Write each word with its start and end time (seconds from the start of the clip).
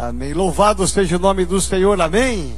Amém. 0.00 0.32
Louvado 0.32 0.86
seja 0.86 1.16
o 1.16 1.18
nome 1.18 1.44
do 1.44 1.60
Senhor. 1.60 2.00
Amém. 2.00 2.54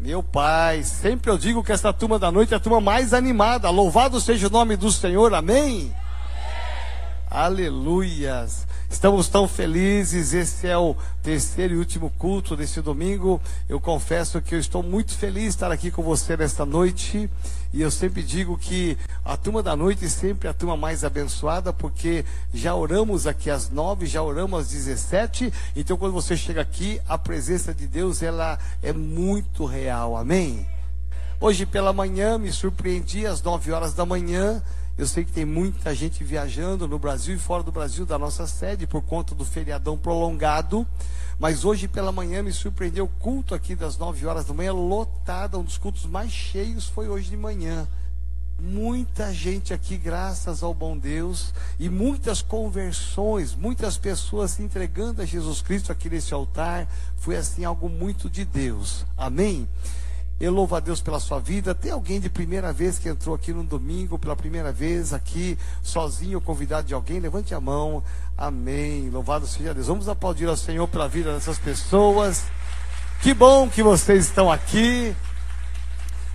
Meu 0.00 0.22
Pai, 0.22 0.84
sempre 0.84 1.30
eu 1.30 1.36
digo 1.36 1.62
que 1.62 1.72
esta 1.72 1.92
turma 1.92 2.18
da 2.18 2.30
noite 2.30 2.54
é 2.54 2.56
a 2.56 2.60
turma 2.60 2.80
mais 2.80 3.12
animada. 3.12 3.68
Louvado 3.68 4.20
seja 4.20 4.46
o 4.46 4.50
nome 4.50 4.76
do 4.76 4.92
Senhor. 4.92 5.34
Amém. 5.34 5.92
Aleluias. 7.30 8.66
Estamos 8.90 9.28
tão 9.28 9.46
felizes. 9.46 10.34
Esse 10.34 10.66
é 10.66 10.76
o 10.76 10.96
terceiro 11.22 11.74
e 11.74 11.76
último 11.76 12.10
culto 12.18 12.56
desse 12.56 12.82
domingo. 12.82 13.40
Eu 13.68 13.80
confesso 13.80 14.42
que 14.42 14.52
eu 14.52 14.58
estou 14.58 14.82
muito 14.82 15.16
feliz 15.16 15.44
de 15.44 15.48
estar 15.50 15.70
aqui 15.70 15.92
com 15.92 16.02
você 16.02 16.36
nesta 16.36 16.66
noite. 16.66 17.30
E 17.72 17.80
eu 17.80 17.88
sempre 17.88 18.20
digo 18.20 18.58
que 18.58 18.98
a 19.24 19.36
turma 19.36 19.62
da 19.62 19.76
noite 19.76 20.10
sempre 20.10 20.48
é 20.48 20.50
a 20.50 20.54
turma 20.54 20.76
mais 20.76 21.04
abençoada, 21.04 21.72
porque 21.72 22.24
já 22.52 22.74
oramos 22.74 23.28
aqui 23.28 23.48
às 23.48 23.70
nove, 23.70 24.06
já 24.06 24.20
oramos 24.20 24.62
às 24.62 24.70
dezessete. 24.70 25.52
Então, 25.76 25.96
quando 25.96 26.12
você 26.12 26.36
chega 26.36 26.60
aqui, 26.60 27.00
a 27.08 27.16
presença 27.16 27.72
de 27.72 27.86
Deus 27.86 28.24
ela 28.24 28.58
é 28.82 28.92
muito 28.92 29.64
real. 29.64 30.16
Amém? 30.16 30.66
Hoje 31.40 31.64
pela 31.64 31.92
manhã 31.92 32.36
me 32.36 32.50
surpreendi 32.52 33.24
às 33.24 33.40
nove 33.40 33.70
horas 33.70 33.94
da 33.94 34.04
manhã. 34.04 34.60
Eu 35.00 35.06
sei 35.06 35.24
que 35.24 35.32
tem 35.32 35.46
muita 35.46 35.94
gente 35.94 36.22
viajando 36.22 36.86
no 36.86 36.98
Brasil 36.98 37.34
e 37.34 37.38
fora 37.38 37.62
do 37.62 37.72
Brasil 37.72 38.04
da 38.04 38.18
nossa 38.18 38.46
sede 38.46 38.86
por 38.86 39.00
conta 39.00 39.34
do 39.34 39.46
feriadão 39.46 39.96
prolongado. 39.96 40.86
Mas 41.38 41.64
hoje 41.64 41.88
pela 41.88 42.12
manhã 42.12 42.42
me 42.42 42.52
surpreendeu 42.52 43.06
o 43.06 43.08
culto 43.08 43.54
aqui 43.54 43.74
das 43.74 43.96
9 43.96 44.26
horas 44.26 44.44
da 44.44 44.52
manhã, 44.52 44.74
lotado, 44.74 45.58
um 45.58 45.62
dos 45.62 45.78
cultos 45.78 46.04
mais 46.04 46.30
cheios 46.30 46.84
foi 46.84 47.08
hoje 47.08 47.30
de 47.30 47.36
manhã. 47.38 47.88
Muita 48.60 49.32
gente 49.32 49.72
aqui, 49.72 49.96
graças 49.96 50.62
ao 50.62 50.74
bom 50.74 50.98
Deus, 50.98 51.54
e 51.78 51.88
muitas 51.88 52.42
conversões, 52.42 53.54
muitas 53.54 53.96
pessoas 53.96 54.50
se 54.50 54.62
entregando 54.62 55.22
a 55.22 55.24
Jesus 55.24 55.62
Cristo 55.62 55.90
aqui 55.90 56.10
nesse 56.10 56.34
altar. 56.34 56.86
Foi 57.16 57.36
assim 57.36 57.64
algo 57.64 57.88
muito 57.88 58.28
de 58.28 58.44
Deus. 58.44 59.06
Amém? 59.16 59.66
Eu 60.40 60.54
louvo 60.54 60.74
a 60.74 60.80
Deus 60.80 61.02
pela 61.02 61.20
sua 61.20 61.38
vida. 61.38 61.74
Tem 61.74 61.92
alguém 61.92 62.18
de 62.18 62.30
primeira 62.30 62.72
vez 62.72 62.98
que 62.98 63.10
entrou 63.10 63.34
aqui 63.34 63.52
no 63.52 63.62
domingo, 63.62 64.18
pela 64.18 64.34
primeira 64.34 64.72
vez 64.72 65.12
aqui, 65.12 65.58
sozinho, 65.82 66.40
convidado 66.40 66.88
de 66.88 66.94
alguém? 66.94 67.20
Levante 67.20 67.54
a 67.54 67.60
mão. 67.60 68.02
Amém. 68.38 69.10
Louvado 69.10 69.46
seja 69.46 69.74
Deus. 69.74 69.88
Vamos 69.88 70.08
aplaudir 70.08 70.48
ao 70.48 70.56
Senhor 70.56 70.88
pela 70.88 71.06
vida 71.06 71.34
dessas 71.34 71.58
pessoas. 71.58 72.44
Que 73.20 73.34
bom 73.34 73.68
que 73.68 73.82
vocês 73.82 74.24
estão 74.24 74.50
aqui. 74.50 75.14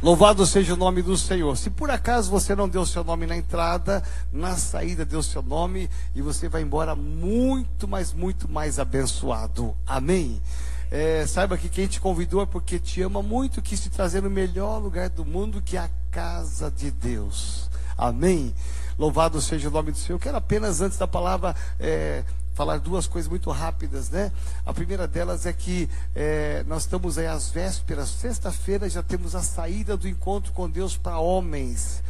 Louvado 0.04 0.46
seja 0.46 0.76
o 0.76 0.78
nome 0.78 1.02
do 1.02 1.18
Senhor. 1.18 1.58
Se 1.58 1.72
por 1.72 1.90
acaso 1.90 2.30
você 2.30 2.56
não 2.56 2.70
deu 2.70 2.86
seu 2.86 3.04
nome 3.04 3.26
na 3.26 3.36
entrada, 3.36 4.04
na 4.32 4.56
saída 4.56 5.04
deu 5.04 5.24
seu 5.24 5.42
nome 5.42 5.90
e 6.14 6.22
você 6.22 6.48
vai 6.48 6.62
embora 6.62 6.96
muito, 6.96 7.88
mas 7.88 8.14
muito 8.14 8.48
mais 8.48 8.78
abençoado. 8.78 9.76
Amém. 9.84 10.40
É, 10.98 11.28
saiba 11.28 11.58
que 11.58 11.68
quem 11.68 11.88
te 11.88 12.00
convidou 12.00 12.42
é 12.42 12.46
porque 12.46 12.80
te 12.80 13.02
ama 13.02 13.22
muito, 13.22 13.62
quis 13.62 13.82
te 13.82 13.90
trazer 13.90 14.22
no 14.22 14.30
melhor 14.30 14.78
lugar 14.78 15.10
do 15.10 15.26
mundo, 15.26 15.62
que 15.62 15.76
é 15.76 15.82
a 15.82 15.90
casa 16.10 16.72
de 16.72 16.90
Deus. 16.90 17.70
Amém? 17.98 18.56
Louvado 18.98 19.42
seja 19.42 19.68
o 19.68 19.72
nome 19.72 19.92
do 19.92 19.98
Senhor. 19.98 20.16
Eu 20.16 20.22
quero 20.22 20.38
apenas, 20.38 20.80
antes 20.80 20.98
da 20.98 21.06
palavra, 21.06 21.54
é, 21.78 22.24
falar 22.54 22.78
duas 22.78 23.08
coisas 23.08 23.30
muito 23.30 23.52
rápidas, 23.52 24.10
né? 24.10 24.32
A 24.66 24.74
primeira 24.74 25.06
delas 25.06 25.46
é 25.46 25.52
que 25.52 25.90
é, 26.16 26.64
nós 26.66 26.84
estamos 26.84 27.18
aí 27.18 27.28
às 27.28 27.50
vésperas, 27.50 28.08
sexta-feira 28.08 28.90
já 28.90 29.04
temos 29.04 29.36
a 29.36 29.42
saída 29.44 29.98
do 29.98 30.08
encontro 30.08 30.54
com 30.54 30.70
Deus 30.70 30.96
para 30.96 31.20
homens. 31.20 32.02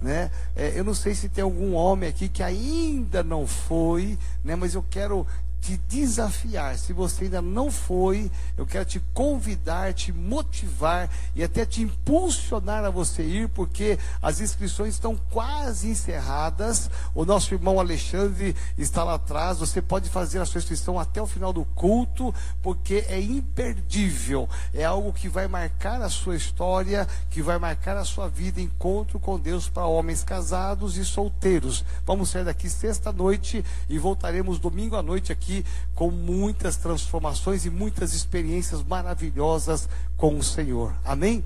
Né? 0.00 0.30
É, 0.56 0.72
eu 0.74 0.84
não 0.84 0.94
sei 0.94 1.14
se 1.14 1.28
tem 1.28 1.44
algum 1.44 1.74
homem 1.74 2.08
aqui 2.08 2.28
que 2.28 2.42
ainda 2.42 3.22
não 3.22 3.46
foi, 3.46 4.18
né? 4.42 4.56
mas 4.56 4.74
eu 4.74 4.84
quero 4.90 5.26
te 5.64 5.78
desafiar. 5.88 6.76
Se 6.76 6.92
você 6.92 7.24
ainda 7.24 7.40
não 7.40 7.72
foi, 7.72 8.30
eu 8.56 8.66
quero 8.66 8.84
te 8.84 9.00
convidar, 9.14 9.94
te 9.94 10.12
motivar 10.12 11.08
e 11.34 11.42
até 11.42 11.64
te 11.64 11.80
impulsionar 11.80 12.84
a 12.84 12.90
você 12.90 13.22
ir, 13.22 13.48
porque 13.48 13.98
as 14.20 14.42
inscrições 14.42 14.92
estão 14.92 15.16
quase 15.30 15.88
encerradas. 15.88 16.90
O 17.14 17.24
nosso 17.24 17.54
irmão 17.54 17.80
Alexandre 17.80 18.54
está 18.76 19.02
lá 19.02 19.14
atrás. 19.14 19.58
Você 19.58 19.80
pode 19.80 20.10
fazer 20.10 20.38
a 20.38 20.44
sua 20.44 20.58
inscrição 20.58 20.98
até 21.00 21.22
o 21.22 21.26
final 21.26 21.50
do 21.50 21.64
culto, 21.64 22.34
porque 22.62 23.06
é 23.08 23.18
imperdível. 23.18 24.46
É 24.74 24.84
algo 24.84 25.14
que 25.14 25.30
vai 25.30 25.48
marcar 25.48 26.02
a 26.02 26.10
sua 26.10 26.36
história, 26.36 27.08
que 27.30 27.40
vai 27.40 27.58
marcar 27.58 27.96
a 27.96 28.04
sua 28.04 28.28
vida. 28.28 28.60
Encontro 28.60 29.18
com 29.18 29.38
Deus 29.38 29.66
para 29.66 29.86
homens 29.86 30.22
casados 30.22 30.98
e 30.98 31.06
solteiros. 31.06 31.82
Vamos 32.04 32.28
sair 32.28 32.44
daqui 32.44 32.68
sexta-noite 32.68 33.64
e 33.88 33.98
voltaremos 33.98 34.58
domingo 34.58 34.94
à 34.96 35.02
noite 35.02 35.32
aqui 35.32 35.53
aqui 35.54 35.64
com 35.94 36.10
muitas 36.10 36.76
transformações 36.76 37.64
e 37.64 37.70
muitas 37.70 38.14
experiências 38.14 38.82
maravilhosas 38.82 39.88
com 40.16 40.36
o 40.36 40.42
Senhor. 40.42 40.92
Amém? 41.04 41.44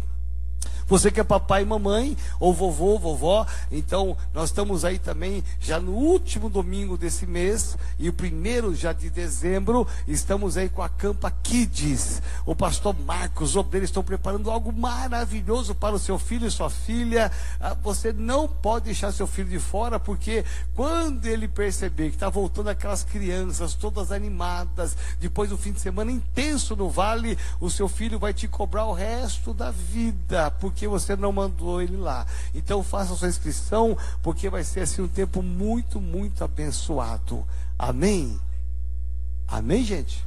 Você 0.89 1.11
que 1.11 1.21
é 1.21 1.25
papai 1.25 1.63
e 1.63 1.67
mamãe, 1.67 2.17
ou 2.41 2.55
vovô, 2.55 2.99
vovó, 2.99 3.47
então 3.71 4.17
nós 4.33 4.49
estamos 4.49 4.87
aí 4.87 4.99
também 4.99 5.45
já 5.61 5.79
no 5.79 5.93
último 5.93 6.49
domingo 6.49 6.97
desse 6.97 7.27
mês, 7.27 7.77
e 7.99 8.09
o 8.09 8.13
primeiro 8.13 8.75
já 8.75 8.93
de 8.95 9.11
dezembro, 9.11 9.87
estamos 10.07 10.57
aí 10.57 10.69
com 10.71 10.83
a 10.83 10.89
Campa 10.89 11.31
Kids. 11.43 12.23
O 12.47 12.57
pastor 12.57 12.97
Marcos, 13.01 13.55
o 13.55 13.61
obreiro, 13.61 13.85
estão 13.85 14.03
preparando 14.03 14.51
algo 14.51 14.73
maravilhoso 14.73 15.75
para 15.75 15.95
o 15.95 15.99
seu 15.99 16.19
filho 16.19 16.47
e 16.47 16.51
sua 16.51 16.71
filha. 16.71 17.31
Ah, 17.61 17.75
você 17.75 18.11
não 18.11 18.49
pode 18.49 18.87
deixar 18.87 19.13
seu 19.13 19.27
filho 19.27 19.51
de 19.51 19.59
fora, 19.59 20.01
porque 20.01 20.45
quando 20.75 21.27
ele 21.27 21.49
perceber 21.49 22.09
que 22.09 22.17
está 22.17 22.31
voltando 22.31 22.69
aquelas 22.69 23.05
crianças 23.05 23.75
todas 23.75 24.11
animadas, 24.11 24.97
depois 25.21 25.51
do 25.51 25.59
fim 25.59 25.73
de 25.73 25.81
semana 25.81 26.11
intenso 26.11 26.75
no 26.75 26.89
vale, 26.89 27.37
o 27.61 27.69
seu 27.69 27.89
filho 27.89 28.19
vai 28.19 28.33
te 28.33 28.49
cobrar 28.49 28.87
o 28.87 28.95
resto 28.95 29.53
da 29.53 29.71
vida, 29.71 30.51
porque 30.53 30.78
porque 30.79 30.87
você 30.87 31.17
não 31.17 31.33
mandou 31.33 31.83
ele 31.83 31.97
lá. 31.97 32.25
Então 32.55 32.85
faça 32.85 33.17
sua 33.17 33.27
inscrição, 33.27 33.99
porque 34.23 34.49
vai 34.49 34.63
ser 34.63 34.83
assim 34.83 35.03
um 35.03 35.09
tempo 35.09 35.43
muito, 35.43 36.01
muito 36.01 36.45
abençoado. 36.45 37.45
Amém? 37.77 38.39
Amém, 39.49 39.83
gente? 39.83 40.25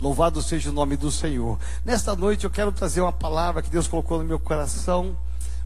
Louvado 0.00 0.42
seja 0.42 0.70
o 0.70 0.72
nome 0.72 0.96
do 0.96 1.12
Senhor. 1.12 1.60
Nesta 1.84 2.16
noite 2.16 2.42
eu 2.42 2.50
quero 2.50 2.72
trazer 2.72 3.02
uma 3.02 3.12
palavra 3.12 3.62
que 3.62 3.70
Deus 3.70 3.86
colocou 3.86 4.18
no 4.18 4.24
meu 4.24 4.40
coração, 4.40 5.16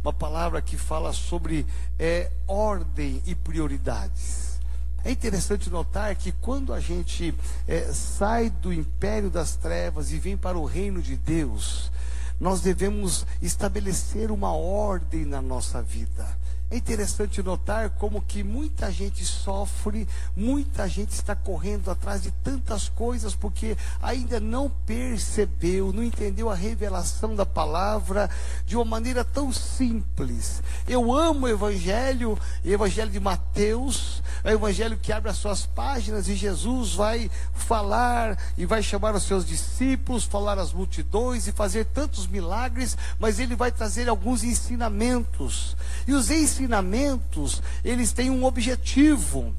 uma 0.02 0.12
palavra 0.12 0.60
que 0.60 0.76
fala 0.76 1.14
sobre 1.14 1.64
é, 1.98 2.30
ordem 2.46 3.22
e 3.24 3.34
prioridades. 3.34 4.60
É 5.02 5.10
interessante 5.10 5.70
notar 5.70 6.14
que 6.16 6.32
quando 6.32 6.70
a 6.74 6.80
gente 6.80 7.34
é, 7.66 7.90
sai 7.94 8.50
do 8.50 8.70
império 8.70 9.30
das 9.30 9.56
trevas 9.56 10.12
e 10.12 10.18
vem 10.18 10.36
para 10.36 10.58
o 10.58 10.66
reino 10.66 11.00
de 11.00 11.16
Deus, 11.16 11.90
nós 12.40 12.60
devemos 12.60 13.26
estabelecer 13.40 14.30
uma 14.30 14.52
ordem 14.52 15.24
na 15.24 15.40
nossa 15.40 15.82
vida. 15.82 16.26
É 16.74 16.76
interessante 16.76 17.40
notar 17.40 17.90
como 17.90 18.20
que 18.20 18.42
muita 18.42 18.90
gente 18.90 19.24
sofre, 19.24 20.08
muita 20.34 20.88
gente 20.88 21.12
está 21.12 21.36
correndo 21.36 21.88
atrás 21.88 22.20
de 22.20 22.32
tantas 22.42 22.88
coisas 22.88 23.32
porque 23.32 23.76
ainda 24.02 24.40
não 24.40 24.68
percebeu, 24.84 25.92
não 25.92 26.02
entendeu 26.02 26.50
a 26.50 26.54
revelação 26.56 27.36
da 27.36 27.46
palavra 27.46 28.28
de 28.66 28.74
uma 28.74 28.84
maneira 28.84 29.22
tão 29.22 29.52
simples. 29.52 30.64
Eu 30.88 31.12
amo 31.16 31.46
o 31.46 31.48
evangelho, 31.48 32.36
o 32.64 32.68
evangelho 32.68 33.12
de 33.12 33.20
Mateus, 33.20 34.20
é 34.42 34.50
o 34.50 34.54
evangelho 34.54 34.98
que 35.00 35.12
abre 35.12 35.30
as 35.30 35.36
suas 35.36 35.64
páginas 35.64 36.26
e 36.26 36.34
Jesus 36.34 36.94
vai 36.94 37.30
falar 37.54 38.36
e 38.58 38.66
vai 38.66 38.82
chamar 38.82 39.14
os 39.14 39.22
seus 39.22 39.46
discípulos, 39.46 40.24
falar 40.24 40.58
às 40.58 40.72
multidões 40.72 41.46
e 41.46 41.52
fazer 41.52 41.84
tantos 41.84 42.26
milagres, 42.26 42.98
mas 43.20 43.38
ele 43.38 43.54
vai 43.54 43.70
trazer 43.70 44.08
alguns 44.08 44.42
ensinamentos. 44.42 45.76
E 46.08 46.12
os 46.12 46.32
ensinamentos 46.32 46.63
ensinamentos, 46.64 47.62
eles 47.84 48.12
têm 48.12 48.30
um 48.30 48.44
objetivo: 48.44 49.54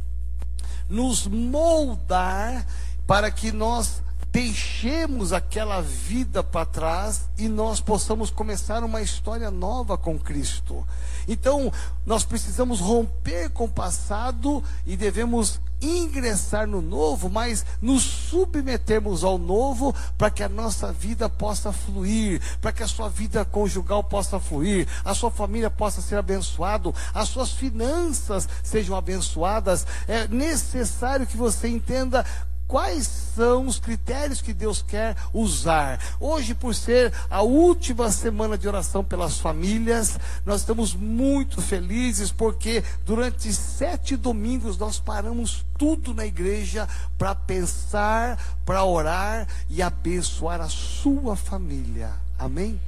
nos 0.90 1.28
moldar 1.28 2.66
para 3.08 3.32
que 3.32 3.52
nós 3.52 4.02
deixemos 4.32 5.32
aquela 5.32 5.82
vida 5.82 6.44
para 6.44 6.66
trás 6.66 7.30
e 7.38 7.48
nós 7.48 7.80
possamos 7.80 8.30
começar 8.30 8.84
uma 8.84 9.02
história 9.02 9.50
nova 9.50 9.98
com 9.98 10.20
Cristo. 10.20 10.86
Então, 11.28 11.72
nós 12.06 12.24
precisamos 12.24 12.80
romper 12.80 13.50
com 13.50 13.66
o 13.66 13.70
passado 13.70 14.64
e 14.86 14.96
devemos 14.96 15.60
ingressar 15.82 16.68
no 16.68 16.82
novo, 16.82 17.30
mas 17.30 17.66
nos 17.82 18.04
submetermos 18.04 19.24
ao 19.24 19.38
novo 19.38 19.94
para 20.18 20.30
que 20.30 20.44
a 20.44 20.50
nossa 20.50 20.92
vida 20.92 21.30
possa 21.30 21.72
fluir, 21.72 22.42
para 22.62 22.72
que 22.72 22.84
a 22.84 22.88
sua 22.88 23.10
vida 23.10 23.46
conjugal 23.46 24.04
possa 24.04 24.40
fluir, 24.40 24.88
a 25.04 25.14
sua 25.14 25.30
família 25.30 25.70
possa 25.70 26.02
ser 26.02 26.16
abençoada, 26.16 26.94
as 27.14 27.30
suas 27.30 27.52
finanças 27.52 28.48
sejam 28.64 28.96
abençoadas. 28.96 29.86
É 30.08 30.28
necessário 30.28 31.28
que 31.28 31.38
você 31.38 31.68
entenda 31.68 32.26
quais 32.68 33.06
são 33.08 33.68
os 33.68 33.80
critérios 33.80 34.42
que 34.42 34.54
Deus 34.54 34.82
quer 34.82 35.16
usar. 35.34 36.00
Hoje, 36.20 36.54
por 36.54 36.74
ser 36.74 37.14
a 37.30 37.42
última 37.42 38.12
semana 38.12 38.58
de 38.58 38.68
oração 38.68 39.04
pelas 39.04 39.40
famílias, 39.40 40.18
nós 40.46 40.62
estamos 40.62 40.94
muito 40.94 41.62
felizes 41.62 42.32
porque 42.32 42.84
durante 43.06 43.52
sete 43.54 44.16
domingos 44.16 44.78
nós 44.78 45.00
paramos 45.00 45.66
tudo 45.78 46.14
na 46.14 46.26
igreja 46.26 46.88
para 47.18 47.36
pensar, 47.36 48.40
para 48.66 48.84
orar 48.84 49.48
e 49.70 49.82
abençoar 49.82 50.62
a 50.62 50.70
sua 50.70 51.36
família. 51.36 52.14
Amém? 52.38 52.80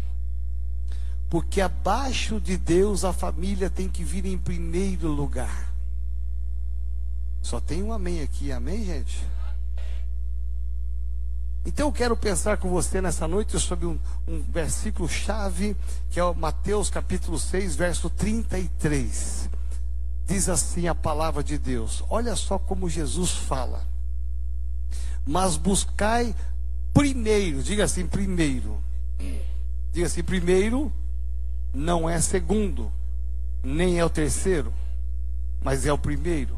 Porque 1.29 1.59
abaixo 1.59 2.39
de 2.39 2.57
Deus 2.57 3.03
a 3.03 3.11
família 3.11 3.69
tem 3.69 3.89
que 3.89 4.03
vir 4.03 4.25
em 4.25 4.37
primeiro 4.37 5.09
lugar. 5.09 5.67
Só 7.41 7.59
tem 7.59 7.83
um 7.83 7.93
amém 7.93 8.21
aqui, 8.21 8.51
amém, 8.51 8.83
gente? 8.85 9.36
Então 11.67 11.89
eu 11.89 11.91
quero 11.91 12.15
pensar 12.15 12.55
com 12.55 12.69
você 12.69 13.01
nessa 13.01 13.27
noite 13.27 13.59
sobre 13.59 13.85
um, 13.85 13.99
um 14.25 14.41
versículo 14.41 15.09
chave, 15.09 15.75
que 16.09 16.17
é 16.17 16.33
Mateus 16.33 16.89
capítulo 16.89 17.37
6, 17.37 17.75
verso 17.75 18.09
33. 18.09 19.49
Diz 20.25 20.47
assim 20.47 20.87
a 20.87 20.95
palavra 20.95 21.43
de 21.43 21.57
Deus. 21.57 22.05
Olha 22.09 22.37
só 22.37 22.57
como 22.57 22.89
Jesus 22.89 23.31
fala. 23.31 23.85
Mas 25.25 25.57
buscai 25.57 26.33
primeiro, 26.93 27.61
diga 27.61 27.83
assim, 27.83 28.07
primeiro. 28.07 28.77
Diga 29.91 30.07
assim, 30.07 30.23
primeiro 30.23 30.89
não 31.73 32.09
é 32.09 32.21
segundo, 32.21 32.89
nem 33.61 33.99
é 33.99 34.05
o 34.05 34.09
terceiro, 34.09 34.73
mas 35.61 35.85
é 35.85 35.91
o 35.91 35.97
primeiro. 35.97 36.57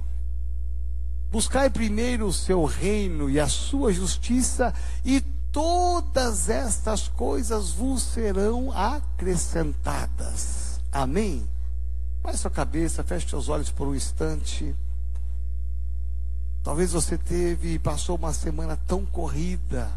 Buscai 1.32 1.70
primeiro 1.70 2.26
o 2.26 2.34
seu 2.34 2.66
reino 2.66 3.30
e 3.30 3.40
a 3.40 3.48
sua 3.48 3.94
justiça, 3.94 4.74
e 5.06 5.22
todas 5.52 6.50
estas 6.50 7.08
coisas 7.08 7.70
vos 7.70 8.02
serão 8.02 8.72
acrescentadas. 8.72 10.80
Amém? 10.92 11.48
Baixe 12.24 12.40
sua 12.40 12.50
cabeça, 12.50 13.04
feche 13.04 13.30
seus 13.30 13.48
olhos 13.48 13.70
por 13.70 13.88
um 13.88 13.94
instante. 13.94 14.76
Talvez 16.64 16.94
você 16.94 17.16
teve 17.16 17.76
e 17.76 17.80
passou 17.80 18.16
uma 18.16 18.34
semana 18.34 18.76
tão 18.88 19.06
corrida. 19.06 19.88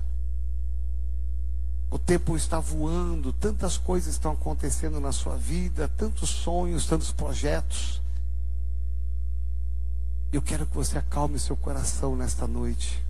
O 1.91 1.99
tempo 1.99 2.37
está 2.37 2.61
voando, 2.61 3.33
tantas 3.33 3.79
coisas 3.79 4.13
estão 4.13 4.33
acontecendo 4.33 5.01
na 5.01 5.13
sua 5.13 5.37
vida, 5.37 5.89
tantos 5.97 6.29
sonhos, 6.29 6.87
tantos 6.87 7.11
projetos. 7.11 8.02
Eu 10.33 10.41
quero 10.41 10.65
que 10.65 10.75
você 10.75 10.97
acalme 10.97 11.39
seu 11.39 11.55
coração 11.55 12.17
nesta 12.17 12.47
noite. 12.47 13.05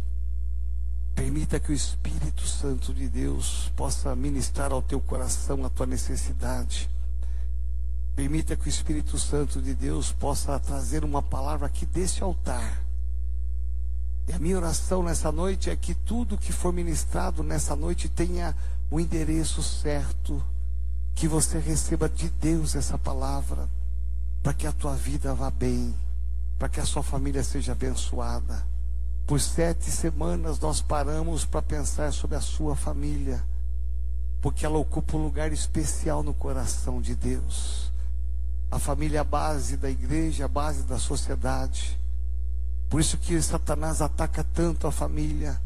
Permita 1.14 1.60
que 1.60 1.70
o 1.70 1.74
Espírito 1.74 2.44
Santo 2.48 2.92
de 2.92 3.08
Deus 3.08 3.70
possa 3.76 4.16
ministrar 4.16 4.72
ao 4.72 4.82
teu 4.82 5.00
coração 5.00 5.64
a 5.64 5.70
tua 5.70 5.86
necessidade. 5.86 6.90
Permita 8.16 8.56
que 8.56 8.66
o 8.66 8.68
Espírito 8.68 9.16
Santo 9.20 9.62
de 9.62 9.72
Deus 9.72 10.10
possa 10.10 10.58
trazer 10.58 11.04
uma 11.04 11.22
palavra 11.22 11.66
aqui 11.66 11.86
desse 11.86 12.24
altar. 12.24 12.82
E 14.26 14.32
a 14.32 14.38
minha 14.40 14.56
oração 14.56 15.04
nessa 15.04 15.30
noite 15.30 15.70
é 15.70 15.76
que 15.76 15.94
tudo 15.94 16.36
que 16.36 16.52
for 16.52 16.72
ministrado 16.72 17.44
nessa 17.44 17.76
noite 17.76 18.08
tenha 18.08 18.52
o 18.90 18.98
endereço 18.98 19.62
certo, 19.62 20.42
que 21.14 21.28
você 21.28 21.60
receba 21.60 22.08
de 22.08 22.28
Deus 22.28 22.74
essa 22.74 22.98
palavra, 22.98 23.68
para 24.42 24.52
que 24.52 24.66
a 24.66 24.72
tua 24.72 24.96
vida 24.96 25.32
vá 25.32 25.50
bem 25.50 25.94
para 26.58 26.68
que 26.68 26.80
a 26.80 26.84
sua 26.84 27.02
família 27.02 27.42
seja 27.42 27.72
abençoada. 27.72 28.66
Por 29.26 29.40
sete 29.40 29.90
semanas 29.90 30.58
nós 30.58 30.80
paramos 30.80 31.44
para 31.44 31.62
pensar 31.62 32.12
sobre 32.12 32.36
a 32.36 32.40
sua 32.40 32.74
família, 32.74 33.42
porque 34.40 34.66
ela 34.66 34.78
ocupa 34.78 35.16
um 35.16 35.22
lugar 35.22 35.52
especial 35.52 36.22
no 36.22 36.34
coração 36.34 37.00
de 37.00 37.14
Deus. 37.14 37.90
A 38.70 38.78
família 38.78 39.18
é 39.18 39.20
a 39.20 39.24
base 39.24 39.76
da 39.76 39.90
igreja, 39.90 40.46
a 40.46 40.48
base 40.48 40.82
da 40.84 40.98
sociedade. 40.98 41.98
Por 42.88 43.00
isso 43.00 43.18
que 43.18 43.40
Satanás 43.40 44.00
ataca 44.00 44.42
tanto 44.42 44.86
a 44.86 44.92
família. 44.92 45.60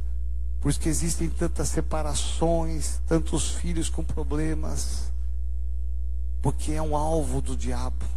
Por 0.61 0.71
isso 0.71 0.81
que 0.81 0.89
existem 0.89 1.31
tantas 1.31 1.69
separações, 1.69 3.01
tantos 3.07 3.51
filhos 3.51 3.89
com 3.89 4.03
problemas. 4.03 5.13
Porque 6.43 6.73
é 6.73 6.83
um 6.83 6.97
alvo 6.97 7.41
do 7.41 7.57
diabo. 7.57 8.16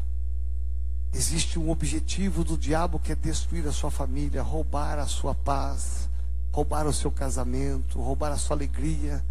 Existe 1.14 1.58
um 1.58 1.70
objetivo 1.70 2.44
do 2.44 2.58
diabo 2.58 3.00
que 3.00 3.12
é 3.12 3.16
destruir 3.16 3.68
a 3.68 3.72
sua 3.72 3.90
família, 3.90 4.44
roubar 4.44 5.00
a 5.00 5.08
sua 5.08 5.34
paz, 5.34 6.08
roubar 6.52 6.86
o 6.86 6.94
seu 6.94 7.12
casamento, 7.12 8.00
roubar 8.00 8.32
a 8.32 8.38
sua 8.38 8.56
alegria, 8.56 9.24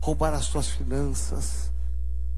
roubar 0.00 0.34
as 0.34 0.44
suas 0.44 0.68
finanças. 0.68 1.70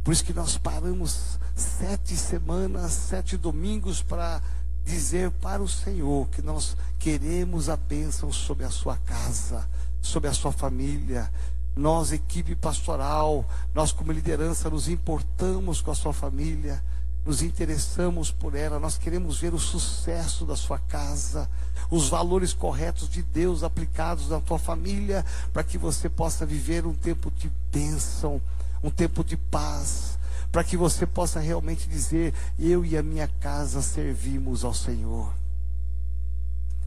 Por 0.04 0.12
isso 0.12 0.24
que 0.24 0.32
nós 0.32 0.56
paramos 0.56 1.38
sete 1.54 2.16
semanas, 2.16 2.92
sete 2.92 3.36
domingos 3.36 4.00
para 4.00 4.40
dizer 4.84 5.30
para 5.30 5.62
o 5.62 5.68
Senhor 5.68 6.28
que 6.28 6.42
nós 6.42 6.76
queremos 6.98 7.68
a 7.68 7.76
bênção 7.76 8.32
sobre 8.32 8.64
a 8.64 8.70
sua 8.70 8.96
casa, 8.96 9.68
sobre 10.00 10.28
a 10.28 10.32
sua 10.32 10.52
família. 10.52 11.30
Nós, 11.74 12.12
equipe 12.12 12.54
pastoral, 12.54 13.48
nós 13.74 13.92
como 13.92 14.12
liderança 14.12 14.70
nos 14.70 14.88
importamos 14.88 15.80
com 15.80 15.90
a 15.90 15.94
sua 15.94 16.12
família 16.12 16.82
nos 17.24 17.42
interessamos 17.42 18.30
por 18.30 18.54
ela, 18.54 18.80
nós 18.80 18.98
queremos 18.98 19.38
ver 19.38 19.54
o 19.54 19.58
sucesso 19.58 20.44
da 20.44 20.56
sua 20.56 20.78
casa, 20.78 21.48
os 21.90 22.08
valores 22.08 22.52
corretos 22.52 23.08
de 23.08 23.22
Deus 23.22 23.62
aplicados 23.62 24.28
na 24.28 24.40
tua 24.40 24.58
família, 24.58 25.24
para 25.52 25.62
que 25.62 25.78
você 25.78 26.08
possa 26.08 26.44
viver 26.44 26.84
um 26.84 26.94
tempo 26.94 27.30
de 27.30 27.50
bênção, 27.70 28.42
um 28.82 28.90
tempo 28.90 29.22
de 29.22 29.36
paz, 29.36 30.18
para 30.50 30.64
que 30.64 30.76
você 30.76 31.06
possa 31.06 31.38
realmente 31.38 31.88
dizer: 31.88 32.34
Eu 32.58 32.84
e 32.84 32.96
a 32.96 33.02
minha 33.02 33.28
casa 33.28 33.80
servimos 33.80 34.64
ao 34.64 34.74
Senhor. 34.74 35.32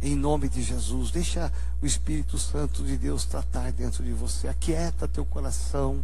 Em 0.02 0.16
nome 0.16 0.50
de 0.50 0.62
Jesus, 0.62 1.12
deixa 1.12 1.52
o 1.82 1.86
Espírito 1.86 2.38
Santo 2.38 2.84
de 2.84 2.98
Deus 2.98 3.24
tratar 3.24 3.72
dentro 3.72 4.04
de 4.04 4.12
você, 4.12 4.50
aquieta 4.50 5.08
teu 5.08 5.26
coração 5.26 6.04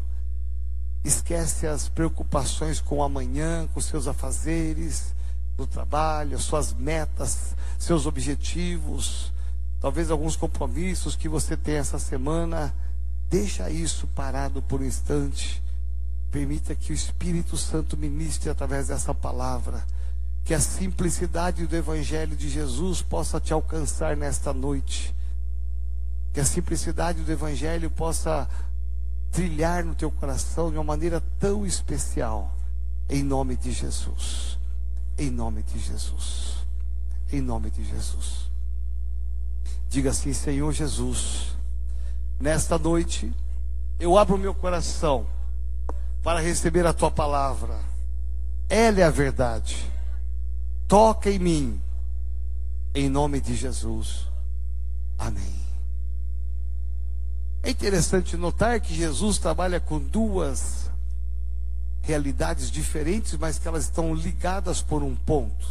esquece 1.03 1.65
as 1.65 1.89
preocupações 1.89 2.79
com 2.79 2.97
o 2.97 3.03
amanhã, 3.03 3.67
com 3.73 3.81
seus 3.81 4.07
afazeres, 4.07 5.13
do 5.57 5.67
trabalho, 5.67 6.39
suas 6.39 6.73
metas, 6.73 7.55
seus 7.77 8.05
objetivos, 8.05 9.31
talvez 9.79 10.09
alguns 10.09 10.35
compromissos 10.35 11.15
que 11.15 11.29
você 11.29 11.57
tem 11.57 11.75
essa 11.75 11.99
semana. 11.99 12.73
Deixa 13.29 13.69
isso 13.69 14.07
parado 14.07 14.61
por 14.61 14.81
um 14.81 14.85
instante. 14.85 15.61
Permita 16.31 16.75
que 16.75 16.91
o 16.91 16.95
Espírito 16.95 17.57
Santo 17.57 17.97
ministre 17.97 18.49
através 18.49 18.87
dessa 18.87 19.13
palavra. 19.13 19.85
Que 20.43 20.53
a 20.53 20.59
simplicidade 20.59 21.67
do 21.67 21.75
Evangelho 21.75 22.35
de 22.35 22.49
Jesus 22.49 23.01
possa 23.01 23.39
te 23.39 23.53
alcançar 23.53 24.17
nesta 24.17 24.53
noite. 24.53 25.13
Que 26.33 26.39
a 26.39 26.45
simplicidade 26.45 27.21
do 27.21 27.31
Evangelho 27.31 27.89
possa 27.89 28.49
trilhar 29.31 29.83
no 29.83 29.95
teu 29.95 30.11
coração 30.11 30.69
de 30.69 30.77
uma 30.77 30.83
maneira 30.83 31.21
tão 31.39 31.65
especial. 31.65 32.55
Em 33.09 33.23
nome 33.23 33.55
de 33.55 33.71
Jesus. 33.71 34.57
Em 35.17 35.29
nome 35.29 35.63
de 35.63 35.79
Jesus. 35.79 36.57
Em 37.31 37.41
nome 37.41 37.69
de 37.69 37.83
Jesus. 37.83 38.49
Diga 39.89 40.11
assim, 40.11 40.33
Senhor 40.33 40.71
Jesus, 40.71 41.55
nesta 42.39 42.77
noite 42.77 43.33
eu 43.99 44.17
abro 44.17 44.37
meu 44.37 44.53
coração 44.53 45.27
para 46.23 46.39
receber 46.39 46.85
a 46.85 46.93
tua 46.93 47.11
palavra. 47.11 47.79
Ela 48.69 49.01
é 49.01 49.03
a 49.03 49.09
verdade. 49.09 49.85
Toca 50.87 51.29
em 51.29 51.39
mim. 51.39 51.81
Em 52.93 53.09
nome 53.09 53.39
de 53.41 53.55
Jesus. 53.55 54.27
Amém. 55.17 55.60
É 57.63 57.69
interessante 57.69 58.35
notar 58.35 58.79
que 58.79 58.93
Jesus 58.93 59.37
trabalha 59.37 59.79
com 59.79 59.99
duas 59.99 60.89
realidades 62.01 62.71
diferentes, 62.71 63.37
mas 63.37 63.59
que 63.59 63.67
elas 63.67 63.83
estão 63.83 64.13
ligadas 64.15 64.81
por 64.81 65.03
um 65.03 65.15
ponto. 65.15 65.67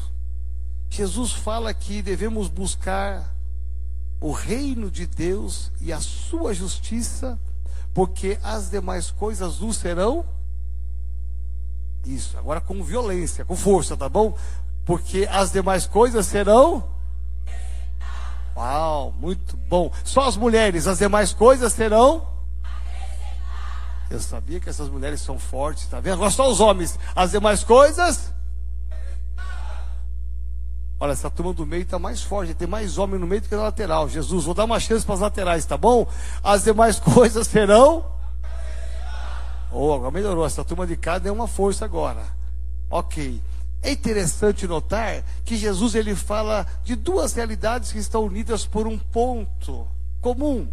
Jesus 0.89 1.33
fala 1.33 1.75
que 1.75 2.01
devemos 2.01 2.49
buscar 2.49 3.35
o 4.21 4.31
reino 4.33 4.91
de 4.91 5.07
Deus 5.07 5.73
e 5.81 5.93
a 5.93 6.01
sua 6.01 6.55
justiça, 6.55 7.39
porque 7.93 8.39
as 8.43 8.71
demais 8.71 9.11
coisas 9.11 9.59
nos 9.59 9.77
serão. 9.77 10.25
Isso, 12.07 12.39
agora 12.39 12.61
com 12.61 12.83
violência, 12.85 13.45
com 13.45 13.57
força, 13.57 13.97
tá 13.97 14.09
bom? 14.09 14.37
Porque 14.85 15.29
as 15.31 15.51
demais 15.51 15.87
coisas 15.87 16.27
serão 16.27 17.00
Uau, 18.61 19.15
muito 19.19 19.57
bom. 19.57 19.91
Só 20.05 20.29
as 20.29 20.37
mulheres, 20.37 20.87
as 20.87 20.99
demais 20.99 21.33
coisas 21.33 21.73
serão. 21.73 22.29
Eu 24.11 24.21
sabia 24.21 24.61
que 24.61 24.69
essas 24.69 24.91
mulheres 24.91 25.23
são 25.23 25.39
fortes, 25.39 25.87
tá 25.87 25.99
vendo? 25.99 26.15
Agora 26.15 26.31
só 26.31 26.47
os 26.51 26.61
homens, 26.61 26.99
as 27.17 27.31
demais 27.31 27.65
coisas. 27.65 28.35
Olha, 30.99 31.13
essa 31.13 31.31
turma 31.31 31.55
do 31.55 31.65
meio 31.65 31.85
está 31.85 31.99
mais 31.99 32.21
forte, 32.23 32.53
tem 32.53 32.69
mais 32.69 32.99
homem 32.99 33.19
no 33.19 33.27
meio 33.27 33.41
do 33.41 33.49
que 33.49 33.57
na 33.57 33.63
lateral. 33.63 34.11
Jesus, 34.11 34.45
vou 34.45 34.53
dar 34.53 34.65
uma 34.65 34.79
chance 34.79 35.07
para 35.07 35.15
as 35.15 35.21
laterais, 35.23 35.65
tá 35.65 35.79
bom? 35.79 36.07
As 36.45 36.65
demais 36.65 37.01
coisas 37.01 37.47
serão. 37.47 38.05
Oh, 39.73 39.95
agora 39.95 40.11
melhorou. 40.11 40.45
Essa 40.45 40.63
turma 40.63 40.87
de 40.87 40.99
cá 40.99 41.17
deu 41.17 41.33
uma 41.33 41.49
força 41.49 41.87
agora. 41.87 42.25
Ok. 42.91 43.41
É 43.83 43.91
interessante 43.91 44.67
notar 44.67 45.25
que 45.45 45.57
Jesus 45.57 45.95
ele 45.95 46.15
fala 46.15 46.67
de 46.85 46.95
duas 46.95 47.33
realidades 47.33 47.93
que 47.93 47.99
estão 47.99 48.25
unidas 48.25 48.67
por 48.67 48.87
um 48.87 48.99
ponto 48.99 49.87
comum. 50.21 50.69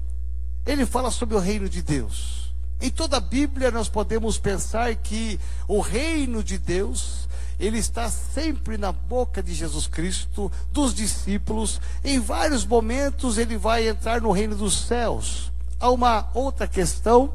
Ele 0.65 0.85
fala 0.85 1.09
sobre 1.09 1.35
o 1.35 1.39
reino 1.39 1.69
de 1.69 1.81
Deus. 1.81 2.53
Em 2.81 2.89
toda 2.89 3.17
a 3.17 3.21
Bíblia 3.21 3.71
nós 3.71 3.87
podemos 3.87 4.37
pensar 4.37 4.93
que 4.95 5.39
o 5.67 5.79
reino 5.79 6.43
de 6.43 6.57
Deus 6.57 7.27
ele 7.59 7.79
está 7.79 8.09
sempre 8.09 8.77
na 8.77 8.91
boca 8.91 9.41
de 9.41 9.53
Jesus 9.53 9.87
Cristo, 9.87 10.51
dos 10.71 10.93
discípulos. 10.93 11.81
Em 12.03 12.19
vários 12.19 12.65
momentos 12.65 13.37
ele 13.37 13.57
vai 13.57 13.87
entrar 13.87 14.21
no 14.21 14.31
reino 14.31 14.55
dos 14.55 14.85
céus. 14.85 15.51
Há 15.79 15.89
uma 15.89 16.29
outra 16.33 16.67
questão 16.67 17.33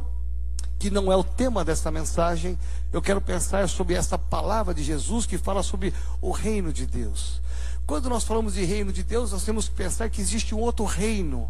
que 0.83 0.91
não 0.91 1.13
é 1.13 1.17
o 1.17 1.23
tema 1.23 1.65
dessa 1.65 1.93
mensagem. 1.93 2.59
Eu 2.93 3.01
quero 3.01 3.21
pensar 3.21 3.69
sobre 3.69 3.95
essa 3.95 4.19
palavra 4.19 4.75
de 4.75 4.83
Jesus 4.83 5.25
que 5.25 5.39
fala 5.39 5.63
sobre 5.63 5.95
o 6.21 6.33
reino 6.33 6.73
de 6.73 6.87
Deus. 6.87 7.41
Quando 7.87 8.09
nós 8.09 8.25
falamos 8.25 8.55
de 8.55 8.65
reino 8.65 8.93
de 8.93 9.05
Deus, 9.05 9.31
nós 9.31 9.45
temos 9.45 9.69
que 9.69 9.77
pensar 9.77 10.11
que 10.11 10.21
existe 10.21 10.57
um 10.57 10.59
outro 10.59 10.85
reino. 10.85 11.49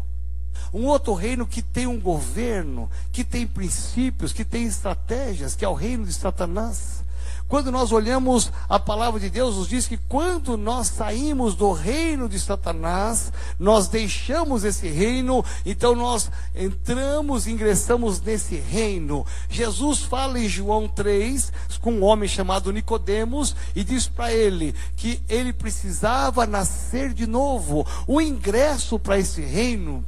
Um 0.71 0.85
outro 0.85 1.15
reino 1.15 1.47
que 1.47 1.63
tem 1.63 1.87
um 1.87 1.99
governo, 1.99 2.87
que 3.11 3.23
tem 3.23 3.47
princípios, 3.47 4.31
que 4.31 4.45
tem 4.45 4.65
estratégias, 4.65 5.55
que 5.55 5.65
é 5.65 5.67
o 5.67 5.73
reino 5.73 6.05
de 6.05 6.13
Satanás. 6.13 7.03
Quando 7.47 7.71
nós 7.71 7.91
olhamos 7.91 8.51
a 8.67 8.79
palavra 8.79 9.19
de 9.19 9.29
Deus, 9.29 9.55
nos 9.55 9.67
diz 9.67 9.87
que 9.87 9.97
quando 9.97 10.57
nós 10.57 10.87
saímos 10.87 11.55
do 11.55 11.71
reino 11.71 12.27
de 12.27 12.39
Satanás, 12.39 13.31
nós 13.59 13.87
deixamos 13.87 14.63
esse 14.63 14.87
reino, 14.87 15.45
então 15.65 15.95
nós 15.95 16.31
entramos, 16.55 17.47
ingressamos 17.47 18.19
nesse 18.21 18.55
reino. 18.55 19.25
Jesus 19.49 19.99
fala 19.99 20.39
em 20.39 20.49
João 20.49 20.87
3 20.87 21.51
com 21.79 21.93
um 21.93 22.03
homem 22.03 22.29
chamado 22.29 22.71
Nicodemos 22.71 23.55
e 23.75 23.83
diz 23.83 24.07
para 24.07 24.33
ele 24.33 24.73
que 24.95 25.21
ele 25.27 25.53
precisava 25.53 26.47
nascer 26.47 27.13
de 27.13 27.27
novo. 27.27 27.85
O 28.07 28.21
ingresso 28.21 28.97
para 28.97 29.19
esse 29.19 29.41
reino 29.41 30.05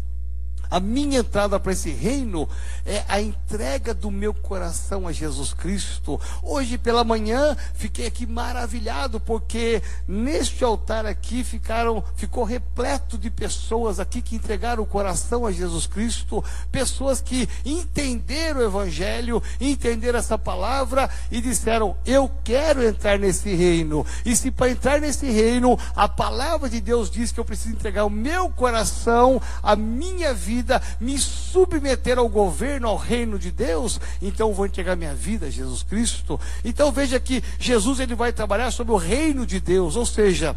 a 0.69 0.79
minha 0.79 1.19
entrada 1.19 1.59
para 1.59 1.71
esse 1.71 1.91
reino 1.91 2.47
é 2.85 3.03
a 3.07 3.21
entrega 3.21 3.93
do 3.93 4.11
meu 4.11 4.33
coração 4.33 5.07
a 5.07 5.11
Jesus 5.11 5.53
Cristo. 5.53 6.19
Hoje 6.41 6.77
pela 6.77 7.03
manhã 7.03 7.55
fiquei 7.73 8.07
aqui 8.07 8.25
maravilhado 8.25 9.19
porque 9.19 9.81
neste 10.07 10.63
altar 10.63 11.05
aqui 11.05 11.43
ficaram 11.43 12.03
ficou 12.15 12.43
repleto 12.43 13.17
de 13.17 13.29
pessoas 13.29 13.99
aqui 13.99 14.21
que 14.21 14.35
entregaram 14.35 14.83
o 14.83 14.87
coração 14.87 15.45
a 15.45 15.51
Jesus 15.51 15.87
Cristo, 15.87 16.43
pessoas 16.71 17.21
que 17.21 17.47
entenderam 17.65 18.61
o 18.61 18.65
evangelho, 18.65 19.41
entenderam 19.59 20.19
essa 20.19 20.37
palavra 20.37 21.09
e 21.31 21.41
disseram: 21.41 21.95
"Eu 22.05 22.29
quero 22.43 22.83
entrar 22.83 23.19
nesse 23.19 23.53
reino". 23.53 24.05
E 24.25 24.35
se 24.35 24.51
para 24.51 24.71
entrar 24.71 24.99
nesse 24.99 25.29
reino, 25.29 25.77
a 25.95 26.07
palavra 26.07 26.69
de 26.69 26.81
Deus 26.81 27.09
diz 27.09 27.31
que 27.31 27.39
eu 27.39 27.45
preciso 27.45 27.75
entregar 27.75 28.05
o 28.05 28.09
meu 28.09 28.49
coração, 28.49 29.41
a 29.61 29.75
minha 29.75 30.33
vida 30.33 30.54
vida, 30.55 30.81
me 31.01 31.17
submeter 31.17 32.17
ao 32.17 32.29
governo, 32.29 32.87
ao 32.87 32.95
reino 32.95 33.37
de 33.37 33.51
Deus, 33.51 33.99
então 34.21 34.53
vou 34.53 34.65
entregar 34.65 34.95
minha 34.95 35.13
vida 35.13 35.47
a 35.47 35.49
Jesus 35.49 35.83
Cristo. 35.83 36.39
Então 36.63 36.91
veja 36.91 37.19
que 37.19 37.43
Jesus 37.59 37.99
ele 37.99 38.15
vai 38.15 38.31
trabalhar 38.31 38.71
sobre 38.71 38.93
o 38.93 38.97
reino 38.97 39.45
de 39.45 39.59
Deus, 39.59 39.97
ou 39.97 40.05
seja, 40.05 40.55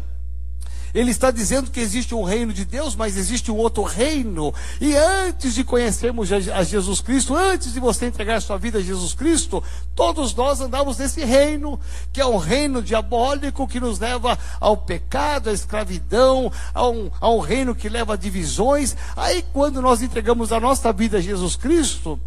ele 0.93 1.11
está 1.11 1.31
dizendo 1.31 1.71
que 1.71 1.79
existe 1.79 2.15
um 2.15 2.23
reino 2.23 2.53
de 2.53 2.65
Deus, 2.65 2.95
mas 2.95 3.17
existe 3.17 3.51
um 3.51 3.57
outro 3.57 3.83
reino. 3.83 4.53
E 4.79 4.95
antes 4.95 5.53
de 5.53 5.63
conhecermos 5.63 6.31
a 6.31 6.63
Jesus 6.63 7.01
Cristo, 7.01 7.35
antes 7.35 7.73
de 7.73 7.79
você 7.79 8.05
entregar 8.05 8.41
sua 8.41 8.57
vida 8.57 8.79
a 8.79 8.81
Jesus 8.81 9.13
Cristo, 9.13 9.63
todos 9.95 10.33
nós 10.33 10.61
andamos 10.61 10.97
nesse 10.97 11.23
reino, 11.23 11.79
que 12.11 12.21
é 12.21 12.25
um 12.25 12.37
reino 12.37 12.81
diabólico 12.81 13.67
que 13.67 13.79
nos 13.79 13.99
leva 13.99 14.37
ao 14.59 14.77
pecado, 14.77 15.49
à 15.49 15.53
escravidão, 15.53 16.51
a 16.73 16.87
um, 16.87 17.11
a 17.19 17.29
um 17.29 17.39
reino 17.39 17.75
que 17.75 17.89
leva 17.89 18.13
a 18.13 18.17
divisões. 18.17 18.95
Aí, 19.15 19.43
quando 19.53 19.81
nós 19.81 20.01
entregamos 20.01 20.51
a 20.51 20.59
nossa 20.59 20.91
vida 20.91 21.17
a 21.17 21.21
Jesus 21.21 21.55
Cristo, 21.55 22.19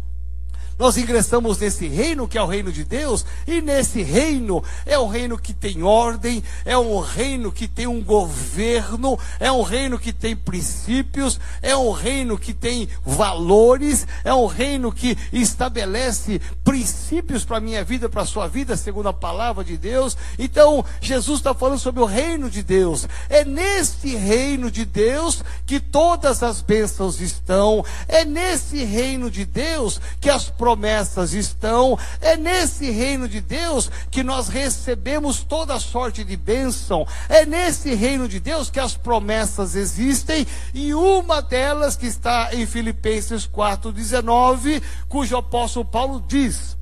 nós 0.77 0.97
ingressamos 0.97 1.57
nesse 1.57 1.87
reino 1.87 2.27
que 2.27 2.37
é 2.37 2.41
o 2.41 2.47
reino 2.47 2.71
de 2.71 2.83
Deus, 2.83 3.25
e 3.47 3.61
nesse 3.61 4.01
reino 4.01 4.63
é 4.85 4.97
um 4.97 5.07
reino 5.07 5.37
que 5.37 5.53
tem 5.53 5.83
ordem, 5.83 6.43
é 6.65 6.77
um 6.77 6.99
reino 6.99 7.51
que 7.51 7.67
tem 7.67 7.87
um 7.87 8.01
governo, 8.01 9.17
é 9.39 9.51
um 9.51 9.61
reino 9.61 9.99
que 9.99 10.11
tem 10.11 10.35
princípios, 10.35 11.39
é 11.61 11.75
um 11.75 11.91
reino 11.91 12.37
que 12.37 12.53
tem 12.53 12.87
valores, 13.05 14.07
é 14.23 14.33
um 14.33 14.45
reino 14.45 14.91
que 14.91 15.17
estabelece 15.31 16.41
princípios 16.63 17.45
para 17.45 17.57
a 17.57 17.61
minha 17.61 17.83
vida, 17.83 18.09
para 18.09 18.23
a 18.23 18.25
sua 18.25 18.47
vida, 18.47 18.75
segundo 18.75 19.09
a 19.09 19.13
palavra 19.13 19.63
de 19.63 19.77
Deus. 19.77 20.17
Então, 20.37 20.83
Jesus 21.01 21.39
está 21.39 21.53
falando 21.53 21.79
sobre 21.79 22.01
o 22.01 22.05
reino 22.05 22.49
de 22.49 22.63
Deus. 22.63 23.07
É 23.29 23.45
nesse 23.45 24.15
reino 24.15 24.71
de 24.71 24.85
Deus 24.85 25.43
que 25.65 25.79
todas 25.79 26.41
as 26.43 26.61
bênçãos 26.61 27.21
estão, 27.21 27.85
é 28.07 28.25
nesse 28.25 28.83
reino 28.83 29.29
de 29.29 29.45
Deus 29.45 29.99
que 30.19 30.29
as 30.29 30.49
promessas 30.63 31.33
estão. 31.33 31.99
É 32.21 32.37
nesse 32.37 32.89
reino 32.89 33.27
de 33.27 33.41
Deus 33.41 33.91
que 34.09 34.23
nós 34.23 34.47
recebemos 34.47 35.43
toda 35.43 35.77
sorte 35.77 36.23
de 36.23 36.37
bênção. 36.37 37.05
É 37.27 37.45
nesse 37.45 37.93
reino 37.93 38.29
de 38.29 38.39
Deus 38.39 38.69
que 38.69 38.79
as 38.79 38.95
promessas 38.95 39.75
existem. 39.75 40.47
E 40.73 40.93
uma 40.93 41.41
delas 41.41 41.97
que 41.97 42.05
está 42.05 42.55
em 42.55 42.65
Filipenses 42.65 43.45
4,19, 43.45 44.81
cujo 45.09 45.35
apóstolo 45.35 45.83
Paulo 45.83 46.23
diz: 46.25 46.77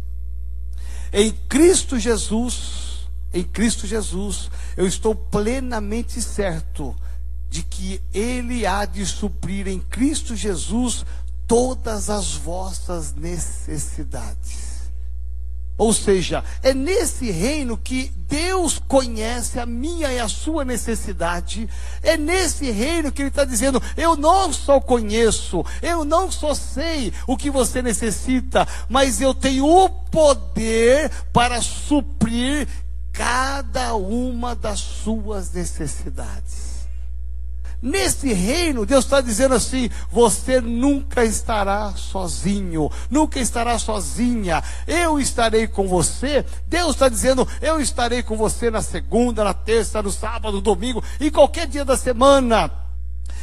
Em 1.12 1.32
Cristo 1.50 1.98
Jesus, 1.98 3.10
em 3.34 3.44
Cristo 3.44 3.88
Jesus, 3.88 4.52
eu 4.78 4.86
estou 4.86 5.16
plenamente 5.16 6.22
certo 6.22 6.96
de 7.50 7.64
que 7.64 8.00
Ele 8.14 8.64
há 8.64 8.86
de 8.86 9.06
suprir 9.08 9.68
em 9.68 9.80
Cristo 9.80 10.36
Jesus 10.36 11.04
todas 11.52 12.10
as 12.10 12.34
vossas 12.36 13.14
necessidades. 13.14 14.90
Ou 15.78 15.92
seja, 15.92 16.46
é 16.64 16.74
nesse 16.74 17.30
reino 17.30 17.78
que 17.78 18.10
Deus 18.30 18.82
conhece 18.88 19.60
a 19.60 19.66
minha 19.66 20.14
e 20.14 20.18
a 20.18 20.30
sua 20.30 20.64
necessidade. 20.64 21.68
É 22.02 22.16
nesse 22.16 22.72
reino 22.72 23.12
que 23.12 23.22
Ele 23.22 23.28
está 23.28 23.44
dizendo: 23.44 23.84
eu 23.98 24.16
não 24.16 24.54
só 24.54 24.80
conheço, 24.80 25.66
eu 25.82 26.06
não 26.06 26.32
só 26.32 26.54
sei 26.54 27.12
o 27.28 27.36
que 27.36 27.52
você 27.52 27.82
necessita, 27.82 28.66
mas 28.88 29.20
eu 29.20 29.34
tenho 29.34 29.66
o 29.66 29.90
poder 29.90 31.12
para 31.34 31.62
suprir 31.62 32.66
cada 33.12 33.94
uma 33.96 34.56
das 34.56 34.80
suas 34.80 35.52
necessidades. 35.52 36.71
Nesse 37.82 38.32
reino, 38.32 38.86
Deus 38.86 39.06
está 39.06 39.22
dizendo 39.22 39.56
assim: 39.56 39.90
você 40.12 40.62
nunca 40.62 41.26
estará 41.26 41.92
sozinho, 41.96 42.92
nunca 43.10 43.40
estará 43.40 43.80
sozinha. 43.80 44.64
Eu 44.86 45.20
estarei 45.20 45.68
com 45.68 45.88
você. 45.88 46.46
Deus 46.68 46.92
está 46.92 47.10
dizendo: 47.10 47.48
eu 47.60 47.82
estarei 47.82 48.22
com 48.22 48.38
você 48.38 48.70
na 48.70 48.84
segunda, 48.84 49.44
na 49.44 49.54
terça, 49.54 50.02
no 50.02 50.12
sábado, 50.12 50.54
no 50.54 50.62
domingo, 50.62 51.04
em 51.20 51.32
qualquer 51.32 51.66
dia 51.66 51.84
da 51.84 51.98
semana. 51.98 52.70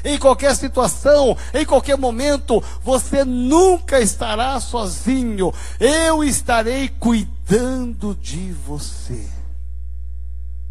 Em 0.05 0.17
qualquer 0.17 0.55
situação, 0.55 1.37
em 1.53 1.67
qualquer 1.67 1.99
momento, 1.99 2.63
você 2.85 3.25
nunca 3.25 3.99
estará 3.99 4.61
sozinho. 4.61 5.53
Eu 5.81 6.23
estarei 6.23 6.89
cuidando 6.89 8.15
de 8.15 8.53
você. 8.53 9.27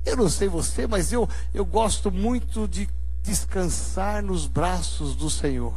Eu 0.05 0.15
não 0.15 0.29
sei 0.29 0.47
você, 0.47 0.87
mas 0.87 1.11
eu, 1.11 1.27
eu 1.53 1.65
gosto 1.65 2.09
muito 2.09 2.65
de 2.65 2.87
descansar 3.27 4.23
nos 4.23 4.47
braços 4.47 5.13
do 5.13 5.29
Senhor. 5.29 5.75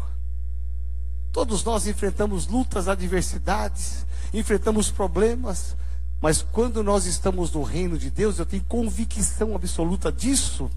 Todos 1.33 1.65
nós 1.65 1.87
enfrentamos 1.87 2.47
lutas, 2.47 2.87
adversidades, 2.87 4.07
enfrentamos 4.33 4.89
problemas, 4.91 5.77
mas 6.21 6.43
quando 6.43 6.83
nós 6.85 7.07
estamos 7.07 7.51
no 7.51 7.65
reino 7.65 7.99
de 7.99 8.09
Deus, 8.09 8.39
eu 8.39 8.47
tenho 8.47 8.63
convicção 8.65 9.57
absoluta 9.57 10.13
disso. 10.13 10.71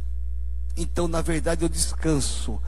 Então, 0.75 1.07
na 1.07 1.21
verdade, 1.21 1.63
eu 1.63 1.69
descanso. 1.69 2.59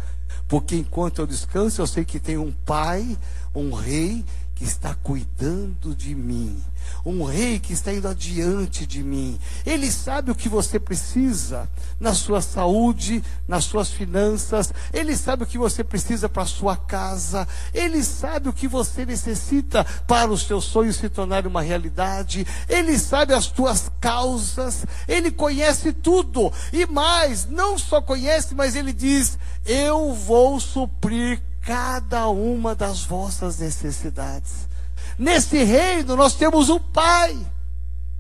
Porque 0.48 0.76
enquanto 0.76 1.20
eu 1.20 1.26
descanso, 1.26 1.82
eu 1.82 1.88
sei 1.88 2.06
que 2.06 2.20
tem 2.20 2.38
um 2.38 2.52
pai, 2.52 3.18
um 3.56 3.74
rei, 3.74 4.24
que 4.56 4.64
está 4.64 4.96
cuidando 4.96 5.94
de 5.94 6.16
mim, 6.16 6.58
um 7.06 7.26
rei 7.26 7.60
que 7.60 7.74
está 7.74 7.94
indo 7.94 8.08
adiante 8.08 8.86
de 8.86 9.04
mim. 9.04 9.38
Ele 9.66 9.92
sabe 9.92 10.32
o 10.32 10.36
que 10.36 10.48
você 10.48 10.80
precisa 10.80 11.70
na 12.00 12.14
sua 12.14 12.42
saúde, 12.42 13.22
nas 13.46 13.66
suas 13.66 13.92
finanças, 13.92 14.74
ele 14.94 15.16
sabe 15.18 15.44
o 15.44 15.46
que 15.46 15.58
você 15.58 15.84
precisa 15.84 16.30
para 16.30 16.44
a 16.44 16.48
sua 16.48 16.78
casa, 16.78 17.46
ele 17.74 18.02
sabe 18.02 18.48
o 18.48 18.54
que 18.54 18.68
você 18.68 19.06
necessita 19.06 19.84
para 20.08 20.32
os 20.32 20.48
seus 20.48 20.64
sonhos 20.64 20.96
se 20.96 21.10
tornarem 21.10 21.50
uma 21.50 21.62
realidade, 21.62 22.48
ele 22.70 22.98
sabe 22.98 23.34
as 23.34 23.48
tuas 23.48 23.92
causas, 24.00 24.86
ele 25.06 25.32
conhece 25.32 25.92
tudo. 25.92 26.52
E 26.72 26.86
mais, 26.86 27.46
não 27.46 27.78
só 27.78 28.02
conhece, 28.02 28.56
mas 28.56 28.74
ele 28.76 28.94
diz: 28.94 29.38
Eu 29.66 30.14
vou 30.14 30.60
suprir 30.62 31.42
cada 31.66 32.28
uma 32.30 32.76
das 32.76 33.04
vossas 33.04 33.58
necessidades. 33.58 34.70
Nesse 35.18 35.64
reino 35.64 36.16
nós 36.16 36.36
temos 36.36 36.70
o 36.70 36.80
Pai. 36.80 37.36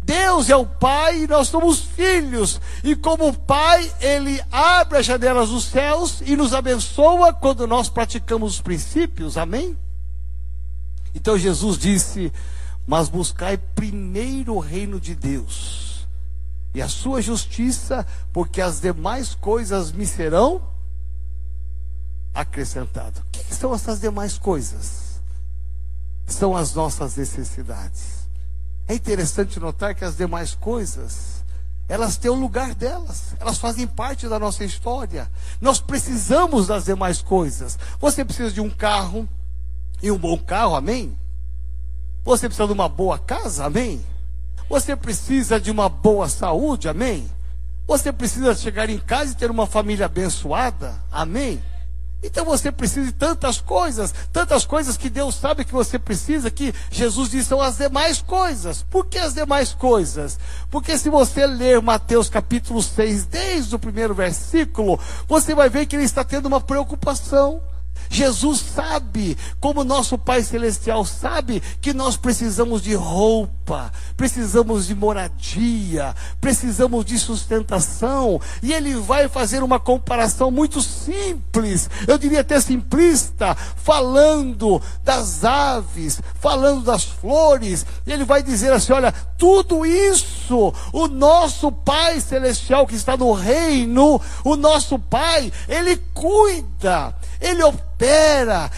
Deus 0.01 0.49
é 0.49 0.55
o 0.55 0.65
Pai 0.65 1.23
e 1.23 1.27
nós 1.27 1.47
somos 1.47 1.79
filhos. 1.79 2.59
E 2.83 2.95
como 2.95 3.31
Pai, 3.33 3.91
Ele 4.01 4.41
abre 4.51 4.97
as 4.97 5.05
janelas 5.05 5.49
dos 5.49 5.65
céus 5.65 6.21
e 6.25 6.35
nos 6.35 6.53
abençoa 6.53 7.31
quando 7.33 7.67
nós 7.67 7.87
praticamos 7.87 8.55
os 8.55 8.61
princípios. 8.61 9.37
Amém? 9.37 9.77
Então 11.13 11.37
Jesus 11.37 11.77
disse: 11.77 12.33
Mas 12.85 13.09
buscai 13.09 13.57
primeiro 13.57 14.55
o 14.55 14.59
reino 14.59 14.99
de 14.99 15.15
Deus 15.15 16.07
e 16.73 16.81
a 16.81 16.89
sua 16.89 17.21
justiça, 17.21 18.05
porque 18.33 18.59
as 18.59 18.81
demais 18.81 19.33
coisas 19.35 19.91
me 19.91 20.05
serão 20.05 20.74
acrescentado. 22.35 23.21
O 23.21 23.31
que 23.31 23.55
são 23.55 23.73
essas 23.73 24.01
demais 24.01 24.37
coisas? 24.37 25.21
São 26.27 26.55
as 26.55 26.73
nossas 26.73 27.15
necessidades. 27.15 28.27
É 28.87 28.93
interessante 28.93 29.59
notar 29.59 29.95
que 29.95 30.03
as 30.03 30.17
demais 30.17 30.53
coisas, 30.53 31.43
elas 31.87 32.17
têm 32.17 32.29
o 32.29 32.35
lugar 32.35 32.75
delas, 32.75 33.33
elas 33.39 33.57
fazem 33.57 33.87
parte 33.87 34.27
da 34.27 34.37
nossa 34.37 34.63
história. 34.65 35.31
Nós 35.61 35.79
precisamos 35.79 36.67
das 36.67 36.85
demais 36.85 37.21
coisas. 37.21 37.79
Você 37.99 38.25
precisa 38.25 38.51
de 38.51 38.61
um 38.61 38.69
carro, 38.69 39.27
e 40.01 40.11
um 40.11 40.17
bom 40.17 40.37
carro, 40.37 40.75
amém? 40.75 41.17
Você 42.23 42.47
precisa 42.47 42.67
de 42.67 42.73
uma 42.73 42.89
boa 42.89 43.17
casa, 43.17 43.65
amém? 43.65 44.05
Você 44.69 44.95
precisa 44.95 45.59
de 45.59 45.71
uma 45.71 45.87
boa 45.87 46.27
saúde, 46.27 46.89
amém? 46.89 47.29
Você 47.87 48.11
precisa 48.11 48.55
chegar 48.55 48.89
em 48.89 48.99
casa 48.99 49.31
e 49.31 49.35
ter 49.35 49.49
uma 49.49 49.67
família 49.67 50.07
abençoada, 50.07 50.95
amém? 51.11 51.61
Então 52.25 52.43
você 52.43 52.71
precisa 52.71 53.05
de 53.05 53.11
tantas 53.11 53.61
coisas, 53.61 54.13
tantas 54.33 54.65
coisas 54.65 54.97
que 54.97 55.11
Deus 55.11 55.35
sabe 55.35 55.63
que 55.63 55.71
você 55.71 55.99
precisa, 55.99 56.49
que 56.49 56.73
Jesus 56.89 57.29
diz 57.29 57.45
são 57.45 57.61
as 57.61 57.77
demais 57.77 58.19
coisas. 58.19 58.83
Por 58.89 59.05
que 59.05 59.19
as 59.19 59.35
demais 59.35 59.73
coisas? 59.73 60.39
Porque 60.71 60.97
se 60.97 61.07
você 61.09 61.45
ler 61.45 61.79
Mateus 61.83 62.27
capítulo 62.27 62.81
6, 62.81 63.25
desde 63.25 63.75
o 63.75 63.79
primeiro 63.79 64.15
versículo, 64.15 64.99
você 65.27 65.53
vai 65.53 65.69
ver 65.69 65.85
que 65.85 65.95
ele 65.95 66.03
está 66.03 66.23
tendo 66.23 66.47
uma 66.47 66.59
preocupação. 66.59 67.61
Jesus 68.09 68.59
sabe, 68.59 69.37
como 69.59 69.83
nosso 69.83 70.17
Pai 70.17 70.43
Celestial 70.43 71.05
sabe, 71.05 71.61
que 71.81 71.93
nós 71.93 72.17
precisamos 72.17 72.81
de 72.81 72.93
roupa, 72.93 73.91
precisamos 74.15 74.87
de 74.87 74.95
moradia, 74.95 76.15
precisamos 76.39 77.05
de 77.05 77.17
sustentação, 77.19 78.39
e 78.61 78.73
Ele 78.73 78.95
vai 78.95 79.27
fazer 79.27 79.63
uma 79.63 79.79
comparação 79.79 80.49
muito 80.51 80.81
simples, 80.81 81.89
eu 82.07 82.17
diria 82.17 82.41
até 82.41 82.59
simplista, 82.59 83.55
falando 83.75 84.81
das 85.03 85.43
aves, 85.43 86.21
falando 86.39 86.81
das 86.81 87.03
flores, 87.03 87.85
e 88.05 88.11
Ele 88.11 88.23
vai 88.23 88.41
dizer 88.41 88.71
assim: 88.71 88.93
olha, 88.93 89.11
tudo 89.37 89.85
isso, 89.85 90.73
o 90.93 91.07
nosso 91.07 91.71
Pai 91.71 92.19
Celestial 92.21 92.87
que 92.87 92.95
está 92.95 93.17
no 93.17 93.31
reino, 93.33 94.21
o 94.43 94.55
nosso 94.55 94.97
Pai, 94.99 95.51
Ele 95.67 95.97
cuida, 96.13 97.15
Ele 97.39 97.63
opera, 97.63 97.94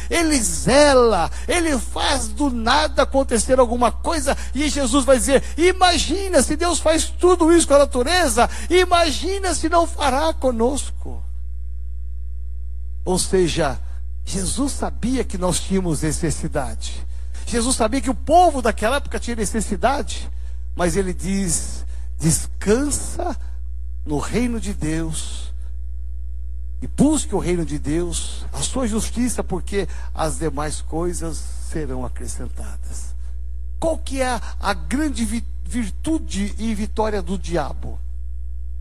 Ele 0.10 0.40
zela, 0.42 1.32
Ele 1.48 1.78
faz 1.78 2.28
do 2.28 2.50
nada 2.50 3.04
acontecer 3.04 3.60
alguma 3.60 3.92
coisa, 3.92 4.38
e 4.54 4.70
Jesus 4.70 5.06
vai 5.06 5.18
dizer: 5.18 5.44
imagina 5.58 6.42
se 6.42 6.56
Deus 6.56 6.80
faz 6.80 7.06
tudo 7.06 7.52
isso 7.52 7.68
com 7.68 7.74
a 7.74 7.80
natureza, 7.80 8.50
imagina 8.70 9.56
se 9.56 9.68
não 9.70 9.88
fará 9.88 10.34
conosco. 10.34 11.24
Ou 13.04 13.18
seja, 13.18 13.80
Jesus 14.26 14.74
sabia 14.74 15.24
que 15.24 15.38
nós 15.38 15.60
tínhamos 15.60 16.02
necessidade. 16.02 17.06
Jesus 17.46 17.78
sabia 17.78 18.02
que 18.02 18.10
o 18.10 18.16
povo 18.16 18.62
daquela 18.62 18.98
época 18.98 19.20
tinha 19.20 19.36
necessidade. 19.36 20.30
Mas 20.76 20.96
ele 20.96 21.14
diz: 21.14 21.86
descansa 22.20 23.36
no 24.06 24.20
reino 24.20 24.60
de 24.60 24.74
Deus 24.74 25.47
e 26.82 26.88
busque 26.88 27.34
o 27.34 27.40
reino 27.40 27.66
de 27.66 27.80
Deus, 27.80 28.46
a 28.54 28.62
sua 28.62 28.88
justiça, 28.88 29.44
porque 29.44 29.88
as 30.14 30.38
demais 30.38 30.82
coisas 30.82 31.38
serão 31.72 32.06
acrescentadas. 32.06 33.16
Qual 33.80 33.98
que 33.98 34.22
é 34.22 34.40
a 34.60 34.74
grande 34.74 35.26
virtude 35.64 36.54
e 36.58 36.74
vitória 36.76 37.22
do 37.22 37.38
diabo? 37.38 38.00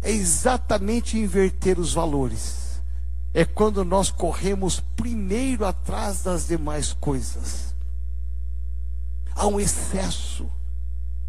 É 0.03 0.11
exatamente 0.11 1.19
inverter 1.19 1.79
os 1.79 1.95
valores. 1.95 2.81
É 3.33 3.45
quando 3.45 3.85
nós 3.85 4.11
corremos 4.11 4.81
primeiro 4.97 5.67
atrás 5.67 6.23
das 6.23 6.47
demais 6.47 6.93
coisas. 6.93 7.75
Há 9.35 9.47
um 9.47 9.61
excesso 9.61 10.51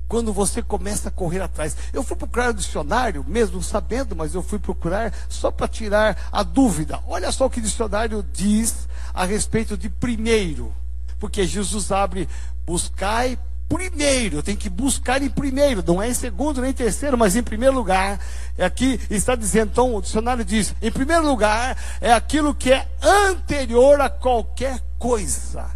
quando 0.07 0.31
você 0.31 0.61
começa 0.61 1.09
a 1.09 1.11
correr 1.11 1.41
atrás. 1.41 1.75
Eu 1.91 2.03
fui 2.03 2.15
procurar 2.15 2.49
o 2.49 2.53
dicionário, 2.53 3.25
mesmo 3.27 3.61
sabendo, 3.61 4.15
mas 4.15 4.33
eu 4.33 4.41
fui 4.41 4.59
procurar 4.59 5.13
só 5.27 5.51
para 5.51 5.67
tirar 5.67 6.29
a 6.31 6.43
dúvida. 6.43 6.99
Olha 7.07 7.31
só 7.31 7.45
o 7.45 7.49
que 7.49 7.59
o 7.59 7.63
dicionário 7.63 8.25
diz 8.33 8.87
a 9.13 9.25
respeito 9.25 9.77
de 9.77 9.89
primeiro. 9.89 10.73
Porque 11.19 11.45
Jesus 11.45 11.91
abre, 11.91 12.29
buscai 12.65 13.37
primeiro, 13.67 14.41
tem 14.41 14.55
que 14.55 14.69
buscar 14.69 15.21
em 15.21 15.29
primeiro, 15.29 15.83
não 15.85 16.01
é 16.01 16.09
em 16.09 16.13
segundo 16.13 16.61
nem 16.61 16.71
em 16.71 16.73
terceiro, 16.73 17.17
mas 17.17 17.35
em 17.35 17.43
primeiro 17.43 17.75
lugar. 17.75 18.19
É 18.57 18.65
aqui 18.65 18.99
está 19.09 19.35
dizendo, 19.35 19.71
então 19.71 19.95
o 19.95 20.01
dicionário 20.01 20.45
diz: 20.45 20.73
em 20.81 20.91
primeiro 20.91 21.25
lugar 21.25 21.77
é 21.99 22.13
aquilo 22.13 22.55
que 22.55 22.71
é 22.71 22.87
anterior 23.01 23.99
a 23.99 24.09
qualquer 24.09 24.81
coisa. 24.97 25.75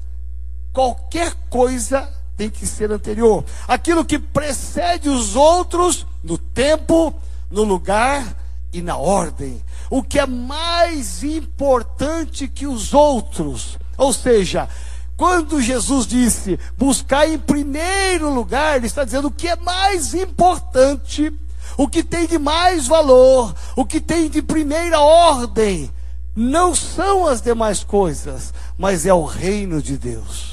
Qualquer 0.71 1.33
coisa 1.49 2.09
tem 2.41 2.49
que 2.49 2.65
ser 2.65 2.91
anterior. 2.91 3.45
Aquilo 3.67 4.03
que 4.03 4.17
precede 4.17 5.07
os 5.09 5.35
outros 5.35 6.07
no 6.23 6.39
tempo, 6.39 7.13
no 7.51 7.63
lugar 7.63 8.35
e 8.73 8.81
na 8.81 8.97
ordem. 8.97 9.63
O 9.91 10.01
que 10.01 10.17
é 10.17 10.25
mais 10.25 11.23
importante 11.23 12.47
que 12.47 12.65
os 12.65 12.95
outros. 12.95 13.77
Ou 13.95 14.11
seja, 14.11 14.67
quando 15.15 15.61
Jesus 15.61 16.07
disse 16.07 16.59
buscar 16.75 17.29
em 17.29 17.37
primeiro 17.37 18.33
lugar, 18.33 18.77
ele 18.77 18.87
está 18.87 19.03
dizendo 19.03 19.27
o 19.27 19.31
que 19.31 19.47
é 19.47 19.55
mais 19.55 20.15
importante, 20.15 21.31
o 21.77 21.87
que 21.87 22.01
tem 22.01 22.25
de 22.25 22.39
mais 22.39 22.87
valor, 22.87 23.53
o 23.75 23.85
que 23.85 24.01
tem 24.01 24.31
de 24.31 24.41
primeira 24.41 24.99
ordem. 24.99 25.91
Não 26.35 26.73
são 26.73 27.27
as 27.27 27.39
demais 27.39 27.83
coisas, 27.83 28.51
mas 28.79 29.05
é 29.05 29.13
o 29.13 29.25
reino 29.25 29.79
de 29.79 29.95
Deus. 29.95 30.50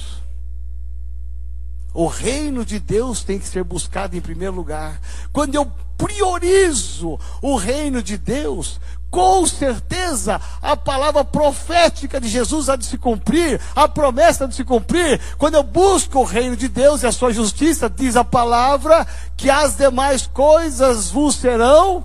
O 1.98 2.06
reino 2.06 2.64
de 2.64 2.78
Deus 2.78 3.24
tem 3.24 3.40
que 3.40 3.48
ser 3.48 3.64
buscado 3.64 4.16
em 4.16 4.20
primeiro 4.20 4.54
lugar. 4.54 5.00
Quando 5.32 5.56
eu 5.56 5.66
priorizo 5.96 7.18
o 7.42 7.56
reino 7.56 8.00
de 8.00 8.16
Deus, 8.16 8.80
com 9.10 9.44
certeza 9.44 10.40
a 10.62 10.76
palavra 10.76 11.24
profética 11.24 12.20
de 12.20 12.28
Jesus 12.28 12.68
há 12.68 12.76
de 12.76 12.86
se 12.86 12.96
cumprir, 12.96 13.60
a 13.74 13.88
promessa 13.88 14.46
de 14.46 14.54
se 14.54 14.62
cumprir. 14.62 15.20
Quando 15.38 15.56
eu 15.56 15.64
busco 15.64 16.20
o 16.20 16.24
reino 16.24 16.56
de 16.56 16.68
Deus 16.68 17.02
e 17.02 17.06
a 17.08 17.10
sua 17.10 17.32
justiça, 17.32 17.90
diz 17.90 18.14
a 18.14 18.22
palavra 18.22 19.04
que 19.36 19.50
as 19.50 19.76
demais 19.76 20.24
coisas 20.24 21.10
vos 21.10 21.34
serão. 21.34 22.04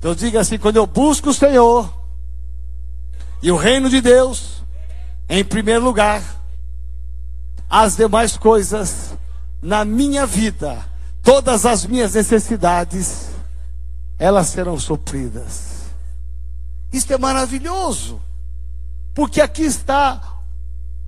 Então 0.00 0.12
diga 0.12 0.40
assim: 0.40 0.58
quando 0.58 0.74
eu 0.74 0.88
busco 0.88 1.30
o 1.30 1.34
Senhor 1.34 1.88
e 3.40 3.52
o 3.52 3.56
reino 3.56 3.88
de 3.88 4.00
Deus, 4.00 4.60
em 5.28 5.44
primeiro 5.44 5.84
lugar, 5.84 6.43
as 7.68 7.96
demais 7.96 8.36
coisas 8.36 9.14
na 9.62 9.84
minha 9.84 10.26
vida, 10.26 10.84
todas 11.22 11.64
as 11.64 11.86
minhas 11.86 12.14
necessidades, 12.14 13.28
elas 14.18 14.48
serão 14.48 14.78
supridas. 14.78 15.84
Isto 16.92 17.12
é 17.12 17.18
maravilhoso, 17.18 18.20
porque 19.14 19.40
aqui 19.40 19.62
está 19.62 20.38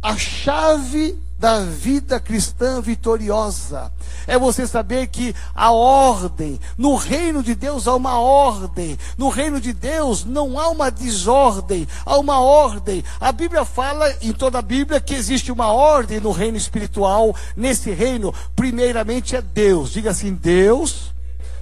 a 0.03 0.17
chave 0.17 1.19
da 1.39 1.61
vida 1.61 2.19
cristã 2.19 2.81
vitoriosa. 2.81 3.93
É 4.27 4.39
você 4.39 4.67
saber 4.67 5.09
que 5.09 5.35
a 5.55 5.71
ordem, 5.71 6.59
no 6.79 6.97
reino 6.97 7.43
de 7.43 7.55
Deus 7.55 7.87
há 7.87 7.95
uma 7.95 8.19
ordem, 8.19 8.99
no 9.19 9.29
reino 9.29 9.61
de 9.61 9.73
Deus 9.73 10.25
não 10.25 10.59
há 10.59 10.69
uma 10.69 10.91
desordem, 10.91 11.87
há 12.05 12.17
uma 12.17 12.41
ordem. 12.41 13.05
A 13.21 13.31
Bíblia 13.33 13.65
fala 13.65 14.11
em 14.23 14.33
toda 14.33 14.59
a 14.59 14.63
Bíblia 14.63 15.01
que 15.01 15.15
existe 15.15 15.53
uma 15.53 15.71
ordem 15.73 16.21
no 16.21 16.33
reino 16.33 16.57
espiritual. 16.57 17.35
Nesse 17.55 17.91
reino, 17.93 18.33
primeiramente 18.55 19.37
é 19.37 19.43
Deus. 19.43 19.91
Diga 19.91 20.11
assim: 20.11 20.35
Deus, 20.35 21.15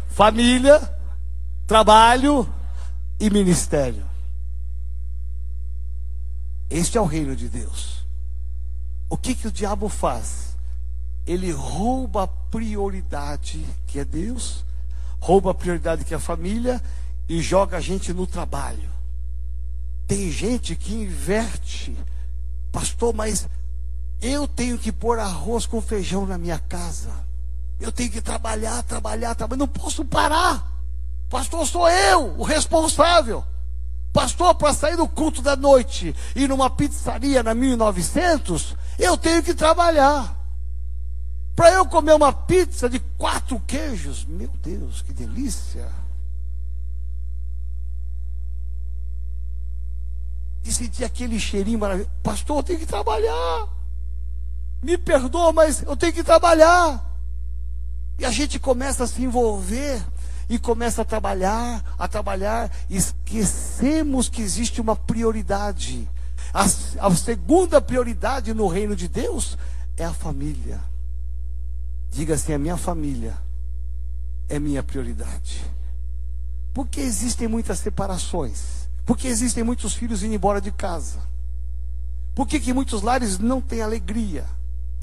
família, 0.08 0.80
trabalho 1.66 2.48
e 3.18 3.28
ministério. 3.28 4.04
Este 6.70 6.96
é 6.96 7.00
o 7.00 7.04
reino 7.04 7.34
de 7.34 7.48
Deus. 7.48 7.93
O 9.08 9.16
que, 9.16 9.34
que 9.34 9.48
o 9.48 9.52
diabo 9.52 9.88
faz? 9.88 10.56
Ele 11.26 11.50
rouba 11.50 12.24
a 12.24 12.26
prioridade 12.26 13.64
que 13.86 13.98
é 13.98 14.04
Deus, 14.04 14.64
rouba 15.20 15.52
a 15.52 15.54
prioridade 15.54 16.04
que 16.04 16.12
é 16.12 16.16
a 16.16 16.20
família 16.20 16.82
e 17.28 17.40
joga 17.40 17.78
a 17.78 17.80
gente 17.80 18.12
no 18.12 18.26
trabalho. 18.26 18.90
Tem 20.06 20.30
gente 20.30 20.76
que 20.76 20.94
inverte, 20.94 21.96
pastor, 22.70 23.14
mas 23.14 23.48
eu 24.20 24.46
tenho 24.46 24.78
que 24.78 24.92
pôr 24.92 25.18
arroz 25.18 25.66
com 25.66 25.80
feijão 25.80 26.26
na 26.26 26.36
minha 26.36 26.58
casa. 26.58 27.10
Eu 27.80 27.90
tenho 27.90 28.10
que 28.10 28.20
trabalhar, 28.20 28.82
trabalhar, 28.82 29.34
trabalhar. 29.34 29.58
Não 29.58 29.68
posso 29.68 30.04
parar. 30.04 30.70
Pastor, 31.28 31.66
sou 31.66 31.88
eu 31.88 32.38
o 32.38 32.42
responsável. 32.42 33.44
Pastor, 34.14 34.55
para 34.55 34.72
sair 34.72 34.96
do 34.96 35.09
culto 35.09 35.42
da 35.42 35.57
noite 35.57 36.14
e 36.37 36.46
numa 36.46 36.70
pizzaria 36.70 37.42
na 37.42 37.53
1900, 37.53 38.77
eu 38.96 39.18
tenho 39.18 39.42
que 39.42 39.53
trabalhar. 39.53 40.38
Para 41.57 41.72
eu 41.72 41.85
comer 41.85 42.14
uma 42.14 42.33
pizza 42.33 42.88
de 42.88 43.00
quatro 43.18 43.59
queijos, 43.66 44.24
meu 44.24 44.50
Deus, 44.62 45.03
que 45.03 45.12
delícia. 45.12 45.90
E 50.62 50.72
sentir 50.72 51.05
aquele 51.05 51.40
cheirinho 51.40 51.81
maravilhoso. 51.81 52.12
Pastor, 52.22 52.59
eu 52.59 52.62
tenho 52.62 52.79
que 52.79 52.87
trabalhar. 52.87 53.66
Me 54.81 54.96
perdoa, 54.96 55.53
mas 55.53 55.83
eu 55.83 55.96
tenho 55.96 56.12
que 56.12 56.22
trabalhar. 56.22 57.05
E 58.16 58.24
a 58.24 58.31
gente 58.31 58.61
começa 58.61 59.03
a 59.03 59.07
se 59.09 59.24
envolver 59.24 60.00
e 60.48 60.59
começa 60.59 61.02
a 61.02 61.04
trabalhar, 61.04 61.94
a 61.98 62.07
trabalhar, 62.07 62.70
esquecemos 62.88 64.28
que 64.28 64.42
existe 64.42 64.80
uma 64.80 64.94
prioridade. 64.94 66.09
A, 66.52 66.64
a, 66.64 67.14
segunda 67.14 67.80
prioridade 67.80 68.52
no 68.54 68.68
reino 68.68 68.94
de 68.94 69.09
Deus 69.09 69.59
é 69.96 70.04
a 70.04 70.12
família. 70.12 70.80
Diga 72.11 72.35
assim: 72.35 72.52
a 72.52 72.59
minha 72.59 72.76
família 72.76 73.37
é 74.48 74.59
minha 74.59 74.83
prioridade. 74.83 75.64
Porque 76.72 77.00
existem 77.00 77.48
muitas 77.48 77.78
separações? 77.78 78.88
Porque 79.07 79.28
existem 79.28 79.62
muitos 79.62 79.94
filhos 79.94 80.22
indo 80.22 80.35
embora 80.35 80.61
de 80.61 80.72
casa? 80.72 81.20
Por 82.35 82.46
que, 82.48 82.59
que 82.59 82.72
muitos 82.72 83.02
lares 83.02 83.38
não 83.38 83.61
têm 83.61 83.80
alegria? 83.80 84.44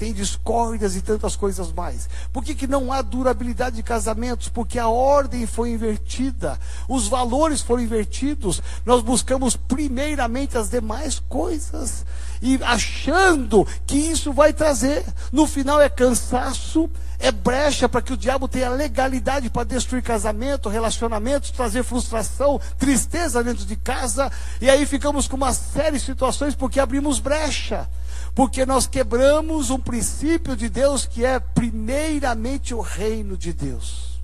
Tem 0.02 0.12
discórdias 0.12 0.96
e 0.96 1.00
tantas 1.00 1.36
coisas 1.36 1.72
mais. 1.72 2.08
Por 2.32 2.42
que, 2.42 2.56
que 2.56 2.66
não 2.66 2.92
há 2.92 3.02
durabilidade 3.02 3.76
de 3.76 3.84
casamentos? 3.84 4.48
Porque 4.48 4.76
a 4.76 4.88
ordem 4.88 5.46
foi 5.46 5.70
invertida, 5.70 6.58
os 6.88 7.06
valores 7.06 7.62
foram 7.62 7.84
invertidos. 7.84 8.60
Nós 8.84 9.00
buscamos 9.00 9.54
primeiramente 9.54 10.58
as 10.58 10.68
demais 10.68 11.20
coisas 11.28 12.04
e 12.42 12.58
achando 12.64 13.64
que 13.86 13.96
isso 13.96 14.32
vai 14.32 14.52
trazer. 14.52 15.04
No 15.30 15.46
final 15.46 15.80
é 15.80 15.88
cansaço, 15.88 16.90
é 17.20 17.30
brecha 17.30 17.88
para 17.88 18.02
que 18.02 18.12
o 18.12 18.16
diabo 18.16 18.48
tenha 18.48 18.70
legalidade 18.70 19.50
para 19.50 19.62
destruir 19.62 20.02
casamento, 20.02 20.68
relacionamentos, 20.68 21.52
trazer 21.52 21.84
frustração, 21.84 22.60
tristeza 22.76 23.44
dentro 23.44 23.64
de 23.64 23.76
casa. 23.76 24.32
E 24.60 24.68
aí 24.68 24.84
ficamos 24.84 25.28
com 25.28 25.36
uma 25.36 25.52
série 25.52 25.96
de 25.96 26.04
situações 26.04 26.56
porque 26.56 26.80
abrimos 26.80 27.20
brecha. 27.20 27.88
Porque 28.34 28.64
nós 28.64 28.86
quebramos 28.86 29.70
um 29.70 29.78
princípio 29.78 30.56
de 30.56 30.68
Deus 30.68 31.06
que 31.06 31.24
é 31.24 31.38
primeiramente 31.38 32.74
o 32.74 32.80
reino 32.80 33.36
de 33.36 33.52
Deus. 33.52 34.20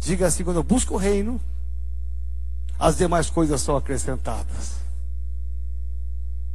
Diga 0.00 0.26
assim: 0.26 0.44
quando 0.44 0.56
eu 0.56 0.62
busco 0.62 0.94
o 0.94 0.98
reino, 0.98 1.40
as 2.78 2.96
demais 2.96 3.28
coisas 3.28 3.60
são 3.60 3.76
acrescentadas. 3.76 4.78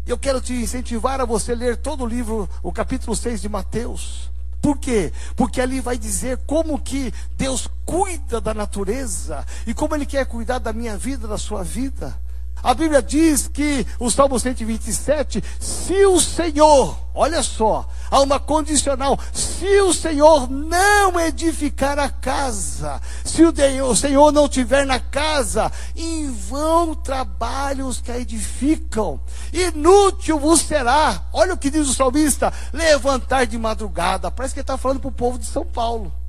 Eu 0.06 0.18
quero 0.18 0.42
te 0.42 0.54
incentivar 0.54 1.22
a 1.22 1.26
você 1.26 1.56
ler 1.56 1.78
todo 1.78 2.04
o 2.04 2.08
livro, 2.08 2.50
o 2.62 2.72
capítulo 2.72 3.16
6 3.16 3.42
de 3.42 3.50
Mateus. 3.50 4.30
Por 4.62 4.78
quê? 4.78 5.12
Porque 5.36 5.60
ali 5.60 5.82
vai 5.82 5.98
dizer 5.98 6.40
como 6.46 6.80
que 6.80 7.14
Deus 7.38 7.68
cuida 7.86 8.40
da 8.40 8.54
natureza 8.54 9.46
e 9.68 9.74
como 9.74 9.94
Ele 9.94 10.06
quer 10.06 10.26
cuidar 10.26 10.60
da 10.60 10.72
minha 10.72 10.98
vida, 10.98 11.28
da 11.28 11.38
sua 11.38 11.64
vida. 11.64 12.18
A 12.64 12.74
Bíblia 12.74 13.02
diz 13.02 13.50
que 13.50 13.86
o 14.00 14.10
Salmo 14.10 14.40
127, 14.40 15.44
se 15.60 16.06
o 16.06 16.18
Senhor, 16.18 16.98
olha 17.14 17.44
só, 17.44 17.86
há 18.10 18.22
uma 18.22 18.40
condicional, 18.40 19.20
se 19.34 19.82
o 19.82 19.94
Senhor 19.94 20.50
não 20.50 21.20
edificar 21.20 22.00
a 22.00 22.08
casa, 22.08 23.02
se 23.26 23.44
o 23.44 23.96
Senhor 23.98 24.32
não 24.32 24.48
tiver 24.48 24.86
na 24.86 24.98
casa, 24.98 25.70
em 25.94 26.32
vão 26.32 26.96
trabalham 26.96 27.90
os 27.90 28.00
que 28.00 28.10
a 28.10 28.18
edificam, 28.18 29.20
inútil 29.52 30.40
vos 30.40 30.62
será, 30.62 31.22
olha 31.34 31.56
o 31.56 31.58
que 31.58 31.70
diz 31.70 31.90
o 31.90 31.94
salmista, 31.94 32.54
levantar 32.72 33.46
de 33.46 33.58
madrugada, 33.58 34.32
parece 34.32 34.54
que 34.54 34.62
ele 34.62 34.64
está 34.64 34.78
falando 34.78 35.02
para 35.02 35.10
o 35.10 35.12
povo 35.12 35.38
de 35.38 35.46
São 35.46 35.66
Paulo. 35.66 36.23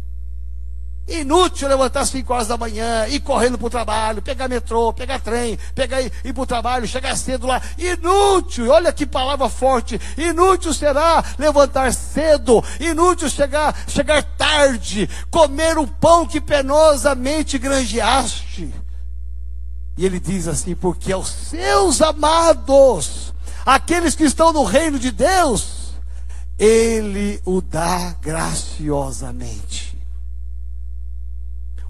Inútil 1.07 1.69
levantar 1.69 2.01
às 2.01 2.09
5 2.09 2.33
horas 2.33 2.49
da 2.49 2.57
manhã, 2.57 3.07
ir 3.09 3.21
correndo 3.21 3.59
para 3.59 3.67
o 3.67 3.71
trabalho, 3.71 4.23
pegar 4.23 4.49
metrô, 4.49 4.91
pegar 4.91 5.21
trem, 5.21 5.59
pegar 5.75 6.01
ir, 6.01 6.11
ir 6.25 6.33
para 6.33 6.43
o 6.43 6.47
trabalho, 6.47 6.89
chegar 6.89 7.15
cedo 7.15 7.47
lá. 7.47 7.61
Inútil, 7.77 8.71
olha 8.71 8.91
que 8.91 9.05
palavra 9.05 9.51
forte. 9.51 10.01
Inútil 10.17 10.73
será 10.73 11.23
levantar 11.39 11.93
cedo, 11.93 12.65
inútil 12.81 13.29
chegar, 13.29 13.77
chegar 13.87 14.23
tarde, 14.23 15.07
comer 15.31 15.77
o 15.77 15.87
pão 15.87 16.27
que 16.27 16.41
penosamente 16.41 17.59
granjeaste. 17.59 18.73
E 19.99 20.07
ele 20.07 20.19
diz 20.19 20.49
assim: 20.49 20.75
porque 20.75 21.13
aos 21.13 21.29
seus 21.29 22.01
amados, 22.01 23.35
aqueles 23.67 24.15
que 24.15 24.25
estão 24.25 24.55
no 24.55 24.65
reino 24.65 24.99
de 24.99 25.11
Deus, 25.11 25.93
ele 26.59 27.43
o 27.45 27.61
dá 27.61 28.17
graciosamente. 28.23 29.84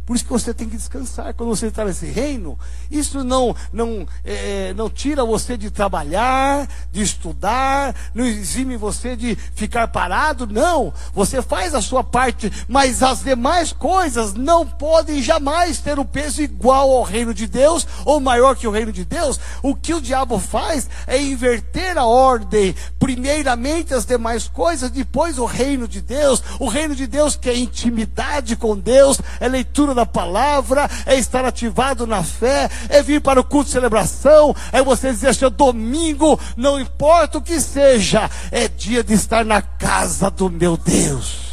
Por 0.06 0.14
isso 0.14 0.24
que 0.24 0.32
você 0.32 0.52
tem 0.52 0.68
que 0.68 0.76
descansar 0.76 1.32
quando 1.32 1.48
você 1.48 1.68
está 1.68 1.84
nesse 1.84 2.06
reino. 2.06 2.58
Isso 2.90 3.24
não, 3.24 3.56
não, 3.72 4.06
é, 4.22 4.74
não 4.74 4.90
tira 4.90 5.24
você 5.24 5.56
de 5.56 5.70
trabalhar, 5.70 6.68
de 6.92 7.02
estudar, 7.02 7.94
não 8.14 8.24
exime 8.24 8.76
você 8.76 9.16
de 9.16 9.34
ficar 9.54 9.88
parado. 9.88 10.46
Não. 10.46 10.92
Você 11.14 11.40
faz 11.40 11.74
a 11.74 11.80
sua 11.80 12.04
parte, 12.04 12.52
mas 12.68 13.02
as 13.02 13.22
demais 13.22 13.72
coisas 13.72 14.34
não 14.34 14.66
podem 14.66 15.22
jamais 15.22 15.80
ter 15.80 15.98
um 15.98 16.04
peso 16.04 16.42
igual 16.42 16.90
ao 16.90 17.02
reino 17.02 17.32
de 17.32 17.46
Deus 17.46 17.86
ou 18.04 18.20
maior 18.20 18.56
que 18.56 18.66
o 18.66 18.70
reino 18.70 18.92
de 18.92 19.06
Deus. 19.06 19.40
O 19.62 19.74
que 19.74 19.94
o 19.94 20.02
diabo 20.02 20.38
faz 20.38 20.88
é 21.06 21.20
inverter 21.20 21.96
a 21.96 22.04
ordem. 22.04 22.74
Primeiramente 22.98 23.94
as 23.94 24.04
demais 24.04 24.48
coisas, 24.48 24.90
depois 24.90 25.38
o 25.38 25.46
reino 25.46 25.88
de 25.88 26.02
Deus. 26.02 26.42
O 26.60 26.68
reino 26.68 26.94
de 26.94 27.06
Deus 27.06 27.36
que 27.36 27.48
é 27.48 27.56
intimidade 27.56 28.54
com 28.54 28.76
Deus, 28.76 29.18
é 29.40 29.48
leitura 29.48 29.93
da 29.94 30.04
palavra, 30.04 30.88
é 31.06 31.16
estar 31.16 31.44
ativado 31.44 32.06
na 32.06 32.22
fé, 32.22 32.68
é 32.88 33.02
vir 33.02 33.20
para 33.20 33.40
o 33.40 33.44
culto 33.44 33.66
de 33.66 33.72
celebração, 33.72 34.54
é 34.72 34.82
você 34.82 35.10
dizer, 35.10 35.34
seu 35.34 35.50
domingo, 35.50 36.38
não 36.56 36.78
importa 36.78 37.38
o 37.38 37.42
que 37.42 37.60
seja, 37.60 38.30
é 38.50 38.68
dia 38.68 39.02
de 39.02 39.14
estar 39.14 39.44
na 39.44 39.62
casa 39.62 40.30
do 40.30 40.50
meu 40.50 40.76
Deus. 40.76 41.44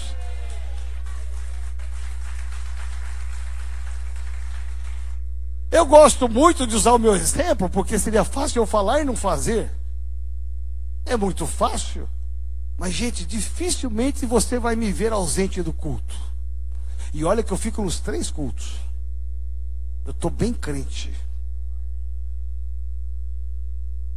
Eu 5.72 5.86
gosto 5.86 6.28
muito 6.28 6.68
de 6.68 6.76
usar 6.76 6.92
o 6.92 7.00
meu 7.00 7.16
exemplo, 7.16 7.70
porque 7.70 7.98
seria 7.98 8.26
fácil 8.26 8.62
eu 8.62 8.66
falar 8.68 9.02
e 9.02 9.06
não 9.06 9.16
fazer. 9.16 9.72
É 11.06 11.16
muito 11.16 11.48
fácil. 11.48 12.10
Mas, 12.78 12.94
gente, 12.94 13.26
dificilmente 13.26 14.26
você 14.26 14.60
vai 14.60 14.76
me 14.76 14.92
ver 14.92 15.14
ausente 15.14 15.62
do 15.62 15.72
culto. 15.72 16.31
E 17.14 17.24
olha 17.26 17.44
que 17.44 17.52
eu 17.52 17.58
fico 17.58 17.82
nos 17.82 18.00
três 18.00 18.32
cultos. 18.32 18.76
Eu 20.06 20.12
estou 20.12 20.32
bem 20.32 20.54
crente. 20.54 21.14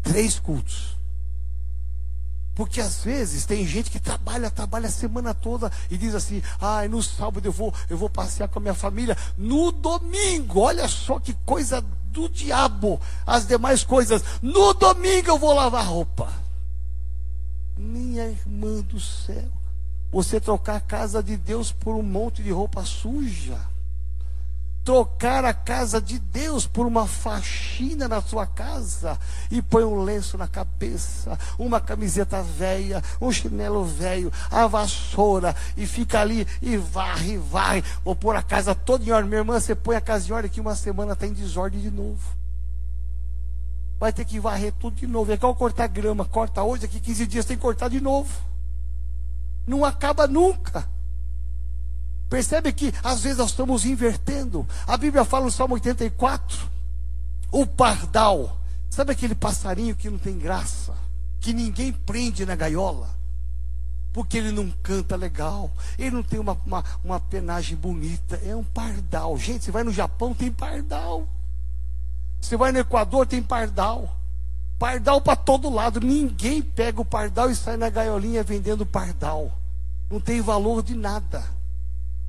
Três 0.03 0.39
cultos. 0.39 0.95
Porque 2.55 2.81
às 2.81 3.03
vezes 3.03 3.45
tem 3.45 3.67
gente 3.67 3.91
que 3.91 3.99
trabalha, 3.99 4.51
trabalha 4.51 4.87
a 4.87 4.93
semana 4.93 5.35
toda 5.35 5.73
e 5.91 5.99
diz 5.99 6.15
assim: 6.15 6.41
"Ai, 6.61 6.87
ah, 6.87 6.89
no 6.89 7.03
sábado 7.03 7.45
eu 7.45 7.53
vou, 7.53 7.75
eu 7.91 7.99
vou 7.99 8.09
passear 8.09 8.49
com 8.49 8.61
a 8.61 8.63
minha 8.63 8.75
família, 8.75 9.17
no 9.37 9.73
domingo, 9.73 10.61
olha 10.61 10.87
só 10.87 11.19
que 11.19 11.35
coisa 11.45 11.81
do 12.13 12.29
diabo, 12.29 13.01
as 13.27 13.45
demais 13.45 13.83
coisas, 13.83 14.23
no 14.41 14.73
domingo 14.73 15.31
eu 15.31 15.39
vou 15.39 15.53
lavar 15.53 15.85
roupa". 15.85 16.33
Minha 17.77 18.29
irmã 18.29 18.81
do 18.83 19.01
céu. 19.01 19.51
Você 20.15 20.41
trocar 20.41 20.77
a 20.77 20.81
casa 20.81 21.21
de 21.21 21.37
Deus 21.37 21.73
por 21.73 21.97
um 21.97 22.03
monte 22.03 22.41
de 22.41 22.53
roupa 22.53 22.85
suja 22.85 23.59
trocar 24.85 25.47
a 25.47 25.55
casa 25.55 26.01
de 26.01 26.19
Deus 26.19 26.67
por 26.67 26.87
uma 26.87 27.07
faxina 27.07 28.07
na 28.07 28.21
sua 28.21 28.47
casa 28.47 29.19
e 29.51 29.63
põe 29.63 29.83
um 29.83 30.03
lenço 30.03 30.37
na 30.37 30.47
cabeça, 30.47 31.39
uma 31.59 31.81
camiseta 31.81 32.43
velha, 32.43 33.03
um 33.19 33.33
chinelo 33.33 33.83
velho, 33.83 34.31
a 34.51 34.67
vassoura 34.67 35.57
e 35.75 35.87
fica 35.87 36.21
ali 36.21 36.47
e 36.61 36.77
varre, 36.77 37.39
varre. 37.39 37.83
Vou 38.05 38.15
pôr 38.15 38.37
a 38.37 38.43
casa 38.43 38.75
toda 38.75 39.03
em 39.03 39.11
ordem. 39.11 39.31
Minha 39.31 39.41
irmã, 39.41 39.59
você 39.59 39.75
põe 39.75 39.97
a 39.97 40.03
casa 40.03 40.29
em 40.29 40.33
ordem 40.33 40.51
que 40.51 40.61
uma 40.61 40.77
semana 40.77 41.15
está 41.15 41.27
em 41.27 41.33
desordem 41.33 41.81
de 41.81 41.91
novo. 41.91 42.23
Vai 43.99 44.13
ter 44.13 44.27
que 44.27 44.39
varrer 44.39 44.75
tudo 44.79 44.97
de 44.97 45.07
novo. 45.07 45.31
É 45.33 45.35
igual 45.35 45.55
cortar 45.55 45.87
grama, 45.87 46.27
corta 46.27 46.63
hoje, 46.63 46.83
daqui 46.83 47.01
15 47.01 47.27
dias 47.27 47.47
tem 47.47 47.57
que 47.57 47.63
cortar 47.63 47.89
de 47.89 48.03
novo. 48.03 48.54
Não 49.67 49.85
acaba 49.85 50.27
nunca. 50.27 50.89
Percebe 52.29 52.73
que 52.73 52.93
às 53.03 53.23
vezes 53.23 53.39
nós 53.39 53.51
estamos 53.51 53.85
invertendo. 53.85 54.67
A 54.87 54.97
Bíblia 54.97 55.25
fala 55.25 55.45
no 55.45 55.51
Salmo 55.51 55.75
84: 55.75 56.69
o 57.51 57.67
pardal. 57.67 58.59
Sabe 58.91 59.13
aquele 59.13 59.35
passarinho 59.35 59.97
que 59.97 60.11
não 60.11 60.19
tem 60.19 60.39
graça? 60.39 60.95
Que 61.41 61.53
ninguém 61.53 61.93
prende 61.93 62.47
na 62.47 62.55
gaiola? 62.55 63.15
Porque 64.13 64.39
ele 64.39 64.53
não 64.53 64.71
canta 64.83 65.17
legal, 65.17 65.73
ele 65.99 66.13
não 66.13 66.23
tem 66.23 66.39
uma, 66.39 66.57
uma, 66.65 66.85
uma 67.03 67.21
penagem 67.21 67.77
bonita. 67.77 68.41
É 68.45 68.55
um 68.55 68.63
pardal. 68.63 69.37
Gente, 69.37 69.65
você 69.65 69.73
vai 69.73 69.83
no 69.83 69.93
Japão, 69.93 70.33
tem 70.33 70.53
pardal. 70.53 71.27
Você 72.41 72.57
vai 72.57 72.71
no 72.71 72.79
Equador, 72.79 73.27
tem 73.27 73.43
pardal. 73.43 74.15
Pardal 74.79 75.21
para 75.21 75.37
todo 75.37 75.71
lado. 75.71 76.01
Ninguém 76.01 76.63
pega 76.63 77.01
o 77.01 77.05
pardal 77.05 77.51
e 77.51 77.57
sai 77.57 77.77
na 77.77 77.89
gaiolinha 77.89 78.43
vendendo 78.43 78.85
pardal. 78.85 79.53
Não 80.11 80.21
tem 80.21 80.41
valor 80.41 80.83
de 80.83 80.95
nada. 80.95 81.45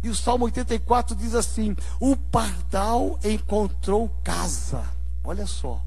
E 0.04 0.10
o 0.10 0.16
Salmo 0.16 0.46
84 0.46 1.16
diz 1.16 1.34
assim: 1.34 1.76
O 2.00 2.16
pardal 2.16 3.20
encontrou 3.24 4.10
casa. 4.24 4.84
Olha 5.24 5.48
só. 5.48 5.82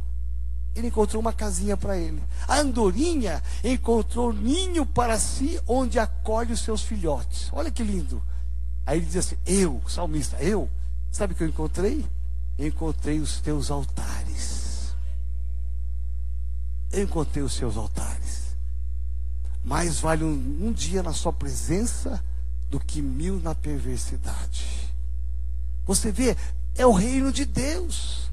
Ele 0.74 0.88
encontrou 0.88 1.20
uma 1.20 1.32
casinha 1.32 1.76
para 1.76 1.96
ele. 1.96 2.22
A 2.46 2.58
andorinha 2.58 3.42
encontrou 3.64 4.32
ninho 4.32 4.84
para 4.86 5.18
si, 5.18 5.60
onde 5.66 5.98
acolhe 5.98 6.52
os 6.52 6.60
seus 6.60 6.82
filhotes. 6.82 7.48
Olha 7.52 7.70
que 7.70 7.82
lindo. 7.82 8.22
Aí 8.84 8.98
ele 8.98 9.06
diz 9.06 9.16
assim: 9.16 9.36
Eu, 9.46 9.80
salmista, 9.86 10.36
eu, 10.42 10.68
sabe 11.10 11.32
o 11.32 11.36
que 11.36 11.44
eu 11.44 11.48
encontrei? 11.48 12.04
Encontrei 12.58 13.20
os 13.20 13.40
teus 13.40 13.70
altares. 13.70 14.57
Eu 16.92 17.02
encontrei 17.02 17.42
os 17.42 17.52
seus 17.52 17.76
altares. 17.76 18.56
Mais 19.62 20.00
vale 20.00 20.24
um, 20.24 20.58
um 20.62 20.72
dia 20.72 21.02
na 21.02 21.12
sua 21.12 21.32
presença 21.32 22.22
do 22.70 22.80
que 22.80 23.02
mil 23.02 23.40
na 23.40 23.54
perversidade. 23.54 24.66
Você 25.86 26.10
vê, 26.10 26.36
é 26.74 26.86
o 26.86 26.92
reino 26.92 27.32
de 27.32 27.44
Deus. 27.44 28.30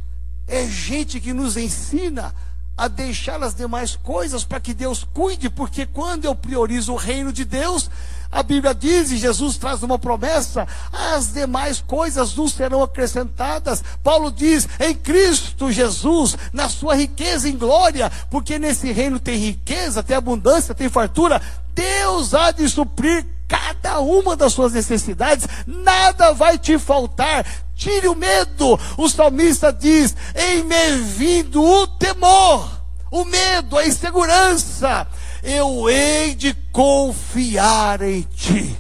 É 0.48 0.68
gente 0.68 1.20
que 1.20 1.34
nos 1.34 1.58
ensina 1.58 2.34
a 2.78 2.88
deixar 2.88 3.41
as 3.41 3.56
demais 3.56 3.96
coisas 3.96 4.44
para 4.44 4.60
que 4.60 4.74
Deus 4.74 5.04
cuide, 5.04 5.50
porque 5.50 5.86
quando 5.86 6.26
eu 6.26 6.36
priorizo 6.36 6.94
o 6.94 6.98
reino 6.98 7.32
de 7.32 7.46
Deus, 7.46 7.89
a 8.36 8.43
Bíblia 8.43 8.76
diz, 8.76 9.12
e 9.12 9.17
Jesus 9.17 9.56
traz 9.56 9.82
uma 9.82 9.98
promessa: 9.98 10.67
as 10.91 11.32
demais 11.32 11.80
coisas 11.80 12.36
nos 12.36 12.52
serão 12.52 12.84
acrescentadas. 12.84 13.82
Paulo 14.04 14.30
diz: 14.30 14.67
em 14.78 14.93
Cristo 14.93 15.71
Jesus, 15.71 16.38
na 16.52 16.67
sua 16.67 16.95
riqueza 16.95 17.48
em 17.48 17.58
glória, 17.58 18.12
porque 18.30 18.60
nesse 18.60 18.91
reino 18.91 19.21
tem 19.21 19.38
riqueza, 19.38 20.04
tem 20.04 20.17
abundância, 20.17 20.76
tem 20.76 20.89
fartura. 20.89 21.41
Deus 21.74 22.34
há 22.34 22.52
de 22.52 22.67
suprir 22.67 23.26
cada 23.48 24.02
uma 24.02 24.36
das 24.36 24.52
suas 24.52 24.74
necessidades, 24.74 25.48
nada 25.65 26.34
vai 26.34 26.58
te 26.58 26.78
faltar. 26.78 27.45
Tire 27.74 28.10
o 28.10 28.15
medo. 28.15 28.78
O 28.98 29.08
salmista 29.08 29.71
diz: 29.71 30.13
em 30.36 30.62
me 30.62 30.98
vindo 30.98 31.63
o 31.63 31.88
temor, 31.88 32.69
o 33.10 33.24
medo, 33.24 33.78
a 33.78 33.88
insegurança, 33.88 35.08
eu 35.45 35.89
hei 35.89 36.36
de 36.36 36.53
confiar 36.71 38.01
em 38.01 38.21
ti. 38.21 38.75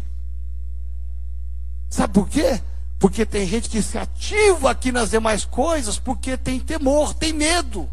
Sabe 1.89 2.13
por 2.13 2.27
quê? 2.27 2.59
Porque 2.99 3.25
tem 3.25 3.47
gente 3.47 3.69
que 3.69 3.81
se 3.81 3.97
ativa 3.97 4.71
aqui 4.71 4.91
nas 4.91 5.11
demais 5.11 5.45
coisas 5.45 5.97
porque 5.99 6.35
tem 6.35 6.59
temor, 6.59 7.13
tem 7.13 7.31
medo 7.31 7.89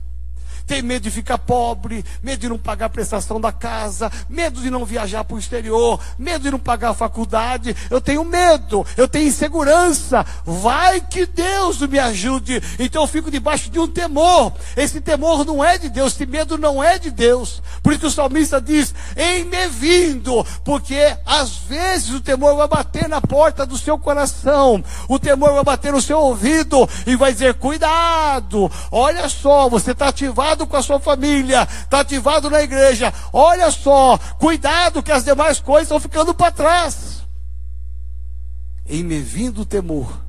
tem 0.66 0.83
medo 0.83 1.03
de 1.03 1.11
ficar 1.11 1.38
pobre, 1.38 2.05
medo 2.22 2.40
de 2.40 2.48
não 2.48 2.59
pagar 2.59 2.87
a 2.87 2.90
prestação 2.90 3.40
da 3.40 3.53
casa, 3.53 4.11
medo 4.29 4.61
de 4.61 4.70
não 4.70 4.85
viajar 4.85 5.25
para 5.25 5.37
o 5.37 5.38
exterior, 5.38 6.01
medo 6.18 6.44
de 6.44 6.51
não 6.51 6.59
pagar 6.59 6.90
a 6.90 6.94
faculdade. 6.94 7.77
Eu 7.90 8.01
tenho 8.01 8.25
medo, 8.25 8.87
eu 8.96 9.09
tenho 9.09 9.29
insegurança. 9.29 10.25
Vai 10.44 11.01
que 11.01 11.27
Deus 11.27 11.81
me 11.81 11.98
ajude. 11.98 12.62
Então 12.79 13.03
eu 13.03 13.09
fico 13.09 13.31
debaixo 13.31 13.70
de 13.70 13.79
um 13.79 13.88
temor. 13.88 14.53
Esse 14.77 15.01
temor 15.01 15.44
não 15.44 15.64
é 15.64 15.79
de 15.79 15.88
Deus, 15.88 16.14
esse 16.14 16.27
medo 16.27 16.57
não 16.57 16.83
é 16.83 16.98
de 16.98 17.11
Deus. 17.11 17.62
Por 17.83 17.92
isso 17.92 18.07
o 18.07 18.11
salmista 18.11 18.61
diz: 18.61 18.94
em 19.16 19.44
me 19.44 19.68
vindo, 19.68 20.44
porque 20.64 21.16
às 21.27 21.57
vezes 21.57 22.11
o 22.11 22.20
temor 22.20 22.57
vai 22.57 22.68
bater 22.68 23.09
na 23.09 23.20
porta 23.20 23.66
do 23.66 23.77
seu 23.79 23.98
coração, 23.98 24.83
o 25.09 25.18
temor 25.18 25.55
vai 25.55 25.64
bater 25.64 25.92
no 25.92 26.01
seu 26.01 26.18
ouvido 26.18 26.88
e 27.07 27.16
vai 27.16 27.33
dizer: 27.33 27.55
cuidado, 27.55 28.70
olha 28.90 29.29
só, 29.29 29.68
você 29.68 29.92
está 29.92 30.09
ativado 30.09 30.51
ativado 30.52 30.66
com 30.66 30.76
a 30.76 30.82
sua 30.82 31.00
família, 31.00 31.62
está 31.62 32.00
ativado 32.00 32.50
na 32.50 32.62
igreja. 32.62 33.12
Olha 33.32 33.70
só, 33.70 34.18
cuidado 34.38 35.02
que 35.02 35.12
as 35.12 35.24
demais 35.24 35.60
coisas 35.60 35.84
estão 35.84 36.00
ficando 36.00 36.34
para 36.34 36.52
trás. 36.52 37.22
Em 38.86 39.02
me 39.02 39.20
vindo 39.20 39.62
o 39.62 39.66
temor, 39.66 40.20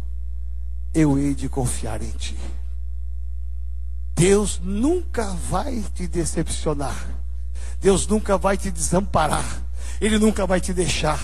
eu 0.93 1.17
hei 1.17 1.33
de 1.33 1.49
confiar 1.49 2.01
em 2.01 2.11
ti. 2.11 2.37
Deus 4.15 4.59
nunca 4.63 5.25
vai 5.49 5.83
te 5.93 6.07
decepcionar. 6.07 7.07
Deus 7.81 8.07
nunca 8.07 8.37
vai 8.37 8.55
te 8.57 8.71
desamparar. 8.71 9.61
Ele 9.99 10.17
nunca 10.17 10.45
vai 10.45 10.61
te 10.61 10.73
deixar. 10.73 11.19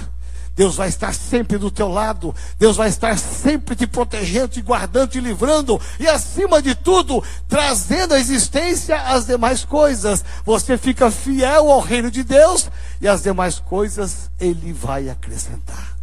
Deus 0.59 0.75
vai 0.75 0.89
estar 0.89 1.13
sempre 1.13 1.57
do 1.57 1.71
teu 1.71 1.87
lado, 1.87 2.35
Deus 2.59 2.75
vai 2.75 2.89
estar 2.89 3.17
sempre 3.17 3.77
te 3.77 3.87
protegendo, 3.87 4.49
te 4.49 4.61
guardando, 4.61 5.11
te 5.11 5.21
livrando 5.21 5.79
e, 5.97 6.05
acima 6.05 6.61
de 6.61 6.75
tudo, 6.75 7.23
trazendo 7.47 8.13
à 8.13 8.19
existência 8.19 9.01
as 9.03 9.25
demais 9.25 9.63
coisas. 9.63 10.21
Você 10.43 10.77
fica 10.77 11.09
fiel 11.09 11.71
ao 11.71 11.79
reino 11.79 12.11
de 12.11 12.25
Deus 12.25 12.69
e 12.99 13.07
as 13.07 13.23
demais 13.23 13.57
coisas 13.57 14.29
Ele 14.37 14.73
vai 14.73 15.09
acrescentar. 15.09 15.97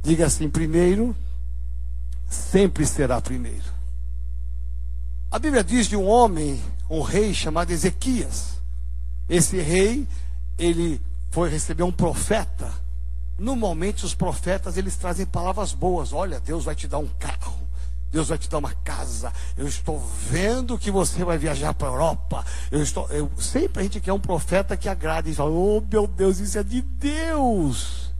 Diga 0.00 0.26
assim: 0.26 0.48
primeiro, 0.48 1.16
sempre 2.28 2.86
será 2.86 3.20
primeiro. 3.20 3.74
A 5.32 5.38
Bíblia 5.40 5.64
diz 5.64 5.88
de 5.88 5.96
um 5.96 6.06
homem, 6.06 6.62
um 6.88 7.02
rei 7.02 7.34
chamado 7.34 7.72
Ezequias. 7.72 8.60
Esse 9.28 9.60
rei, 9.60 10.06
ele 10.56 11.00
foi 11.30 11.48
receber 11.48 11.82
um 11.82 11.92
profeta. 11.92 12.70
Normalmente 13.38 14.04
os 14.04 14.14
profetas 14.14 14.76
eles 14.76 14.96
trazem 14.96 15.24
palavras 15.24 15.72
boas. 15.72 16.12
Olha, 16.12 16.40
Deus 16.40 16.64
vai 16.64 16.74
te 16.74 16.86
dar 16.86 16.98
um 16.98 17.08
carro. 17.18 17.58
Deus 18.12 18.28
vai 18.28 18.36
te 18.36 18.48
dar 18.48 18.58
uma 18.58 18.74
casa. 18.84 19.32
Eu 19.56 19.66
estou 19.66 19.98
vendo 20.28 20.76
que 20.76 20.90
você 20.90 21.24
vai 21.24 21.38
viajar 21.38 21.72
para 21.72 21.88
a 21.88 21.92
Europa. 21.92 22.44
Eu 22.70 22.82
estou, 22.82 23.08
eu, 23.10 23.30
sempre 23.38 23.80
a 23.80 23.82
gente 23.84 24.00
quer 24.00 24.12
um 24.12 24.20
profeta 24.20 24.76
que 24.76 24.88
agrade 24.88 25.30
e 25.30 25.34
fala: 25.34 25.50
Oh 25.50 25.80
meu 25.80 26.06
Deus, 26.06 26.38
isso 26.38 26.58
é 26.58 26.62
de 26.62 26.82
Deus. 26.82 28.10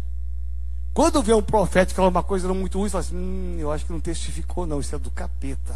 Quando 0.95 1.23
vê 1.23 1.33
um 1.35 1.43
profeta 1.43 1.87
que 1.87 1.95
fala 1.95 2.09
uma 2.09 2.23
coisa 2.23 2.49
não 2.49 2.55
muito 2.55 2.79
ruim, 2.79 2.89
fala 2.89 3.03
assim: 3.03 3.17
hum, 3.17 3.57
eu 3.59 3.71
acho 3.73 3.85
que 3.85 3.93
não 3.93 4.01
testificou, 4.01 4.67
não, 4.67 4.81
isso 4.81 4.95
é 4.95 4.99
do 4.99 5.11
capeta. 5.11 5.75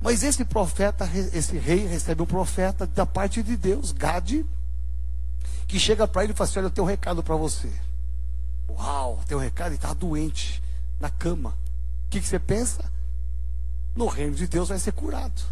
Mas 0.00 0.22
esse 0.22 0.44
profeta, 0.44 1.08
esse 1.32 1.56
rei 1.56 1.86
recebe 1.86 2.22
um 2.22 2.26
profeta 2.26 2.86
da 2.86 3.06
parte 3.06 3.42
de 3.42 3.56
Deus, 3.56 3.90
Gade, 3.90 4.44
que 5.66 5.78
chega 5.78 6.06
para 6.06 6.24
ele 6.24 6.32
e 6.32 6.36
fala 6.36 6.48
assim: 6.48 6.58
Olha, 6.58 6.66
eu 6.66 6.70
tenho 6.70 6.86
um 6.86 6.90
recado 6.90 7.22
para 7.22 7.36
você. 7.36 7.70
Uau, 8.68 9.20
tem 9.26 9.36
um 9.36 9.40
recado 9.40 9.72
e 9.72 9.76
está 9.76 9.92
doente 9.92 10.62
na 11.00 11.10
cama. 11.10 11.50
O 12.06 12.10
que, 12.10 12.20
que 12.20 12.26
você 12.26 12.38
pensa? 12.38 12.90
No 13.94 14.06
reino 14.06 14.34
de 14.34 14.46
Deus 14.46 14.68
vai 14.68 14.78
ser 14.78 14.92
curado. 14.92 15.42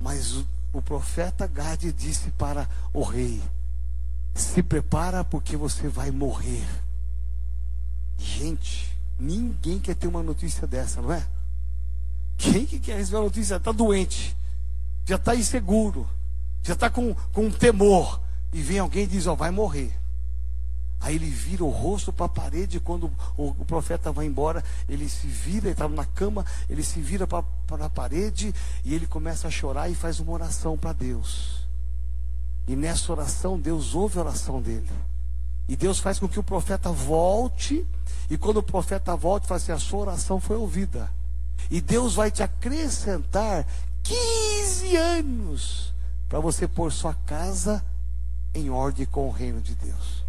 Mas 0.00 0.34
o, 0.34 0.46
o 0.72 0.82
profeta 0.82 1.46
Gade 1.46 1.92
disse 1.92 2.30
para 2.32 2.68
o 2.92 3.02
rei: 3.02 3.42
Se 4.34 4.62
prepara 4.62 5.24
porque 5.24 5.56
você 5.56 5.88
vai 5.88 6.10
morrer. 6.10 6.66
Gente, 8.18 8.96
ninguém 9.18 9.78
quer 9.78 9.94
ter 9.94 10.06
uma 10.06 10.22
notícia 10.22 10.66
dessa, 10.66 11.00
não 11.00 11.12
é? 11.12 11.26
Quem 12.36 12.66
que 12.66 12.78
quer 12.78 12.96
receber 12.96 13.16
uma 13.18 13.24
notícia? 13.24 13.56
Está 13.56 13.72
doente, 13.72 14.36
já 15.04 15.16
está 15.16 15.34
inseguro, 15.34 16.08
já 16.62 16.74
está 16.74 16.90
com, 16.90 17.14
com 17.32 17.50
temor 17.50 18.20
e 18.52 18.60
vem 18.60 18.78
alguém 18.78 19.04
e 19.04 19.06
diz: 19.06 19.26
Ó, 19.26 19.34
vai 19.34 19.50
morrer. 19.50 19.92
Aí 21.02 21.16
ele 21.16 21.28
vira 21.28 21.64
o 21.64 21.68
rosto 21.68 22.12
para 22.12 22.26
a 22.26 22.28
parede. 22.28 22.78
Quando 22.78 23.10
o, 23.36 23.48
o, 23.48 23.64
profeta 23.64 24.12
vai 24.12 24.26
embora, 24.26 24.62
ele 24.88 25.08
se 25.08 25.26
vira, 25.26 25.66
ele 25.66 25.72
estava 25.72 25.92
na 25.92 26.04
cama, 26.04 26.46
ele 26.70 26.84
se 26.84 27.00
vira 27.00 27.26
para 27.26 27.44
a 27.84 27.90
parede 27.90 28.54
e 28.84 28.94
ele 28.94 29.06
começa 29.06 29.48
a 29.48 29.50
chorar 29.50 29.88
e 29.88 29.96
faz 29.96 30.20
uma 30.20 30.32
oração 30.32 30.78
para 30.78 30.92
Deus. 30.92 31.66
E 32.68 32.76
nessa 32.76 33.10
oração, 33.10 33.58
Deus 33.58 33.96
ouve 33.96 34.18
a 34.18 34.22
oração 34.22 34.62
dele. 34.62 34.88
E 35.68 35.74
Deus 35.74 35.98
faz 35.98 36.20
com 36.20 36.28
que 36.28 36.38
o 36.38 36.42
profeta 36.42 36.92
volte. 36.92 37.84
E 38.30 38.38
quando 38.38 38.58
o 38.58 38.62
profeta 38.62 39.16
volta, 39.16 39.48
fala 39.48 39.58
assim: 39.58 39.72
a 39.72 39.78
sua 39.78 40.00
oração 40.00 40.38
foi 40.38 40.56
ouvida. 40.56 41.10
E 41.68 41.80
Deus 41.80 42.14
vai 42.14 42.30
te 42.30 42.44
acrescentar 42.44 43.66
15 44.04 44.96
anos 44.96 45.92
para 46.28 46.38
você 46.38 46.68
pôr 46.68 46.92
sua 46.92 47.14
casa 47.26 47.84
em 48.54 48.70
ordem 48.70 49.06
com 49.06 49.28
o 49.28 49.30
reino 49.30 49.60
de 49.60 49.74
Deus. 49.74 50.24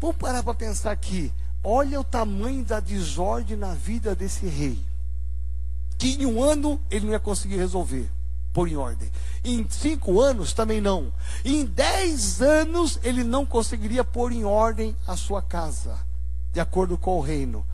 Vamos 0.00 0.16
parar 0.16 0.42
para 0.42 0.54
pensar 0.54 0.90
aqui. 0.90 1.32
Olha 1.62 2.00
o 2.00 2.04
tamanho 2.04 2.64
da 2.64 2.80
desordem 2.80 3.56
na 3.56 3.74
vida 3.74 4.14
desse 4.14 4.46
rei. 4.46 4.78
Que 5.98 6.14
em 6.14 6.26
um 6.26 6.42
ano 6.42 6.80
ele 6.90 7.06
não 7.06 7.12
ia 7.12 7.18
conseguir 7.18 7.56
resolver, 7.56 8.08
pôr 8.52 8.68
em 8.68 8.76
ordem. 8.76 9.10
Em 9.42 9.66
cinco 9.70 10.20
anos 10.20 10.52
também 10.52 10.80
não. 10.80 11.12
Em 11.44 11.64
dez 11.64 12.42
anos 12.42 13.00
ele 13.02 13.24
não 13.24 13.46
conseguiria 13.46 14.04
pôr 14.04 14.30
em 14.30 14.44
ordem 14.44 14.94
a 15.06 15.16
sua 15.16 15.40
casa, 15.40 15.98
de 16.52 16.60
acordo 16.60 16.98
com 16.98 17.16
o 17.16 17.22
reino. 17.22 17.64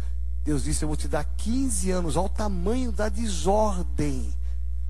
Deus 0.45 0.65
disse: 0.65 0.85
Eu 0.85 0.89
vou 0.89 0.97
te 0.97 1.09
dar 1.09 1.25
15 1.25 1.91
anos, 1.91 2.17
ao 2.17 2.29
tamanho 2.29 2.93
da 2.93 3.09
desordem. 3.09 4.33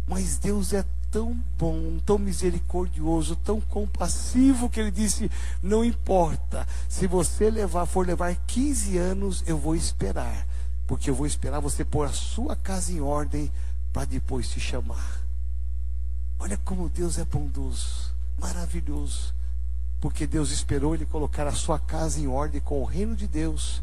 Mas 0.07 0.39
Deus 0.39 0.73
é 0.73 0.85
tão 1.13 1.39
bom, 1.59 1.99
tão 2.07 2.19
misericordioso, 2.19 3.37
tão 3.37 3.61
compassivo 3.61 4.71
que 4.71 4.81
ele 4.81 4.91
disse: 4.91 5.31
"Não 5.63 5.85
importa, 5.85 6.67
se 6.89 7.07
você 7.07 7.51
levar 7.51 7.85
for 7.85 8.07
levar 8.07 8.35
15 8.35 8.97
anos, 8.97 9.45
eu 9.47 9.59
vou 9.59 9.77
esperar, 9.77 10.47
porque 10.87 11.11
eu 11.11 11.15
vou 11.15 11.27
esperar 11.27 11.61
você 11.61 11.85
pôr 11.85 12.07
a 12.07 12.13
sua 12.13 12.57
casa 12.57 12.91
em 12.91 13.01
ordem 13.01 13.53
para 13.93 14.07
depois 14.07 14.49
te 14.49 14.59
chamar". 14.59 15.21
Olha 16.39 16.57
como 16.65 16.89
Deus 16.89 17.19
é 17.19 17.25
bondoso, 17.25 18.13
maravilhoso. 18.41 19.35
Porque 20.01 20.27
Deus 20.27 20.51
esperou 20.51 20.97
ele 20.97 21.07
colocar 21.07 21.47
a 21.47 21.53
sua 21.53 21.79
casa 21.79 22.19
em 22.19 22.27
ordem 22.27 22.61
com 22.61 22.83
o 22.83 22.85
reino 22.85 23.15
de 23.15 23.29
Deus, 23.29 23.81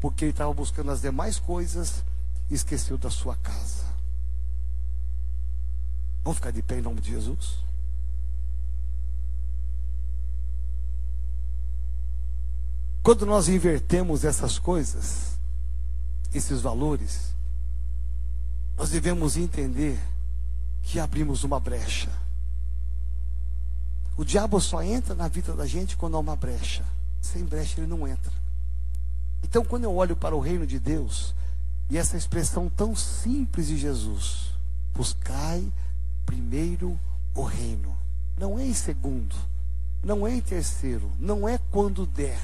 porque 0.00 0.24
ele 0.24 0.32
estava 0.32 0.52
buscando 0.52 0.90
as 0.90 1.00
demais 1.00 1.38
coisas 1.38 2.02
e 2.50 2.54
esqueceu 2.54 2.98
da 2.98 3.10
sua 3.10 3.36
casa. 3.36 3.89
Vamos 6.22 6.36
ficar 6.36 6.50
de 6.50 6.62
pé 6.62 6.78
em 6.78 6.82
nome 6.82 7.00
de 7.00 7.10
Jesus? 7.10 7.58
Quando 13.02 13.24
nós 13.24 13.48
invertemos 13.48 14.24
essas 14.24 14.58
coisas, 14.58 15.38
esses 16.34 16.60
valores, 16.60 17.34
nós 18.76 18.90
devemos 18.90 19.36
entender 19.36 19.98
que 20.82 20.98
abrimos 20.98 21.42
uma 21.44 21.58
brecha. 21.58 22.10
O 24.16 24.24
diabo 24.24 24.60
só 24.60 24.82
entra 24.82 25.14
na 25.14 25.28
vida 25.28 25.54
da 25.54 25.66
gente 25.66 25.96
quando 25.96 26.16
há 26.16 26.20
uma 26.20 26.36
brecha. 26.36 26.84
Sem 27.22 27.44
brecha 27.44 27.80
ele 27.80 27.86
não 27.86 28.06
entra. 28.06 28.32
Então, 29.42 29.64
quando 29.64 29.84
eu 29.84 29.94
olho 29.94 30.14
para 30.14 30.36
o 30.36 30.40
reino 30.40 30.66
de 30.66 30.78
Deus, 30.78 31.34
e 31.88 31.96
essa 31.96 32.16
expressão 32.16 32.68
tão 32.68 32.94
simples 32.94 33.66
de 33.66 33.78
Jesus, 33.78 34.50
buscai 34.94 35.72
primeiro 36.26 36.98
o 37.34 37.42
reino. 37.42 37.96
Não 38.36 38.58
é 38.58 38.64
em 38.64 38.74
segundo, 38.74 39.34
não 40.02 40.26
é 40.26 40.34
em 40.34 40.40
terceiro, 40.40 41.12
não 41.18 41.48
é 41.48 41.58
quando 41.70 42.06
der, 42.06 42.40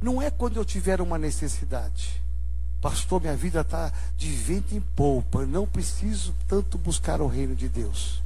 não 0.00 0.20
é 0.20 0.30
quando 0.30 0.56
eu 0.56 0.64
tiver 0.64 1.00
uma 1.00 1.18
necessidade. 1.18 2.20
Pastor, 2.80 3.20
minha 3.20 3.36
vida 3.36 3.60
está 3.60 3.92
de 4.16 4.30
vento 4.30 4.74
em 4.74 4.80
polpa, 4.80 5.46
não 5.46 5.66
preciso 5.66 6.34
tanto 6.46 6.76
buscar 6.76 7.20
o 7.20 7.26
reino 7.26 7.54
de 7.54 7.68
Deus. 7.68 8.22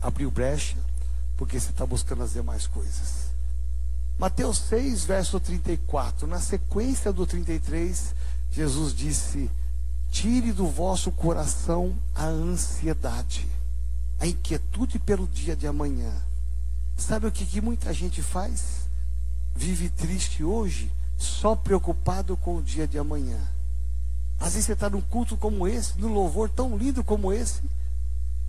Abriu 0.00 0.30
brecha, 0.30 0.76
porque 1.36 1.58
você 1.58 1.70
está 1.70 1.86
buscando 1.86 2.22
as 2.22 2.32
demais 2.32 2.66
coisas. 2.66 3.26
Mateus 4.18 4.58
6, 4.58 5.04
verso 5.04 5.38
34, 5.38 6.26
na 6.26 6.40
sequência 6.40 7.12
do 7.12 7.26
33, 7.26 8.14
Jesus 8.50 8.94
disse: 8.94 9.50
Tire 10.16 10.50
do 10.50 10.66
vosso 10.66 11.12
coração 11.12 11.94
a 12.14 12.24
ansiedade, 12.24 13.46
a 14.18 14.26
inquietude 14.26 14.98
pelo 14.98 15.26
dia 15.26 15.54
de 15.54 15.66
amanhã. 15.66 16.10
Sabe 16.96 17.26
o 17.26 17.30
que, 17.30 17.44
que 17.44 17.60
muita 17.60 17.92
gente 17.92 18.22
faz? 18.22 18.88
Vive 19.54 19.90
triste 19.90 20.42
hoje, 20.42 20.90
só 21.18 21.54
preocupado 21.54 22.34
com 22.34 22.56
o 22.56 22.62
dia 22.62 22.88
de 22.88 22.98
amanhã. 22.98 23.38
Às 24.40 24.54
vezes 24.54 24.64
você 24.64 24.72
está 24.72 24.88
num 24.88 25.02
culto 25.02 25.36
como 25.36 25.68
esse, 25.68 25.98
num 25.98 26.14
louvor 26.14 26.48
tão 26.48 26.78
lindo 26.78 27.04
como 27.04 27.30
esse, 27.30 27.60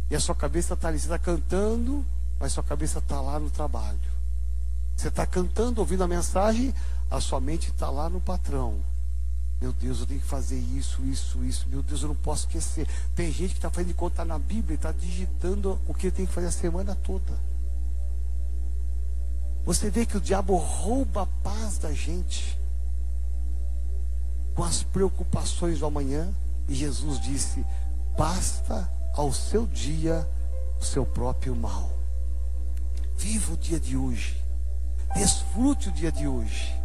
e 0.10 0.16
a 0.16 0.22
sua 0.22 0.36
cabeça 0.36 0.74
está 0.74 0.88
ali, 0.88 0.98
você 0.98 1.08
está 1.08 1.20
cantando, 1.20 2.06
mas 2.40 2.54
sua 2.54 2.64
cabeça 2.64 3.00
está 3.00 3.20
lá 3.20 3.38
no 3.42 3.50
trabalho. 3.50 4.00
Você 4.96 5.10
está 5.10 5.26
cantando, 5.26 5.82
ouvindo 5.82 6.06
a 6.06 6.08
mensagem, 6.08 6.74
a 7.12 7.20
sua 7.20 7.42
mente 7.42 7.72
está 7.72 7.90
lá 7.90 8.10
no 8.10 8.22
patrão. 8.22 8.80
Meu 9.60 9.74
Deus, 9.74 10.00
eu 10.00 10.06
tenho 10.06 10.20
que 10.20 10.28
fazer 10.28 10.60
isso, 10.60 11.04
isso, 11.04 11.44
isso. 11.44 11.68
Meu 11.68 11.82
Deus, 11.82 12.04
eu 12.04 12.10
não 12.10 12.16
posso 12.16 12.46
esquecer. 12.46 12.88
Tem 13.16 13.32
gente 13.32 13.52
que 13.52 13.58
está 13.58 13.70
fazendo 13.70 13.88
de 13.88 13.94
conta 13.96 14.24
na 14.24 14.38
Bíblia 14.38 14.74
e 14.74 14.76
está 14.76 14.92
digitando 14.92 15.80
o 15.88 15.94
que 15.94 16.12
tem 16.12 16.28
que 16.28 16.34
fazer 16.34 16.48
a 16.48 16.52
semana 16.52 16.96
toda. 16.96 17.34
Você 19.66 19.90
vê 19.90 20.06
que 20.06 20.16
o 20.16 20.22
diabo 20.22 20.56
rouba 20.56 21.24
a 21.24 21.26
paz 21.26 21.78
da 21.80 21.92
gente 21.92 22.58
com 24.54 24.64
as 24.64 24.84
preocupações 24.84 25.80
do 25.80 25.86
amanhã. 25.88 26.32
E 26.70 26.76
Jesus 26.76 27.20
disse: 27.20 27.66
basta 28.18 28.90
ao 29.14 29.34
seu 29.34 29.66
dia 29.66 30.28
o 30.80 30.86
seu 30.86 31.06
próprio 31.06 31.56
mal. 31.56 31.90
Viva 33.18 33.54
o 33.54 33.58
dia 33.58 33.80
de 33.80 33.98
hoje. 33.98 34.40
Desfrute 35.16 35.90
o 35.90 35.92
dia 35.92 36.12
de 36.12 36.28
hoje. 36.28 36.77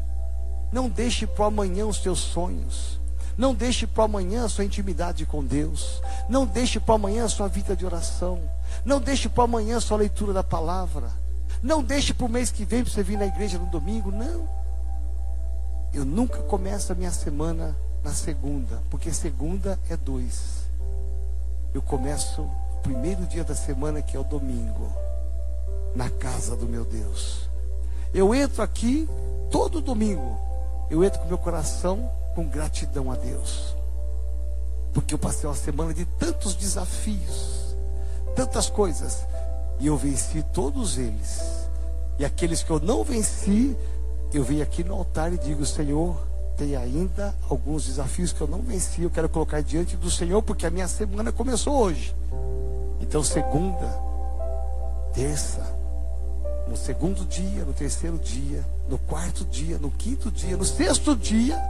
Não 0.73 0.89
deixe 0.89 1.27
para 1.27 1.47
amanhã 1.47 1.87
os 1.87 1.99
teus 1.99 2.19
sonhos. 2.19 2.99
Não 3.37 3.55
deixe 3.55 3.87
para 3.87 4.05
amanhã 4.05 4.45
a 4.45 4.49
sua 4.49 4.65
intimidade 4.65 5.27
com 5.27 5.45
Deus. 5.45 6.03
Não 6.29 6.47
deixe 6.47 6.81
para 6.81 6.95
amanhã 6.95 7.25
a 7.25 7.29
sua 7.29 7.47
vida 7.47 7.77
de 7.77 7.85
oração. 7.85 8.41
Não 8.85 9.01
deixe 9.01 9.29
para 9.29 9.45
amanhã 9.45 9.77
a 9.77 9.81
sua 9.81 9.99
leitura 9.99 10.33
da 10.33 10.43
palavra. 10.43 11.11
Não 11.63 11.83
deixe 11.83 12.15
para 12.15 12.27
o 12.27 12.29
mês 12.29 12.51
que 12.51 12.65
vem 12.65 12.83
para 12.83 12.93
você 12.93 13.03
vir 13.03 13.19
na 13.19 13.27
igreja 13.27 13.59
no 13.59 13.67
domingo. 13.67 14.11
Não. 14.11 14.49
Eu 15.93 16.05
nunca 16.07 16.39
começo 16.43 16.91
a 16.91 16.95
minha 16.95 17.11
semana 17.11 17.77
na 18.03 18.13
segunda, 18.13 18.83
porque 18.91 19.13
segunda 19.13 19.79
é 19.91 19.97
dois. 19.97 20.63
Eu 21.75 21.83
começo 21.83 22.43
o 22.43 22.81
primeiro 22.83 23.27
dia 23.27 23.45
da 23.45 23.55
semana, 23.55 24.03
que 24.03 24.17
é 24.17 24.21
o 24.21 24.25
domingo, 24.25 24.91
na 25.95 26.09
casa 26.09 26.57
do 26.57 26.67
meu 26.67 26.85
Deus. 26.85 27.49
Eu 28.13 28.35
entro 28.35 28.63
aqui 28.63 29.09
todo 29.51 29.81
domingo 29.81 30.52
eu 30.93 31.03
entro 31.03 31.21
com 31.21 31.27
meu 31.27 31.39
coração 31.39 32.11
com 32.35 32.47
gratidão 32.47 33.11
a 33.11 33.15
Deus. 33.15 33.75
Porque 34.93 35.15
eu 35.15 35.19
passei 35.19 35.49
uma 35.49 35.57
semana 35.57 35.95
de 35.95 36.05
tantos 36.05 36.55
desafios, 36.55 37.75
tantas 38.37 38.69
coisas, 38.69 39.25
e 39.81 39.87
eu 39.87 39.97
venci 39.97 40.43
todos 40.53 40.99
eles. 40.99 41.41
E 42.19 42.27
aqueles 42.27 42.63
que 42.63 42.71
eu 42.71 42.79
não 42.79 43.03
venci, 43.03 43.75
eu 44.35 44.45
venho 44.45 44.63
aqui 44.63 44.85
no 44.85 44.95
altar 44.95 45.33
e 45.33 45.39
digo: 45.39 45.65
Senhor, 45.65 46.15
tem 46.59 46.77
ainda 46.77 47.35
alguns 47.49 47.87
desafios 47.87 48.31
que 48.31 48.43
eu 48.43 48.47
não 48.47 48.61
venci, 48.61 49.01
eu 49.01 49.11
quero 49.11 49.31
colocar 49.31 49.63
diante 49.63 49.97
do 49.97 50.11
Senhor, 50.11 50.43
porque 50.43 50.67
a 50.67 50.71
minha 50.71 50.89
semana 50.89 51.33
começou 51.33 51.75
hoje. 51.75 52.15
Então, 53.01 53.25
segunda, 53.25 53.89
terça, 55.15 55.75
no 56.69 56.77
segundo 56.77 57.25
dia, 57.25 57.65
no 57.65 57.73
terceiro 57.73 58.19
dia, 58.19 58.65
no 58.89 58.99
quarto 58.99 59.45
dia, 59.45 59.79
no 59.79 59.91
quinto 59.91 60.31
dia, 60.31 60.57
no 60.57 60.65
sexto 60.65 61.17
dia, 61.17 61.61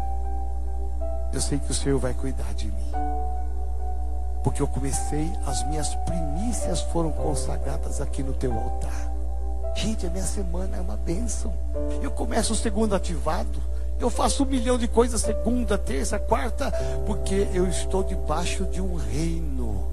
eu 1.33 1.40
sei 1.40 1.59
que 1.59 1.70
o 1.70 1.74
Senhor 1.74 1.98
vai 1.98 2.12
cuidar 2.12 2.52
de 2.55 2.66
mim. 2.66 2.92
Porque 4.44 4.61
eu 4.61 4.68
comecei, 4.68 5.31
as 5.46 5.66
minhas 5.68 5.94
primícias 5.94 6.81
foram 6.83 7.11
consagradas 7.12 8.00
aqui 8.00 8.22
no 8.22 8.33
teu 8.33 8.52
altar. 8.52 9.12
Gente, 9.74 10.07
a 10.07 10.11
minha 10.11 10.24
semana 10.24 10.76
é 10.76 10.81
uma 10.81 10.96
bênção. 10.96 11.55
Eu 12.02 12.11
começo 12.11 12.52
o 12.52 12.57
segundo 12.57 12.94
ativado. 12.94 13.62
Eu 13.98 14.11
faço 14.11 14.42
um 14.42 14.46
milhão 14.46 14.76
de 14.76 14.88
coisas 14.88 15.20
segunda, 15.20 15.78
terça, 15.78 16.18
quarta, 16.18 16.72
porque 17.07 17.48
eu 17.55 17.66
estou 17.68 18.02
debaixo 18.02 18.64
de 18.66 18.81
um 18.81 18.96
reino. 18.96 19.87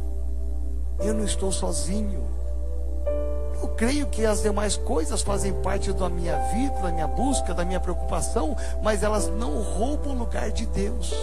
Eu 1.00 1.14
não 1.14 1.24
estou 1.24 1.52
sozinho. 1.52 2.39
Eu 3.62 3.68
creio 3.70 4.08
que 4.08 4.26
as 4.26 4.42
demais 4.42 4.78
coisas 4.78 5.22
fazem 5.22 5.54
parte 5.62 5.92
da 5.92 6.10
minha 6.10 6.38
vida, 6.54 6.82
da 6.82 6.92
minha 6.92 7.08
busca, 7.08 7.54
da 7.54 7.66
minha 7.66 7.80
preocupação, 7.80 8.56
mas 8.82 9.04
elas 9.04 9.28
não 9.28 9.62
roubam 9.62 10.14
o 10.14 10.20
lugar 10.20 10.52
de 10.52 10.66
Deus, 10.66 11.14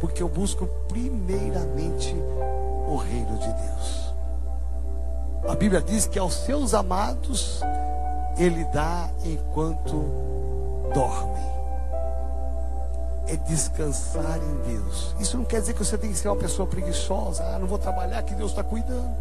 porque 0.00 0.22
eu 0.22 0.28
busco 0.28 0.66
primeiramente 0.88 2.14
o 2.86 2.96
reino 2.96 3.38
de 3.38 3.46
Deus. 3.46 4.14
A 5.48 5.54
Bíblia 5.54 5.80
diz 5.80 6.06
que 6.06 6.18
aos 6.18 6.34
seus 6.34 6.74
amados 6.74 7.60
ele 8.38 8.64
dá 8.66 9.10
enquanto 9.24 10.04
dormem. 10.92 11.54
É 13.26 13.36
descansar 13.36 14.38
em 14.38 14.72
Deus. 14.72 15.14
Isso 15.18 15.36
não 15.38 15.44
quer 15.44 15.60
dizer 15.60 15.72
que 15.72 15.84
você 15.84 15.96
tem 15.96 16.10
que 16.10 16.18
ser 16.18 16.28
uma 16.28 16.36
pessoa 16.36 16.68
preguiçosa. 16.68 17.42
Ah, 17.42 17.58
não 17.58 17.66
vou 17.66 17.78
trabalhar, 17.78 18.22
que 18.22 18.34
Deus 18.34 18.50
está 18.50 18.62
cuidando. 18.62 19.16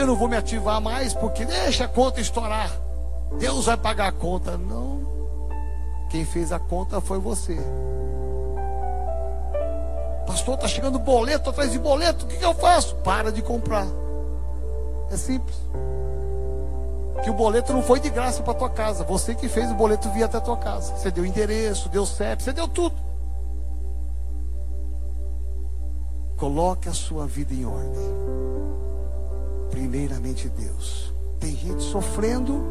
Eu 0.00 0.06
não 0.06 0.16
vou 0.16 0.28
me 0.28 0.36
ativar 0.36 0.80
mais 0.80 1.14
porque 1.14 1.44
deixa 1.44 1.84
a 1.84 1.88
conta 1.88 2.20
estourar. 2.20 2.70
Deus 3.38 3.66
vai 3.66 3.76
pagar 3.76 4.08
a 4.08 4.12
conta. 4.12 4.56
Não. 4.56 5.00
Quem 6.08 6.24
fez 6.24 6.50
a 6.52 6.58
conta 6.58 7.00
foi 7.00 7.18
você. 7.18 7.56
Pastor, 10.26 10.54
está 10.54 10.68
chegando 10.68 10.98
boleto 10.98 11.50
atrás 11.50 11.70
de 11.70 11.78
boleto. 11.78 12.24
O 12.24 12.28
que, 12.28 12.36
que 12.36 12.44
eu 12.44 12.54
faço? 12.54 12.96
Para 12.96 13.30
de 13.30 13.42
comprar. 13.42 13.86
É 15.10 15.16
simples. 15.16 15.56
Que 17.22 17.30
o 17.30 17.34
boleto 17.34 17.72
não 17.72 17.82
foi 17.82 18.00
de 18.00 18.08
graça 18.08 18.42
para 18.42 18.54
tua 18.54 18.70
casa. 18.70 19.04
Você 19.04 19.34
que 19.34 19.48
fez 19.48 19.70
o 19.70 19.74
boleto 19.74 20.10
vir 20.10 20.22
até 20.22 20.38
a 20.38 20.40
tua 20.40 20.56
casa. 20.56 20.96
Você 20.96 21.10
deu 21.10 21.24
endereço, 21.24 21.88
deu 21.88 22.06
CEP, 22.06 22.42
você 22.42 22.52
deu 22.52 22.66
tudo. 22.66 22.96
Coloque 26.36 26.88
a 26.88 26.94
sua 26.94 27.26
vida 27.26 27.52
em 27.52 27.66
ordem. 27.66 28.30
Primeiramente 29.70 30.48
Deus. 30.48 31.12
Tem 31.38 31.56
gente 31.56 31.82
sofrendo 31.82 32.62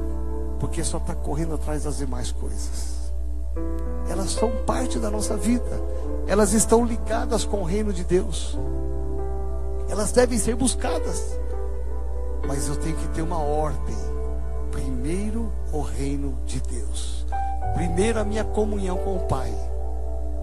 porque 0.59 0.83
só 0.83 0.97
está 0.97 1.15
correndo 1.15 1.55
atrás 1.55 1.83
das 1.83 1.97
demais 1.97 2.31
coisas. 2.31 3.11
Elas 4.09 4.31
são 4.31 4.51
parte 4.65 4.99
da 4.99 5.09
nossa 5.09 5.37
vida. 5.37 5.81
Elas 6.27 6.53
estão 6.53 6.85
ligadas 6.85 7.45
com 7.45 7.61
o 7.61 7.63
reino 7.63 7.93
de 7.93 8.03
Deus. 8.03 8.57
Elas 9.89 10.11
devem 10.11 10.37
ser 10.37 10.55
buscadas. 10.55 11.39
Mas 12.47 12.67
eu 12.67 12.75
tenho 12.75 12.95
que 12.95 13.07
ter 13.09 13.21
uma 13.21 13.41
ordem. 13.41 13.95
Primeiro 14.71 15.51
o 15.71 15.81
reino 15.81 16.37
de 16.45 16.61
Deus. 16.61 17.25
Primeiro 17.75 18.19
a 18.19 18.23
minha 18.23 18.43
comunhão 18.43 18.97
com 18.97 19.15
o 19.15 19.27
Pai. 19.27 19.53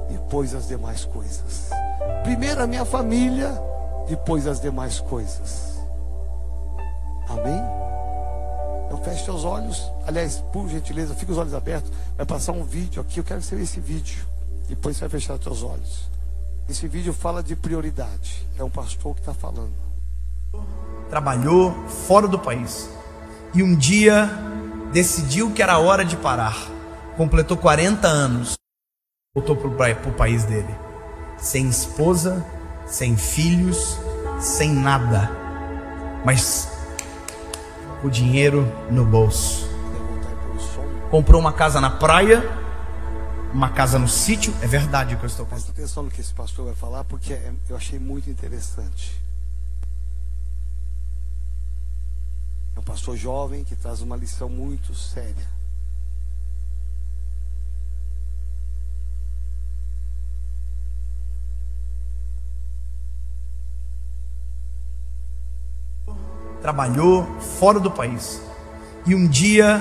Depois 0.09 0.54
as 0.54 0.68
demais 0.68 1.04
coisas. 1.04 1.70
Primeiro 2.22 2.62
a 2.62 2.66
minha 2.66 2.84
família, 2.84 3.50
depois 4.09 4.46
as 4.46 4.61
demais 4.61 5.00
coisas. 5.00 5.76
Amém? 7.39 7.61
Então 8.87 9.03
feche 9.03 9.24
seus 9.24 9.45
olhos. 9.45 9.91
Aliás, 10.07 10.43
por 10.53 10.68
gentileza, 10.68 11.14
fique 11.14 11.32
os 11.32 11.39
olhos 11.39 11.55
abertos. 11.55 11.91
Vai 12.16 12.26
passar 12.26 12.53
um 12.53 12.64
vídeo 12.64 13.01
aqui. 13.01 13.20
Eu 13.20 13.24
quero 13.24 13.41
que 13.41 13.47
você 13.47 13.57
esse 13.57 13.80
vídeo. 13.80 14.24
Depois 14.68 14.97
você 14.97 15.01
vai 15.01 15.20
fechar 15.20 15.39
seus 15.43 15.62
olhos. 15.62 16.09
Esse 16.68 16.89
vídeo 16.89 17.12
fala 17.12 17.43
de 17.43 17.55
prioridade. 17.55 18.47
É 18.59 18.64
um 18.64 18.70
pastor 18.70 19.14
que 19.14 19.20
está 19.20 19.34
falando. 19.34 19.72
Trabalhou 21.09 21.72
fora 21.89 22.26
do 22.26 22.39
país. 22.39 22.89
E 23.55 23.62
um 23.62 23.76
dia 23.76 24.30
decidiu 24.93 25.53
que 25.53 25.62
era 25.62 25.78
hora 25.78 26.05
de 26.05 26.16
parar. 26.16 26.57
Completou 27.16 27.57
40 27.57 28.09
anos. 28.09 28.55
Voltou 29.34 29.57
para 29.57 30.09
o 30.09 30.12
país 30.12 30.45
dele 30.45 30.87
sem 31.39 31.68
esposa, 31.68 32.45
sem 32.87 33.16
filhos, 33.16 33.99
sem 34.41 34.70
nada, 34.70 35.30
mas 36.24 36.68
o 38.07 38.11
dinheiro 38.11 38.64
no 38.90 39.04
bolso. 39.04 39.68
Comprou 41.11 41.40
uma 41.40 41.52
casa 41.52 41.80
na 41.80 41.90
praia, 41.90 42.42
uma 43.52 43.68
casa 43.70 43.98
no 43.98 44.09
sítio. 44.09 44.54
É 44.62 44.66
verdade 44.66 45.14
o 45.14 45.18
que 45.18 45.24
eu 45.24 45.28
estou 45.28 45.44
Presta 45.44 45.72
atenção 45.72 46.04
no 46.04 46.11
que 46.11 46.20
esse 46.20 46.32
pastor 46.32 46.66
vai 46.66 46.74
falar, 46.74 47.04
porque 47.04 47.32
é, 47.32 47.52
eu 47.68 47.76
achei 47.76 47.98
muito 47.98 48.30
interessante. 48.30 49.20
É 52.76 52.80
um 52.80 52.82
pastor 52.82 53.16
jovem 53.16 53.64
que 53.64 53.74
traz 53.74 54.00
uma 54.00 54.16
lição 54.16 54.48
muito 54.48 54.94
séria. 54.94 55.57
Trabalhou 66.67 67.25
fora 67.61 67.79
do 67.79 67.89
país 67.89 68.43
e 69.07 69.14
um 69.14 69.29
dia 69.29 69.81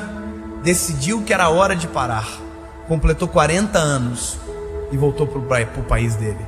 decidiu 0.62 1.24
que 1.24 1.34
era 1.34 1.50
hora 1.50 1.76
de 1.76 1.88
parar. 1.88 2.28
Completou 2.88 3.28
40 3.28 3.80
anos 3.80 4.38
e 4.92 4.98
voltou 4.98 5.26
para 5.26 5.40
o 5.80 5.84
país 5.84 6.14
dele, 6.14 6.46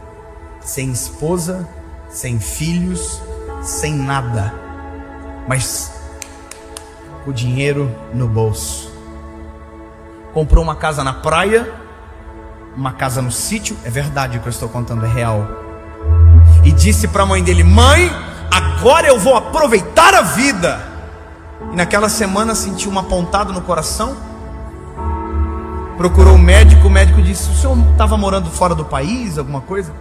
sem 0.61 0.91
esposa, 0.91 1.67
sem 2.07 2.39
filhos, 2.39 3.19
sem 3.63 3.95
nada, 3.95 4.53
mas 5.47 5.91
o 7.25 7.33
dinheiro 7.33 7.91
no 8.13 8.27
bolso. 8.27 8.93
Comprou 10.35 10.63
uma 10.63 10.75
casa 10.75 11.03
na 11.03 11.13
praia, 11.13 11.67
uma 12.75 12.93
casa 12.93 13.23
no 13.23 13.31
sítio, 13.31 13.75
é 13.83 13.89
verdade 13.89 14.37
o 14.37 14.41
que 14.41 14.47
eu 14.47 14.51
estou 14.51 14.69
contando, 14.69 15.03
é 15.03 15.09
real. 15.09 15.47
E 16.63 16.71
disse 16.71 17.07
para 17.07 17.23
a 17.23 17.25
mãe 17.25 17.43
dele: 17.43 17.63
Mãe, 17.63 18.11
agora 18.51 19.07
eu 19.07 19.19
vou 19.19 19.35
aproveitar 19.35 20.13
a 20.13 20.21
vida. 20.21 20.79
E 21.71 21.75
naquela 21.75 22.09
semana 22.09 22.55
sentiu 22.55 22.89
uma 22.89 23.03
pontada 23.03 23.51
no 23.51 23.61
coração. 23.61 24.15
Procurou 25.97 26.35
o 26.35 26.37
médico, 26.37 26.87
o 26.87 26.89
médico 26.89 27.21
disse: 27.21 27.49
O 27.49 27.55
senhor 27.55 27.77
estava 27.91 28.15
morando 28.17 28.49
fora 28.51 28.75
do 28.75 28.85
país, 28.85 29.37
alguma 29.37 29.61
coisa? 29.61 29.91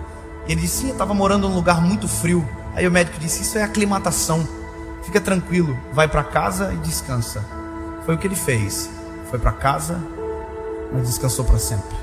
Ele 0.47 0.61
disse: 0.61 0.83
Sim, 0.83 0.89
eu 0.89 0.93
estava 0.93 1.15
morando 1.15 1.49
num 1.49 1.55
lugar 1.55 1.81
muito 1.81 2.07
frio. 2.07 2.47
Aí 2.75 2.87
o 2.87 2.91
médico 2.91 3.19
disse: 3.19 3.43
Isso 3.43 3.57
é 3.59 3.63
aclimatação. 3.63 4.47
Fica 5.03 5.21
tranquilo, 5.21 5.79
vai 5.93 6.09
para 6.09 6.23
casa 6.23 6.73
e 6.75 6.77
descansa. 6.79 7.45
Foi 8.05 8.15
o 8.15 8.19
que 8.19 8.27
ele 8.27 8.37
fez. 8.37 8.91
Foi 9.31 9.39
para 9.39 9.53
casa, 9.53 9.99
mas 10.93 11.07
descansou 11.07 11.45
para 11.45 11.59
sempre. 11.59 11.97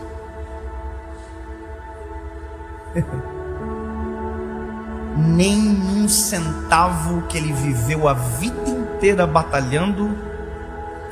nem 5.16 5.60
um 5.60 6.08
centavo 6.10 7.24
que 7.24 7.38
ele 7.38 7.54
viveu 7.54 8.08
a 8.08 8.14
vida 8.14 8.70
inteira 8.70 9.28
batalhando 9.28 10.18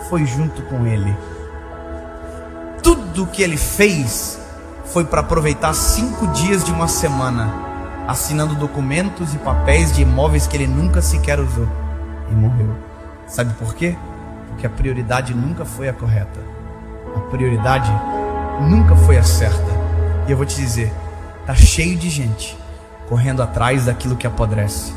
foi 0.09 0.25
junto 0.25 0.61
com 0.63 0.85
ele. 0.85 1.15
Tudo 2.81 3.27
que 3.27 3.43
ele 3.43 3.57
fez 3.57 4.39
foi 4.85 5.05
para 5.05 5.21
aproveitar 5.21 5.73
cinco 5.73 6.27
dias 6.27 6.63
de 6.63 6.71
uma 6.71 6.87
semana, 6.87 7.53
assinando 8.07 8.55
documentos 8.55 9.33
e 9.33 9.37
papéis 9.37 9.93
de 9.93 10.01
imóveis 10.01 10.47
que 10.47 10.57
ele 10.57 10.67
nunca 10.67 11.01
sequer 11.01 11.39
usou 11.39 11.67
e 12.29 12.33
morreu. 12.33 12.75
Sabe 13.27 13.53
por 13.53 13.75
quê? 13.75 13.95
Porque 14.47 14.65
a 14.65 14.69
prioridade 14.69 15.33
nunca 15.33 15.63
foi 15.63 15.87
a 15.87 15.93
correta, 15.93 16.39
a 17.15 17.19
prioridade 17.29 17.91
nunca 18.67 18.95
foi 18.95 19.17
a 19.17 19.23
certa. 19.23 19.71
E 20.27 20.31
eu 20.31 20.37
vou 20.37 20.45
te 20.45 20.55
dizer, 20.55 20.91
tá 21.45 21.55
cheio 21.55 21.95
de 21.95 22.09
gente 22.09 22.60
correndo 23.11 23.43
atrás 23.43 23.87
daquilo 23.87 24.15
que 24.15 24.25
apodrece. 24.25 24.93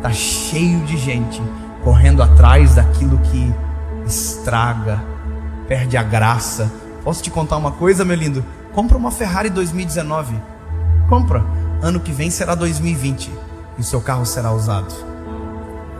Tá 0.00 0.12
cheio 0.12 0.78
de 0.84 0.96
gente 0.96 1.42
correndo 1.82 2.22
atrás 2.22 2.76
daquilo 2.76 3.18
que 3.18 3.52
estraga, 4.06 5.02
perde 5.66 5.96
a 5.96 6.04
graça. 6.04 6.70
Posso 7.02 7.20
te 7.20 7.32
contar 7.32 7.56
uma 7.56 7.72
coisa, 7.72 8.04
meu 8.04 8.14
lindo? 8.14 8.44
Compra 8.72 8.96
uma 8.96 9.10
Ferrari 9.10 9.50
2019. 9.50 10.40
Compra. 11.08 11.44
Ano 11.82 11.98
que 11.98 12.12
vem 12.12 12.30
será 12.30 12.54
2020 12.54 13.28
e 13.76 13.80
o 13.80 13.84
seu 13.84 14.00
carro 14.00 14.24
será 14.24 14.52
usado. 14.52 14.94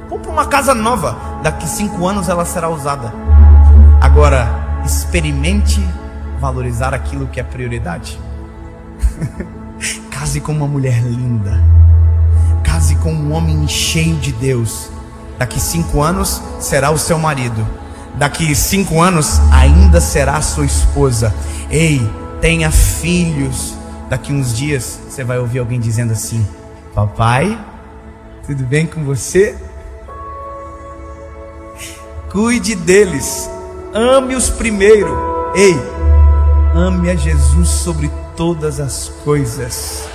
Compra 0.09 0.31
uma 0.31 0.47
casa 0.47 0.73
nova. 0.73 1.17
Daqui 1.43 1.67
cinco 1.67 2.07
anos 2.07 2.29
ela 2.29 2.45
será 2.45 2.69
usada. 2.69 3.13
Agora, 4.01 4.49
experimente 4.85 5.85
valorizar 6.39 6.95
aquilo 6.95 7.27
que 7.27 7.41
é 7.41 7.43
prioridade. 7.43 8.17
Case 10.19 10.41
com 10.41 10.51
uma 10.51 10.67
mulher 10.67 11.01
linda. 11.01 11.63
Case 12.65 12.97
com 12.97 13.13
um 13.13 13.33
homem 13.33 13.69
cheio 13.69 14.17
de 14.17 14.33
Deus. 14.33 14.91
Daqui 15.39 15.61
cinco 15.61 16.03
anos 16.03 16.43
será 16.59 16.91
o 16.91 16.99
seu 16.99 17.17
marido. 17.21 17.65
Daqui 18.17 18.53
cinco 18.57 19.01
anos 19.01 19.39
ainda 19.53 20.01
será 20.01 20.43
sua 20.43 20.67
esposa. 20.67 21.33
Ei, 21.71 22.01
tenha 22.41 22.69
filhos. 22.73 23.77
Daqui 24.11 24.33
uns 24.33 24.53
dias 24.53 24.99
você 25.09 25.23
vai 25.23 25.39
ouvir 25.39 25.61
alguém 25.61 25.79
dizendo 25.79 26.13
assim: 26.13 26.45
Papai, 26.93 27.57
tudo 28.45 28.65
bem 28.65 28.87
com 28.87 29.05
você? 29.05 29.57
Cuide 32.33 32.75
deles. 32.75 33.49
Ame-os 33.95 34.51
primeiro. 34.51 35.17
Ei, 35.55 35.77
ame 36.79 37.11
a 37.11 37.17
Jesus 37.17 37.69
sobre 37.69 38.09
todas 38.37 38.79
as 38.79 39.09
coisas, 39.25 40.09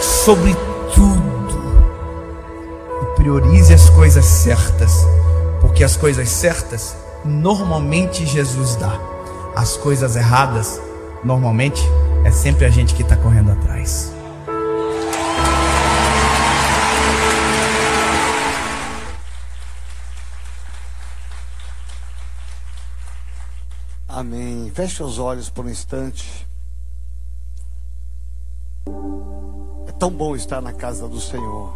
sobre 0.00 0.54
tudo. 0.94 1.26
E 3.02 3.16
priorize 3.16 3.74
as 3.74 3.90
coisas 3.90 4.24
certas, 4.24 5.04
porque 5.60 5.82
as 5.82 5.96
coisas 5.96 6.28
certas 6.28 6.96
normalmente 7.24 8.24
Jesus 8.24 8.76
dá. 8.76 8.98
As 9.56 9.76
coisas 9.76 10.14
erradas, 10.14 10.80
normalmente, 11.24 11.82
é 12.24 12.30
sempre 12.30 12.66
a 12.66 12.70
gente 12.70 12.94
que 12.94 13.02
está 13.02 13.16
correndo 13.16 13.50
atrás. 13.50 14.15
Amém. 24.16 24.72
Feche 24.74 25.02
os 25.02 25.18
olhos 25.18 25.50
por 25.50 25.66
um 25.66 25.68
instante. 25.68 26.48
tão 29.98 30.10
bom 30.10 30.34
estar 30.34 30.62
na 30.62 30.72
casa 30.72 31.06
do 31.06 31.20
Senhor. 31.20 31.70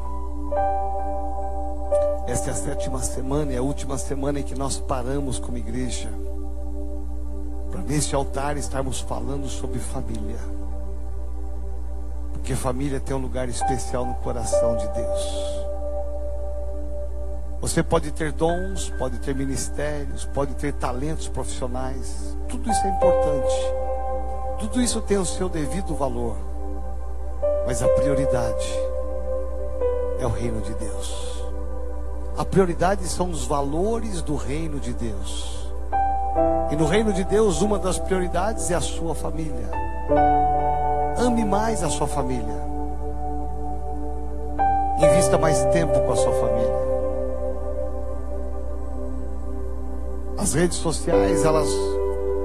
Esta 2.27 2.49
é 2.49 2.53
a 2.53 2.57
sétima 2.57 3.03
semana, 3.03 3.53
é 3.53 3.59
a 3.59 3.63
última 3.63 3.99
semana 3.99 4.41
em 4.41 4.43
que 4.43 4.55
nós 4.55 4.79
paramos 4.79 5.39
como 5.39 5.59
igreja. 5.59 6.09
Para 7.71 7.83
neste 7.83 8.15
altar 8.15 8.57
estarmos 8.57 9.01
falando 9.01 9.47
sobre 9.47 9.79
família. 9.79 10.39
Porque 12.33 12.57
família 12.57 13.01
tem 13.01 13.15
um 13.15 13.21
lugar 13.21 13.51
especial 13.51 14.07
no 14.07 14.15
coração 14.15 14.79
de 14.79 14.89
Deus. 14.89 15.70
Você 17.61 17.83
pode 17.83 18.11
ter 18.11 18.33
dons, 18.33 18.89
pode 18.99 19.19
ter 19.19 19.35
ministérios, 19.35 20.25
pode 20.25 20.55
ter 20.55 20.73
talentos 20.73 21.29
profissionais. 21.29 22.35
Tudo 22.49 22.71
isso 22.71 22.87
é 22.87 22.89
importante. 22.89 23.55
Tudo 24.61 24.81
isso 24.81 25.01
tem 25.03 25.19
o 25.19 25.27
seu 25.27 25.47
devido 25.47 25.95
valor. 25.95 26.37
Mas 27.67 27.83
a 27.83 27.89
prioridade 27.89 28.67
é 30.19 30.27
o 30.27 30.31
reino 30.31 30.63
de 30.63 30.73
Deus. 30.73 31.45
A 32.39 32.45
prioridade 32.47 33.07
são 33.07 33.31
os 33.31 33.45
valores 33.45 34.23
do 34.23 34.37
reino 34.37 34.81
de 34.81 34.95
Deus. 34.95 35.71
E 36.71 36.77
no 36.77 36.87
reino 36.87 37.13
de 37.13 37.25
Deus, 37.25 37.61
uma 37.61 37.79
das 37.79 37.99
prioridades 37.99 38.71
é 38.71 38.75
a 38.75 38.81
sua 38.81 39.15
família. 39.15 39.69
Ame 41.19 41.45
mais 41.45 41.83
a 41.83 41.91
sua 41.91 42.07
família. 42.07 42.71
Invista 44.99 45.37
mais 45.37 45.63
tempo 45.67 45.93
com 46.01 46.13
a 46.13 46.17
sua 46.17 46.33
família. 46.33 46.90
As 50.41 50.55
redes 50.55 50.79
sociais, 50.79 51.45
elas 51.45 51.69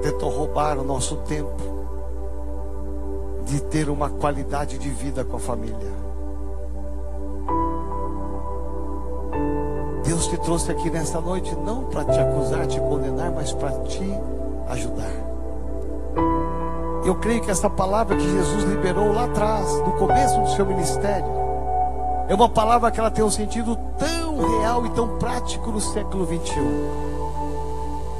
tentam 0.02 0.28
roubar 0.28 0.78
o 0.78 0.84
nosso 0.84 1.16
tempo 1.16 1.56
de 3.46 3.58
ter 3.62 3.88
uma 3.88 4.10
qualidade 4.10 4.76
de 4.76 4.90
vida 4.90 5.24
com 5.24 5.36
a 5.36 5.40
família. 5.40 5.96
Deus 10.04 10.26
te 10.26 10.36
trouxe 10.36 10.70
aqui 10.70 10.90
nessa 10.90 11.22
noite 11.22 11.56
não 11.56 11.84
para 11.84 12.04
te 12.04 12.20
acusar, 12.20 12.66
te 12.66 12.78
condenar, 12.80 13.32
mas 13.32 13.54
para 13.54 13.70
te 13.84 14.04
ajudar. 14.68 15.12
Eu 17.02 17.14
creio 17.14 17.40
que 17.40 17.50
essa 17.50 17.70
palavra 17.70 18.14
que 18.14 18.30
Jesus 18.30 18.64
liberou 18.64 19.10
lá 19.10 19.24
atrás, 19.24 19.72
no 19.80 19.92
começo 19.92 20.38
do 20.38 20.50
seu 20.50 20.66
ministério, 20.66 21.32
é 22.28 22.34
uma 22.34 22.48
palavra 22.48 22.90
que 22.90 23.00
ela 23.00 23.10
tem 23.10 23.24
um 23.24 23.30
sentido 23.30 23.74
tão 23.98 24.58
real 24.58 24.84
e 24.84 24.90
tão 24.90 25.16
prático 25.16 25.70
no 25.70 25.80
século 25.80 26.26
21. 26.26 27.05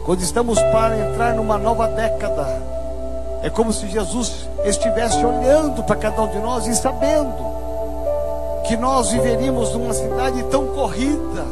Quando 0.06 0.20
estamos 0.20 0.56
para 0.70 0.96
entrar 0.96 1.34
numa 1.34 1.58
nova 1.58 1.88
década, 1.88 2.46
é 3.42 3.50
como 3.50 3.72
se 3.72 3.88
Jesus 3.88 4.48
estivesse 4.64 5.16
olhando 5.16 5.82
para 5.82 5.96
cada 5.96 6.22
um 6.22 6.28
de 6.28 6.38
nós 6.38 6.64
e 6.68 6.76
sabendo 6.76 7.34
que 8.68 8.76
nós 8.76 9.10
viveríamos 9.10 9.72
numa 9.72 9.92
cidade 9.92 10.44
tão 10.44 10.68
corrida, 10.68 11.44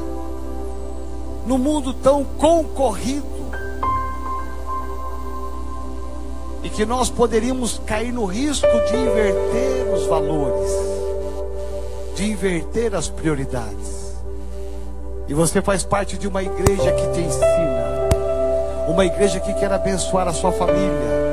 no 1.45 1.59
mundo 1.59 1.93
tão 1.95 2.23
concorrido, 2.23 3.27
e 6.63 6.71
que 6.71 6.87
nós 6.87 7.11
poderíamos 7.11 7.81
cair 7.85 8.13
no 8.13 8.25
risco 8.25 8.69
de 8.69 8.97
inverter 8.97 9.93
os 9.93 10.07
valores, 10.07 10.71
de 12.15 12.31
inverter 12.31 12.95
as 12.95 13.09
prioridades. 13.09 14.15
E 15.27 15.35
você 15.35 15.61
faz 15.61 15.83
parte 15.83 16.17
de 16.17 16.29
uma 16.29 16.41
igreja 16.41 16.93
que 16.93 17.13
te 17.15 17.21
ensina, 17.21 17.64
uma 18.89 19.05
igreja 19.05 19.41
que 19.41 19.53
quer 19.55 19.73
abençoar 19.73 20.29
a 20.29 20.33
sua 20.33 20.53
família. 20.53 21.25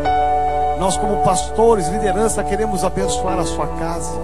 Nós, 0.79 0.97
como 0.97 1.23
pastores, 1.23 1.87
liderança, 1.87 2.43
queremos 2.43 2.83
abençoar 2.83 3.39
a 3.39 3.45
sua 3.45 3.67
casa. 3.67 4.19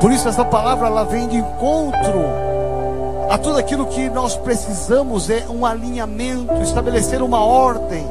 Por 0.00 0.12
isso, 0.12 0.28
essa 0.28 0.44
palavra 0.44 0.86
ela 0.86 1.04
vem 1.04 1.28
de 1.28 1.36
encontro 1.36 2.50
a 3.30 3.38
tudo 3.38 3.58
aquilo 3.58 3.86
que 3.86 4.10
nós 4.10 4.36
precisamos 4.36 5.30
é 5.30 5.46
um 5.48 5.64
alinhamento, 5.64 6.52
estabelecer 6.62 7.22
uma 7.22 7.38
ordem. 7.38 8.04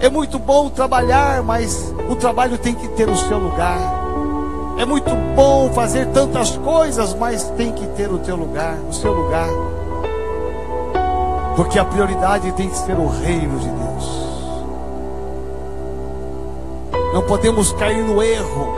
É 0.00 0.08
muito 0.08 0.38
bom 0.38 0.70
trabalhar, 0.70 1.42
mas 1.42 1.92
o 2.08 2.16
trabalho 2.16 2.56
tem 2.56 2.74
que 2.74 2.88
ter 2.88 3.06
o 3.08 3.16
seu 3.16 3.36
lugar. 3.36 3.78
É 4.78 4.86
muito 4.86 5.10
bom 5.36 5.70
fazer 5.72 6.06
tantas 6.12 6.56
coisas, 6.56 7.12
mas 7.12 7.44
tem 7.58 7.70
que 7.72 7.86
ter 7.88 8.10
o 8.10 8.18
teu 8.18 8.36
lugar, 8.36 8.74
o 8.88 8.92
seu 8.94 9.12
lugar. 9.12 9.48
Porque 11.58 11.78
a 11.78 11.84
prioridade 11.84 12.50
tem 12.52 12.70
que 12.70 12.78
ser 12.78 12.96
o 12.98 13.06
reino 13.06 13.58
de 13.58 13.68
Deus. 13.68 14.18
Não 17.12 17.22
podemos 17.26 17.72
cair 17.72 18.02
no 18.02 18.22
erro 18.22 18.74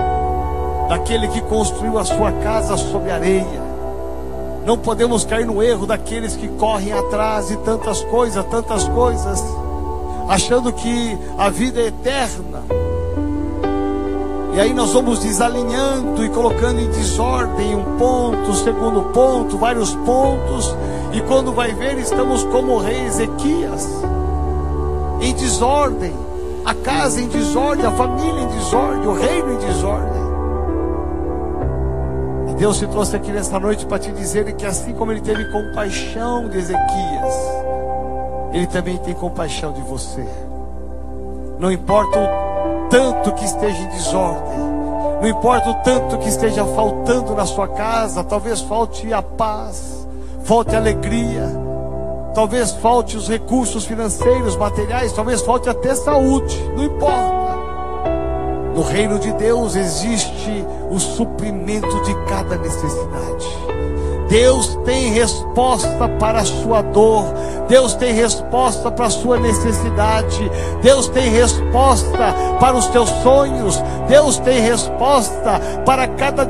daquele 0.88 1.28
que 1.28 1.40
construiu 1.42 1.96
a 1.96 2.04
sua 2.04 2.32
casa 2.32 2.76
sobre 2.76 3.12
areia 3.12 3.70
não 4.64 4.76
podemos 4.76 5.24
cair 5.24 5.46
no 5.46 5.62
erro 5.62 5.86
daqueles 5.86 6.36
que 6.36 6.46
correm 6.46 6.92
atrás 6.92 7.48
de 7.48 7.56
tantas 7.58 8.02
coisas, 8.04 8.44
tantas 8.46 8.86
coisas, 8.88 9.42
achando 10.28 10.72
que 10.72 11.18
a 11.38 11.48
vida 11.48 11.80
é 11.80 11.86
eterna. 11.86 12.62
E 14.54 14.60
aí 14.60 14.74
nós 14.74 14.92
vamos 14.92 15.20
desalinhando 15.20 16.24
e 16.24 16.28
colocando 16.28 16.78
em 16.78 16.90
desordem 16.90 17.74
um 17.74 17.96
ponto, 17.96 18.54
segundo 18.54 19.02
ponto, 19.12 19.56
vários 19.56 19.94
pontos, 19.94 20.76
e 21.12 21.20
quando 21.22 21.52
vai 21.52 21.72
ver, 21.74 21.98
estamos 21.98 22.44
como 22.44 22.72
o 22.72 22.78
rei 22.78 23.06
Ezequias, 23.06 23.88
em 25.20 25.34
desordem, 25.34 26.14
a 26.64 26.74
casa 26.74 27.20
em 27.20 27.28
desordem, 27.28 27.86
a 27.86 27.90
família 27.90 28.42
em 28.42 28.48
desordem, 28.48 29.06
o 29.06 29.14
reino 29.14 29.52
em 29.54 29.58
desordem. 29.58 30.20
Deus 32.60 32.78
te 32.78 32.86
trouxe 32.88 33.16
aqui 33.16 33.32
nesta 33.32 33.58
noite 33.58 33.86
para 33.86 33.98
te 33.98 34.12
dizer 34.12 34.52
que 34.52 34.66
assim 34.66 34.92
como 34.92 35.10
Ele 35.10 35.22
teve 35.22 35.50
compaixão 35.50 36.46
de 36.46 36.58
Ezequias, 36.58 37.34
Ele 38.52 38.66
também 38.66 38.98
tem 38.98 39.14
compaixão 39.14 39.72
de 39.72 39.80
você. 39.80 40.28
Não 41.58 41.72
importa 41.72 42.18
o 42.18 42.88
tanto 42.90 43.32
que 43.32 43.46
esteja 43.46 43.78
em 43.78 43.88
desordem, 43.88 44.58
não 45.22 45.26
importa 45.26 45.70
o 45.70 45.74
tanto 45.76 46.18
que 46.18 46.28
esteja 46.28 46.62
faltando 46.66 47.34
na 47.34 47.46
sua 47.46 47.66
casa, 47.66 48.22
talvez 48.22 48.60
falte 48.60 49.10
a 49.10 49.22
paz, 49.22 49.99
falte 50.50 50.74
alegria, 50.74 51.44
talvez 52.34 52.72
falte 52.72 53.16
os 53.16 53.28
recursos 53.28 53.84
financeiros, 53.84 54.56
materiais, 54.56 55.12
talvez 55.12 55.42
falte 55.42 55.68
até 55.70 55.94
saúde, 55.94 56.60
não 56.74 56.82
importa. 56.82 57.56
No 58.74 58.82
reino 58.82 59.20
de 59.20 59.32
Deus 59.34 59.76
existe 59.76 60.66
o 60.90 60.98
suprimento 60.98 62.02
de 62.02 62.12
cada 62.24 62.56
necessidade. 62.56 63.46
Deus 64.28 64.76
tem 64.84 65.12
resposta 65.12 66.08
para 66.20 66.40
a 66.40 66.44
sua 66.44 66.82
dor. 66.82 67.24
Deus 67.68 67.94
tem 67.94 68.12
resposta 68.12 68.88
para 68.88 69.06
a 69.06 69.10
sua 69.10 69.38
necessidade. 69.38 70.50
Deus 70.80 71.08
tem 71.08 71.30
resposta 71.30 72.34
para 72.60 72.76
os 72.76 72.86
teus 72.86 73.08
sonhos. 73.22 73.82
Deus 74.08 74.38
tem 74.38 74.60
resposta 74.60 75.60
para 75.84 76.06
cada 76.06 76.44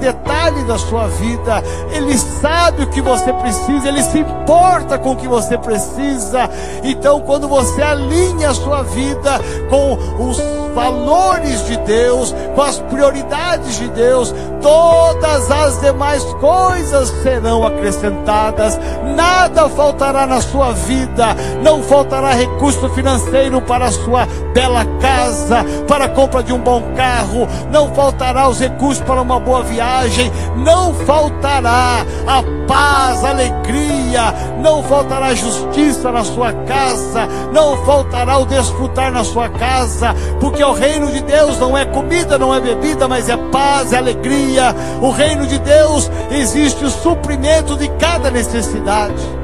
detalhe 0.50 0.64
da 0.64 0.78
sua 0.78 1.06
vida. 1.08 1.62
Ele 1.92 2.16
sabe 2.18 2.82
o 2.82 2.86
que 2.88 3.00
você 3.00 3.32
precisa, 3.32 3.88
ele 3.88 4.02
se 4.02 4.18
importa 4.18 4.98
com 4.98 5.12
o 5.12 5.16
que 5.16 5.28
você 5.28 5.56
precisa. 5.56 6.50
Então, 6.82 7.20
quando 7.20 7.48
você 7.48 7.80
alinha 7.82 8.50
a 8.50 8.54
sua 8.54 8.82
vida 8.82 9.40
com 9.68 10.28
os 10.28 10.59
valores 10.74 11.66
de 11.66 11.76
Deus, 11.78 12.34
com 12.54 12.62
as 12.62 12.78
prioridades 12.78 13.78
de 13.78 13.88
Deus, 13.88 14.34
todas 14.60 15.50
as 15.50 15.80
demais 15.80 16.22
coisas 16.34 17.08
serão 17.22 17.66
acrescentadas, 17.66 18.78
nada 19.14 19.68
faltará 19.68 20.26
na 20.26 20.40
sua 20.40 20.72
vida, 20.72 21.34
não 21.62 21.82
faltará 21.82 22.32
recurso 22.32 22.88
financeiro 22.90 23.60
para 23.62 23.86
a 23.86 23.92
sua 23.92 24.26
bela 24.52 24.84
casa, 25.00 25.64
para 25.86 26.04
a 26.04 26.08
compra 26.08 26.42
de 26.42 26.52
um 26.52 26.58
bom 26.58 26.82
carro, 26.96 27.46
não 27.70 27.92
faltará 27.94 28.48
os 28.48 28.60
recursos 28.60 29.02
para 29.04 29.22
uma 29.22 29.40
boa 29.40 29.62
viagem, 29.62 30.30
não 30.56 30.94
faltará 30.94 32.04
a 32.26 32.42
paz, 32.66 33.24
a 33.24 33.30
alegria, 33.30 34.32
não 34.60 34.82
faltará 34.84 35.34
justiça 35.34 36.12
na 36.12 36.22
sua 36.22 36.52
casa, 36.52 37.26
não 37.52 37.76
faltará 37.84 38.38
o 38.38 38.46
desfrutar 38.46 39.10
na 39.10 39.24
sua 39.24 39.48
casa, 39.48 40.14
porque 40.40 40.59
o 40.68 40.72
reino 40.72 41.10
de 41.10 41.22
Deus 41.22 41.58
não 41.58 41.76
é 41.76 41.84
comida, 41.84 42.38
não 42.38 42.54
é 42.54 42.60
bebida, 42.60 43.06
mas 43.06 43.28
é 43.28 43.36
paz, 43.36 43.92
é 43.92 43.98
alegria. 43.98 44.74
O 45.00 45.10
reino 45.10 45.46
de 45.46 45.58
Deus 45.58 46.10
existe 46.30 46.84
o 46.84 46.90
suprimento 46.90 47.76
de 47.76 47.88
cada 47.98 48.30
necessidade. 48.30 49.40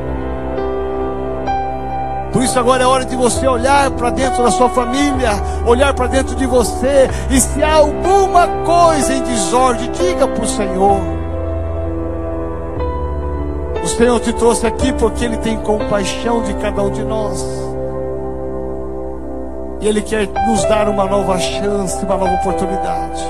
Por 2.32 2.42
isso 2.42 2.58
agora 2.58 2.82
é 2.82 2.86
hora 2.86 3.04
de 3.04 3.16
você 3.16 3.46
olhar 3.46 3.90
para 3.92 4.10
dentro 4.10 4.42
da 4.42 4.50
sua 4.50 4.68
família, 4.68 5.30
olhar 5.64 5.94
para 5.94 6.06
dentro 6.06 6.36
de 6.36 6.44
você, 6.44 7.08
e 7.30 7.40
se 7.40 7.62
há 7.62 7.76
alguma 7.76 8.46
coisa 8.64 9.14
em 9.14 9.22
desordem, 9.22 9.90
diga 9.92 10.28
para 10.28 10.44
o 10.44 10.46
Senhor. 10.46 11.00
O 13.82 13.88
Senhor 13.88 14.20
te 14.20 14.32
trouxe 14.34 14.66
aqui 14.66 14.92
porque 14.92 15.24
Ele 15.24 15.38
tem 15.38 15.56
compaixão 15.58 16.42
de 16.42 16.52
cada 16.54 16.82
um 16.82 16.90
de 16.90 17.04
nós. 17.04 17.65
E 19.80 19.88
Ele 19.88 20.02
quer 20.02 20.26
nos 20.46 20.64
dar 20.64 20.88
uma 20.88 21.04
nova 21.04 21.38
chance, 21.38 22.04
uma 22.04 22.16
nova 22.16 22.34
oportunidade 22.34 23.22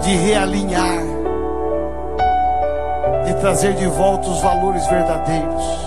de 0.00 0.14
realinhar, 0.14 1.02
de 3.24 3.34
trazer 3.40 3.74
de 3.74 3.86
volta 3.88 4.28
os 4.28 4.40
valores 4.40 4.86
verdadeiros. 4.86 5.86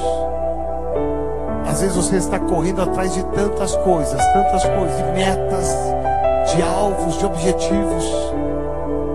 Às 1.65 1.81
vezes 1.81 1.95
você 1.95 2.17
está 2.17 2.37
correndo 2.39 2.81
atrás 2.81 3.13
de 3.13 3.23
tantas 3.27 3.75
coisas, 3.77 4.21
tantas 4.33 4.65
coisas, 4.65 4.97
de 4.97 5.03
metas, 5.13 5.77
de 6.53 6.61
alvos, 6.61 7.17
de 7.17 7.25
objetivos, 7.25 8.33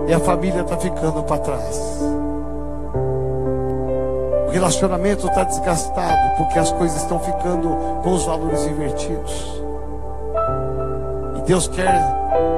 e 0.07 0.13
a 0.13 0.19
família 0.19 0.61
está 0.61 0.77
ficando 0.77 1.21
para 1.23 1.37
trás. 1.37 2.01
O 4.47 4.51
relacionamento 4.51 5.27
está 5.27 5.43
desgastado 5.43 6.37
porque 6.37 6.57
as 6.57 6.71
coisas 6.71 7.01
estão 7.01 7.19
ficando 7.19 8.01
com 8.01 8.13
os 8.13 8.25
valores 8.25 8.65
invertidos. 8.65 9.64
Deus 11.45 11.67
quer 11.67 12.01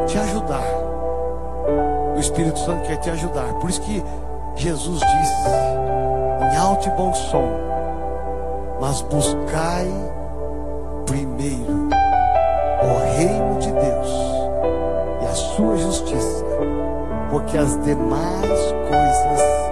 te 0.07 0.17
ajudar. 0.17 0.63
O 2.15 2.19
Espírito 2.19 2.57
Santo 2.59 2.87
quer 2.87 2.97
te 2.97 3.09
ajudar. 3.09 3.53
Por 3.59 3.69
isso 3.69 3.81
que 3.81 4.01
Jesus 4.55 4.99
disse 4.99 5.49
em 6.53 6.57
alto 6.57 6.87
e 6.87 6.91
bom 6.91 7.13
som: 7.13 7.47
Mas 8.79 9.01
buscai 9.01 9.87
primeiro 11.05 11.89
o 12.81 13.17
reino 13.17 13.59
de 13.59 13.71
Deus 13.71 14.09
e 15.21 15.25
a 15.25 15.35
sua 15.35 15.77
justiça, 15.77 16.45
porque 17.29 17.57
as 17.57 17.77
demais 17.83 18.41
coisas 18.89 19.66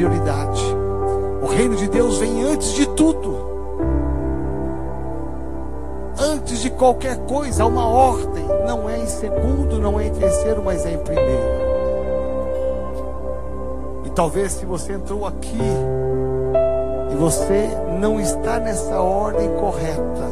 prioridade. 0.00 0.64
O 1.42 1.46
reino 1.46 1.76
de 1.76 1.86
Deus 1.88 2.16
vem 2.16 2.42
antes 2.42 2.72
de 2.72 2.86
tudo. 2.88 3.36
Antes 6.18 6.62
de 6.62 6.70
qualquer 6.70 7.18
coisa, 7.26 7.62
há 7.62 7.66
uma 7.66 7.86
ordem. 7.86 8.46
Não 8.66 8.88
é 8.88 8.98
em 8.98 9.06
segundo, 9.06 9.78
não 9.78 10.00
é 10.00 10.06
em 10.06 10.10
terceiro, 10.10 10.62
mas 10.64 10.86
é 10.86 10.94
em 10.94 10.98
primeiro. 10.98 11.60
E 14.06 14.10
talvez 14.10 14.52
se 14.52 14.64
você 14.64 14.94
entrou 14.94 15.26
aqui 15.26 15.58
e 17.10 17.16
você 17.16 17.68
não 17.98 18.18
está 18.18 18.58
nessa 18.58 18.98
ordem 19.00 19.50
correta, 19.56 20.30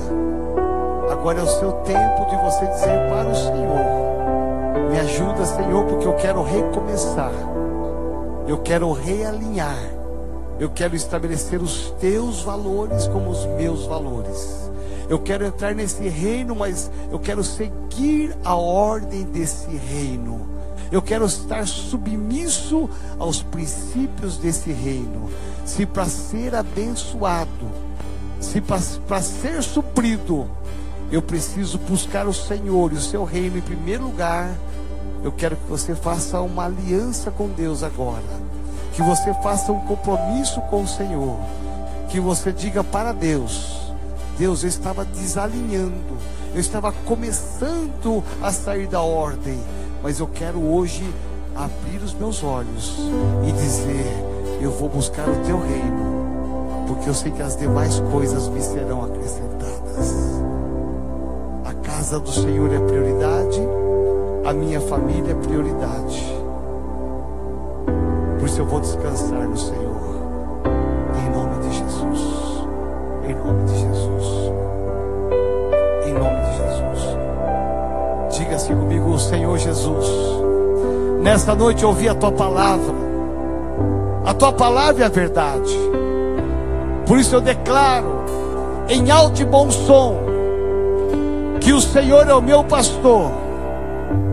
agora 1.10 1.40
é 1.40 1.42
o 1.42 1.46
seu 1.46 1.72
tempo 1.72 2.24
de 2.30 2.36
você 2.36 2.66
dizer 2.66 3.08
para 3.10 3.28
o 3.28 3.34
Senhor: 3.34 4.90
Me 4.90 4.98
ajuda, 4.98 5.44
Senhor, 5.44 5.84
porque 5.84 6.06
eu 6.06 6.14
quero 6.14 6.42
recomeçar, 6.42 7.32
eu 8.48 8.56
quero 8.56 8.90
realinhar, 8.92 9.78
eu 10.58 10.70
quero 10.70 10.96
estabelecer 10.96 11.60
os 11.60 11.90
teus 12.00 12.40
valores 12.40 13.06
como 13.06 13.28
os 13.28 13.44
meus 13.44 13.84
valores. 13.84 14.70
Eu 15.06 15.18
quero 15.18 15.44
entrar 15.44 15.74
nesse 15.74 16.08
reino, 16.08 16.56
mas 16.56 16.90
eu 17.12 17.18
quero 17.18 17.44
seguir 17.44 18.34
a 18.42 18.54
ordem 18.54 19.24
desse 19.24 19.68
reino. 19.68 20.48
Eu 20.90 21.02
quero 21.02 21.26
estar 21.26 21.66
submisso 21.66 22.88
aos 23.18 23.42
princípios 23.42 24.38
desse 24.38 24.72
reino. 24.72 25.28
Se 25.66 25.84
para 25.84 26.06
ser 26.06 26.54
abençoado, 26.54 27.70
se 28.40 28.62
para 28.62 29.22
ser 29.22 29.62
suprido, 29.62 30.48
eu 31.12 31.20
preciso 31.20 31.78
buscar 31.78 32.26
o 32.26 32.32
Senhor 32.32 32.92
e 32.92 32.96
o 32.96 33.00
seu 33.00 33.24
reino 33.24 33.58
em 33.58 33.62
primeiro 33.62 34.04
lugar, 34.04 34.50
eu 35.22 35.32
quero 35.32 35.56
que 35.56 35.68
você 35.68 35.94
faça 35.94 36.40
uma 36.40 36.66
aliança 36.66 37.30
com 37.30 37.48
Deus 37.48 37.82
agora. 37.82 38.48
Que 38.92 39.02
você 39.02 39.32
faça 39.42 39.72
um 39.72 39.80
compromisso 39.80 40.60
com 40.62 40.82
o 40.82 40.88
Senhor. 40.88 41.36
Que 42.08 42.20
você 42.20 42.52
diga 42.52 42.82
para 42.82 43.12
Deus: 43.12 43.92
Deus, 44.38 44.62
eu 44.62 44.68
estava 44.68 45.04
desalinhando, 45.04 46.16
eu 46.54 46.60
estava 46.60 46.92
começando 47.04 48.22
a 48.42 48.52
sair 48.52 48.86
da 48.86 49.00
ordem, 49.00 49.58
mas 50.02 50.20
eu 50.20 50.26
quero 50.26 50.60
hoje 50.60 51.04
abrir 51.54 51.98
os 52.02 52.14
meus 52.14 52.42
olhos 52.42 52.96
e 53.46 53.52
dizer: 53.52 54.06
Eu 54.60 54.70
vou 54.70 54.88
buscar 54.88 55.28
o 55.28 55.36
teu 55.44 55.60
reino, 55.60 56.86
porque 56.86 57.08
eu 57.08 57.14
sei 57.14 57.32
que 57.32 57.42
as 57.42 57.56
demais 57.56 58.00
coisas 58.12 58.48
me 58.48 58.62
serão 58.62 59.04
acrescentadas. 59.04 60.14
A 61.64 61.74
casa 61.74 62.18
do 62.20 62.30
Senhor 62.30 62.72
é 62.72 62.78
prioridade, 62.78 63.60
a 64.48 64.52
minha 64.54 64.80
família 64.80 65.32
é 65.32 65.34
prioridade. 65.34 66.24
Por 68.38 68.48
isso 68.48 68.60
eu 68.62 68.64
vou 68.64 68.80
descansar 68.80 69.46
no 69.46 69.56
Senhor, 69.58 70.16
em 71.22 71.30
nome 71.30 71.68
de 71.68 71.76
Jesus. 71.76 72.64
Em 73.28 73.34
nome 73.34 73.64
de 73.64 73.78
Jesus. 73.78 74.52
Em 76.06 76.14
nome 76.14 76.40
de 76.40 76.56
Jesus. 76.56 78.38
Diga 78.38 78.56
assim 78.56 78.74
comigo, 78.74 79.18
Senhor 79.18 79.58
Jesus. 79.58 80.06
Nesta 81.20 81.54
noite 81.54 81.82
eu 81.82 81.90
ouvi 81.90 82.08
a 82.08 82.14
tua 82.14 82.32
palavra. 82.32 82.94
A 84.24 84.32
tua 84.32 84.52
palavra 84.54 85.02
é 85.02 85.06
a 85.06 85.10
verdade. 85.10 85.76
Por 87.06 87.18
isso 87.18 87.34
eu 87.36 87.42
declaro 87.42 88.24
em 88.88 89.10
alto 89.10 89.42
e 89.42 89.44
bom 89.44 89.70
som 89.70 90.16
que 91.60 91.74
o 91.74 91.82
Senhor 91.82 92.26
é 92.26 92.32
o 92.32 92.40
meu 92.40 92.64
pastor 92.64 93.47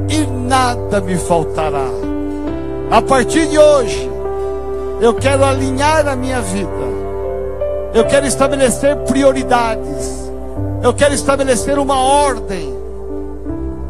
e 0.10 0.26
nada 0.26 1.02
me 1.02 1.18
faltará. 1.18 1.88
A 2.92 3.02
partir 3.02 3.48
de 3.48 3.58
hoje, 3.58 4.10
eu 5.02 5.14
quero 5.14 5.44
alinhar 5.44 6.08
a 6.08 6.16
minha 6.16 6.42
vida 6.42 6.96
eu 7.96 8.04
quero 8.04 8.26
estabelecer 8.28 8.94
prioridades. 9.08 10.30
Eu 10.84 10.94
quero 10.94 11.14
estabelecer 11.14 11.80
uma 11.80 11.98
ordem. 11.98 12.76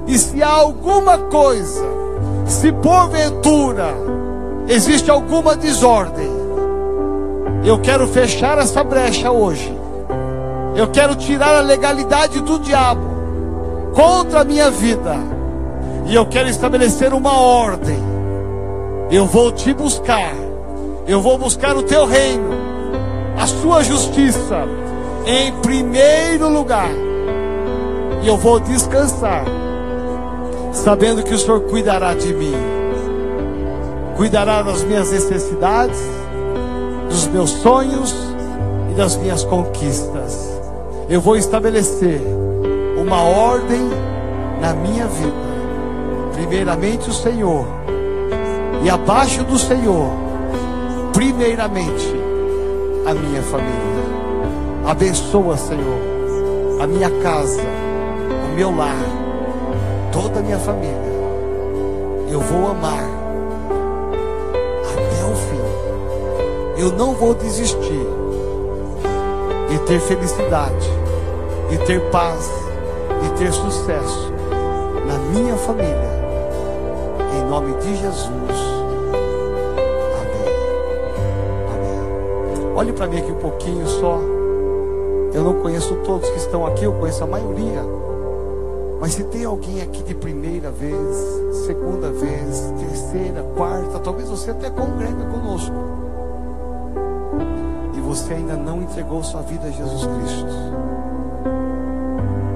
E 0.05 0.15
se 0.19 0.43
há 0.43 0.51
alguma 0.51 1.17
coisa, 1.17 1.83
se 2.45 2.71
porventura 2.71 3.87
existe 4.67 5.09
alguma 5.09 5.55
desordem, 5.55 6.29
eu 7.65 7.79
quero 7.79 8.07
fechar 8.07 8.59
essa 8.59 8.83
brecha 8.83 9.31
hoje. 9.31 9.75
Eu 10.75 10.87
quero 10.89 11.15
tirar 11.15 11.55
a 11.55 11.61
legalidade 11.61 12.39
do 12.41 12.59
diabo 12.59 13.07
contra 13.95 14.41
a 14.41 14.43
minha 14.43 14.69
vida. 14.69 15.15
E 16.05 16.15
eu 16.15 16.25
quero 16.25 16.49
estabelecer 16.49 17.13
uma 17.13 17.39
ordem. 17.39 17.97
Eu 19.09 19.25
vou 19.25 19.51
te 19.51 19.73
buscar. 19.73 20.33
Eu 21.07 21.21
vou 21.21 21.37
buscar 21.37 21.75
o 21.75 21.83
teu 21.83 22.05
reino 22.05 22.65
a 23.37 23.47
sua 23.47 23.83
justiça 23.83 24.63
em 25.25 25.51
primeiro 25.61 26.49
lugar. 26.49 26.89
E 28.23 28.27
eu 28.27 28.37
vou 28.37 28.59
descansar, 28.59 29.45
sabendo 30.71 31.23
que 31.23 31.33
o 31.33 31.37
Senhor 31.37 31.61
cuidará 31.61 32.15
de 32.15 32.33
mim, 32.33 32.55
cuidará 34.17 34.63
das 34.63 34.83
minhas 34.83 35.11
necessidades, 35.11 35.99
dos 37.09 37.27
meus 37.27 37.51
sonhos 37.51 38.15
e 38.91 38.95
das 38.95 39.15
minhas 39.17 39.43
conquistas. 39.43 40.49
Eu 41.07 41.21
vou 41.21 41.35
estabelecer 41.35 42.19
uma 42.97 43.21
ordem 43.21 43.81
na 44.59 44.73
minha 44.73 45.05
vida. 45.05 45.44
Primeiramente 46.35 47.09
o 47.09 47.13
Senhor, 47.13 47.65
e 48.83 48.89
abaixo 48.89 49.41
do 49.45 49.57
Senhor, 49.57 50.09
primeiramente 51.13 52.13
a 53.05 53.13
minha 53.13 53.41
família. 53.41 54.05
Abençoa, 54.85 55.55
Senhor, 55.55 56.81
a 56.81 56.85
minha 56.85 57.09
casa, 57.21 57.61
o 58.51 58.55
meu 58.55 58.75
lar, 58.75 58.97
toda 60.11 60.41
a 60.41 60.43
minha 60.43 60.59
família. 60.59 60.93
Eu 62.29 62.41
vou 62.41 62.69
amar 62.69 63.05
até 64.91 65.23
o 65.23 65.35
fim. 65.35 66.81
Eu 66.81 66.91
não 66.91 67.13
vou 67.13 67.33
desistir 67.33 68.07
de 69.69 69.79
ter 69.85 70.01
felicidade, 70.01 70.89
de 71.69 71.77
ter 71.85 72.01
paz, 72.11 72.51
de 73.23 73.29
ter 73.39 73.53
sucesso 73.53 74.33
na 75.07 75.17
minha 75.33 75.55
família. 75.55 76.14
Nome 77.55 77.73
de 77.75 77.95
Jesus. 77.95 78.57
Olhe 82.75 82.91
para 82.91 83.07
mim 83.07 83.17
aqui 83.17 83.31
um 83.31 83.37
pouquinho 83.37 83.87
só. 83.87 84.19
Eu 85.33 85.41
não 85.41 85.61
conheço 85.61 85.95
todos 86.03 86.29
que 86.31 86.37
estão 86.37 86.67
aqui, 86.67 86.83
eu 86.83 86.91
conheço 86.95 87.23
a 87.23 87.27
maioria. 87.27 87.81
Mas 88.99 89.13
se 89.13 89.23
tem 89.23 89.45
alguém 89.45 89.81
aqui 89.81 90.03
de 90.03 90.13
primeira 90.13 90.69
vez, 90.69 91.15
segunda 91.65 92.11
vez, 92.11 92.73
terceira, 92.77 93.41
quarta, 93.55 93.99
talvez 93.99 94.27
você 94.27 94.51
até 94.51 94.69
congrega 94.69 95.23
conosco. 95.31 95.75
E 97.93 98.01
você 98.01 98.33
ainda 98.33 98.57
não 98.57 98.81
entregou 98.81 99.23
sua 99.23 99.43
vida 99.43 99.65
a 99.67 99.71
Jesus 99.71 100.01
Cristo. 100.05 100.55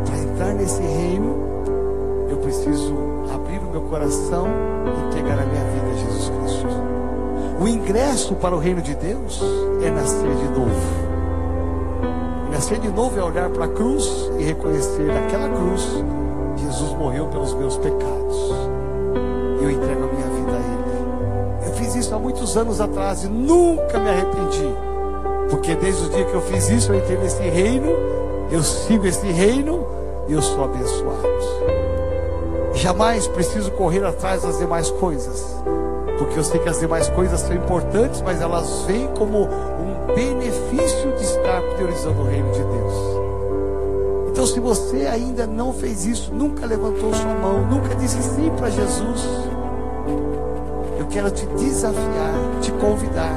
Para 0.05 0.17
entrar 0.17 0.53
nesse 0.55 0.81
reino, 0.81 1.37
eu 2.29 2.35
preciso 2.39 2.93
abrir 3.33 3.59
o 3.59 3.71
meu 3.71 3.81
coração 3.83 4.78
entregar 5.07 5.39
a 5.39 5.45
minha 5.45 5.63
vida 5.65 5.87
a 5.87 5.93
Jesus 5.93 6.29
Cristo. 6.29 6.67
O 7.61 7.67
ingresso 7.67 8.35
para 8.35 8.55
o 8.55 8.59
reino 8.59 8.81
de 8.81 8.95
Deus 8.95 9.41
é 9.83 9.89
nascer 9.89 10.35
de 10.35 10.59
novo. 10.59 11.09
Nascer 12.51 12.79
de 12.79 12.89
novo 12.89 13.19
é 13.19 13.23
olhar 13.23 13.49
para 13.49 13.65
a 13.65 13.69
cruz 13.69 14.29
e 14.37 14.43
reconhecer 14.43 15.09
aquela 15.11 15.49
cruz 15.49 16.03
Jesus 16.69 16.91
morreu 16.93 17.25
pelos 17.27 17.53
meus 17.53 17.77
pecados. 17.77 18.51
Eu 19.61 19.71
entrego 19.71 20.03
a 20.03 20.07
minha 20.07 20.27
vida 20.27 20.51
a 20.51 20.59
Ele. 20.59 21.67
Eu 21.67 21.73
fiz 21.73 21.95
isso 21.95 22.13
há 22.13 22.19
muitos 22.19 22.55
anos 22.55 22.79
atrás 22.79 23.23
e 23.23 23.27
nunca 23.27 23.97
me 23.99 24.09
arrependi. 24.09 24.73
Porque 25.49 25.75
desde 25.75 26.05
o 26.05 26.09
dia 26.09 26.25
que 26.25 26.33
eu 26.33 26.41
fiz 26.41 26.69
isso, 26.69 26.91
eu 26.91 26.99
entrei 26.99 27.17
nesse 27.17 27.41
reino, 27.41 27.87
eu 28.51 28.61
sigo 28.61 29.07
esse 29.07 29.27
reino 29.27 29.87
e 30.27 30.33
eu 30.33 30.41
sou 30.41 30.63
abençoado. 30.63 31.58
Jamais 32.79 33.27
preciso 33.27 33.71
correr 33.71 34.05
atrás 34.05 34.43
das 34.43 34.57
demais 34.57 34.89
coisas. 34.89 35.53
Porque 36.17 36.39
eu 36.39 36.43
sei 36.45 36.61
que 36.61 36.69
as 36.69 36.79
demais 36.79 37.09
coisas 37.09 37.41
são 37.41 37.53
importantes, 37.53 38.21
mas 38.21 38.41
elas 38.41 38.83
vêm 38.87 39.05
como 39.17 39.39
um 39.43 40.15
benefício 40.15 41.11
de 41.17 41.23
estar 41.25 41.61
priorizando 41.75 42.21
o 42.21 42.25
reino 42.25 42.49
de 42.53 42.63
Deus. 42.63 42.93
Então, 44.29 44.47
se 44.47 44.61
você 44.61 45.07
ainda 45.07 45.45
não 45.45 45.73
fez 45.73 46.05
isso, 46.05 46.33
nunca 46.33 46.65
levantou 46.65 47.13
sua 47.13 47.33
mão, 47.33 47.67
nunca 47.67 47.93
disse 47.95 48.23
sim 48.23 48.49
para 48.57 48.69
Jesus, 48.69 49.27
eu 50.97 51.05
quero 51.07 51.29
te 51.31 51.45
desafiar, 51.47 52.33
te 52.61 52.71
convidar 52.71 53.35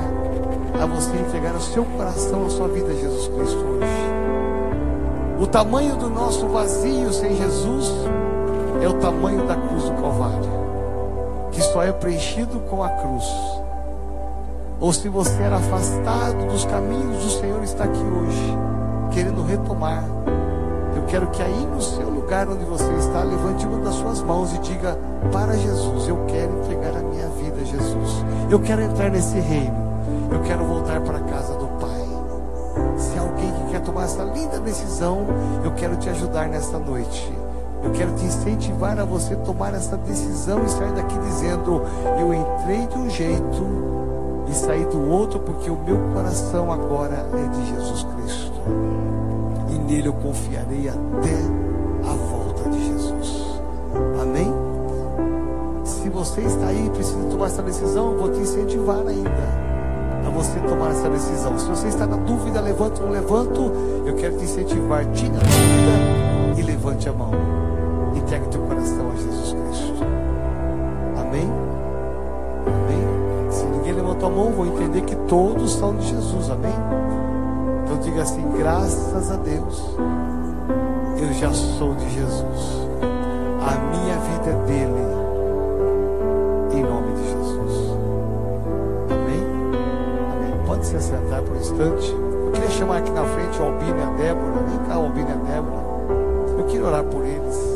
a 0.81 0.87
você 0.87 1.17
entregar 1.17 1.57
o 1.57 1.61
seu 1.61 1.85
coração, 1.85 2.47
a 2.47 2.51
sua 2.51 2.69
vida 2.69 2.93
a 2.93 2.95
Jesus 2.95 3.27
Cristo 3.27 3.59
hoje. 3.59 5.41
O 5.41 5.47
tamanho 5.49 5.97
do 5.97 6.09
nosso 6.09 6.47
vazio 6.47 7.13
sem 7.13 7.37
Jesus 7.37 7.93
é 8.81 8.89
o 8.89 8.95
tamanho 8.95 9.47
da 9.47 9.57
cruz 9.57 9.85
do 9.85 9.93
Calvário, 10.01 10.51
que 11.51 11.61
só 11.61 11.83
é 11.83 11.93
preenchido 11.93 12.61
com 12.71 12.83
a 12.83 12.89
cruz. 12.89 13.25
Ou 14.81 14.93
se 14.93 15.09
você 15.09 15.43
era 15.43 15.57
afastado 15.57 16.47
dos 16.47 16.65
caminhos, 16.65 17.25
o 17.25 17.41
Senhor 17.41 17.63
está 17.63 17.85
aqui 17.85 18.03
hoje, 18.03 18.57
querendo 19.13 19.45
retomar 19.45 20.05
eu 21.03 21.07
quero 21.07 21.27
que 21.29 21.43
aí 21.43 21.67
no 21.67 21.81
seu 21.81 22.09
lugar 22.09 22.49
onde 22.49 22.65
você 22.65 22.91
está, 22.95 23.23
levante 23.23 23.67
uma 23.67 23.81
das 23.81 23.95
suas 23.95 24.23
mãos 24.23 24.53
e 24.55 24.59
diga 24.59 24.97
para 25.33 25.57
Jesus: 25.57 26.09
Eu 26.09 26.25
quero 26.27 26.59
entregar 26.61 26.97
a 26.97 27.03
minha 27.03 27.29
vida 27.29 27.61
a 27.61 27.65
Jesus. 27.65 28.25
Eu 28.51 28.61
quero 28.61 28.83
entrar 28.83 29.11
nesse 29.11 29.39
reino. 29.41 29.75
Eu 30.31 30.41
quero 30.43 30.65
voltar 30.65 31.01
para 31.01 31.19
a 31.19 31.23
casa 31.23 31.55
do 31.55 31.67
Pai. 31.81 32.99
Se 32.99 33.19
alguém 33.19 33.53
que 33.53 33.73
quer 33.73 33.81
tomar 33.81 34.05
essa 34.05 34.23
linda 34.23 34.59
decisão, 34.61 35.27
eu 35.65 35.73
quero 35.73 35.97
te 35.97 36.09
ajudar 36.09 36.49
nesta 36.49 36.79
noite. 36.79 37.42
Eu 37.83 37.91
quero 37.91 38.13
te 38.15 38.25
incentivar 38.25 38.99
a 38.99 39.05
você 39.05 39.35
tomar 39.37 39.75
essa 39.75 39.97
decisão 39.97 40.65
e 40.65 40.69
sair 40.69 40.93
daqui 40.93 41.19
dizendo: 41.19 41.83
Eu 42.19 42.33
entrei 42.33 42.87
de 42.87 42.99
um 42.99 43.11
jeito 43.11 43.67
e 44.49 44.55
saí 44.55 44.85
do 44.85 45.11
outro, 45.11 45.41
porque 45.41 45.71
o 45.71 45.77
meu 45.77 45.99
coração 46.15 46.71
agora 46.71 47.27
é 47.33 47.49
de 47.49 47.67
Jesus 47.67 48.07
Cristo 48.15 48.53
e 49.73 49.79
nele 49.79 50.09
eu 50.09 50.13
confiarei 50.13 50.89
até 50.89 52.09
a 52.09 52.15
volta 52.15 52.69
de 52.71 52.87
Jesus. 52.87 53.61
Amém? 54.21 54.53
Se 55.85 56.09
você 56.09 56.43
está 56.43 56.67
aí 56.67 56.87
e 56.87 56.91
precisa 56.91 57.29
tomar 57.31 57.47
essa 57.47 57.63
decisão, 57.63 58.13
eu 58.13 58.19
vou 58.19 58.31
te 58.31 58.41
incentivar 58.41 59.07
ainda 59.07 59.73
a 60.27 60.31
você 60.31 60.59
tomar 60.61 60.91
essa 60.91 61.09
decisão. 61.09 61.59
Se 61.59 61.67
você 61.67 61.89
está 61.89 62.07
na 62.07 62.17
dúvida, 62.17 62.61
levante 62.61 63.03
ou 63.03 63.11
levanto, 63.11 63.73
eu 64.05 64.15
quero 64.17 64.37
te 64.37 64.45
incentivar. 64.45 65.05
Tire 65.13 65.33
a 65.37 65.41
dúvida 65.41 66.61
e 66.61 66.63
levante 66.63 67.09
a 67.09 67.13
mão. 67.13 67.62
Entregue 68.33 68.49
teu 68.49 68.63
coração 68.63 69.11
a 69.11 69.15
Jesus 69.15 69.53
Cristo. 69.53 70.05
Amém? 71.21 71.53
Amém? 72.67 73.51
Se 73.51 73.63
ninguém 73.67 73.93
levantou 73.93 74.27
a 74.27 74.33
mão, 74.33 74.53
vou 74.53 74.67
entender 74.69 75.03
que 75.03 75.15
todos 75.29 75.75
são 75.75 75.95
de 75.97 76.07
Jesus. 76.09 76.49
Amém? 76.49 76.73
Então 77.85 77.99
diga 77.99 78.23
assim: 78.23 78.43
graças 78.57 79.31
a 79.31 79.37
Deus, 79.37 79.85
eu 81.21 81.31
já 81.35 81.53
sou 81.53 81.95
de 81.95 82.09
Jesus. 82.09 82.89
A 83.61 83.77
minha 83.91 84.17
vida 84.17 84.51
é 84.51 84.67
dele. 84.67 85.03
Em 86.73 86.83
nome 86.85 87.13
de 87.13 87.25
Jesus. 87.29 87.99
Amém? 89.11 89.45
Amém. 90.33 90.67
Pode 90.67 90.87
se 90.87 90.97
assentar 90.97 91.43
por 91.43 91.55
um 91.55 91.61
instante. 91.61 92.11
Eu 92.47 92.51
queria 92.53 92.71
chamar 92.71 92.97
aqui 92.97 93.11
na 93.11 93.25
frente 93.25 93.61
o 93.61 93.65
Albino 93.67 93.99
e 93.99 94.03
a 94.03 94.07
Débora. 94.07 94.63
Vem 94.71 94.79
cá, 94.89 94.95
Albino 94.95 95.29
e 95.29 95.33
a 95.33 95.53
Débora. 95.53 95.83
Eu 96.57 96.65
queria 96.65 96.87
orar 96.87 97.05
por 97.05 97.27
eles. 97.27 97.72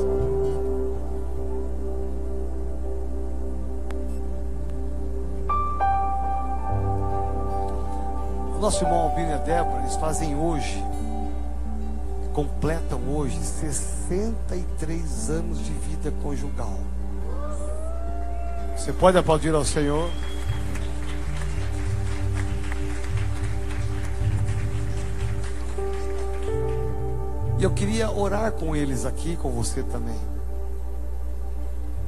Nosso 8.66 8.82
irmão 8.82 9.02
Albino 9.02 9.30
e 9.30 9.32
a 9.32 9.36
Débora, 9.36 9.82
eles 9.82 9.94
fazem 9.94 10.34
hoje, 10.34 10.82
completam 12.32 13.00
hoje 13.08 13.38
63 13.38 15.30
anos 15.30 15.64
de 15.64 15.70
vida 15.72 16.12
conjugal. 16.20 16.76
Você 18.76 18.92
pode 18.92 19.16
aplaudir 19.16 19.54
ao 19.54 19.64
Senhor? 19.64 20.10
E 27.60 27.62
eu 27.62 27.70
queria 27.70 28.10
orar 28.10 28.50
com 28.50 28.74
eles 28.74 29.04
aqui, 29.04 29.36
com 29.36 29.52
você 29.52 29.84
também. 29.84 30.18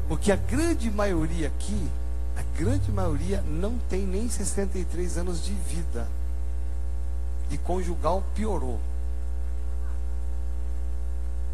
Porque 0.09 0.33
a 0.33 0.37
grande 0.37 0.91
maioria 0.91 1.47
aqui, 1.47 1.89
a 2.37 2.43
grande 2.61 2.91
maioria 2.91 3.45
não 3.47 3.79
tem 3.89 4.05
nem 4.05 4.29
63 4.29 5.19
anos 5.19 5.45
de 5.45 5.53
vida 5.53 6.18
e 7.51 7.59
conjugal 7.59 8.23
piorou. 8.35 8.79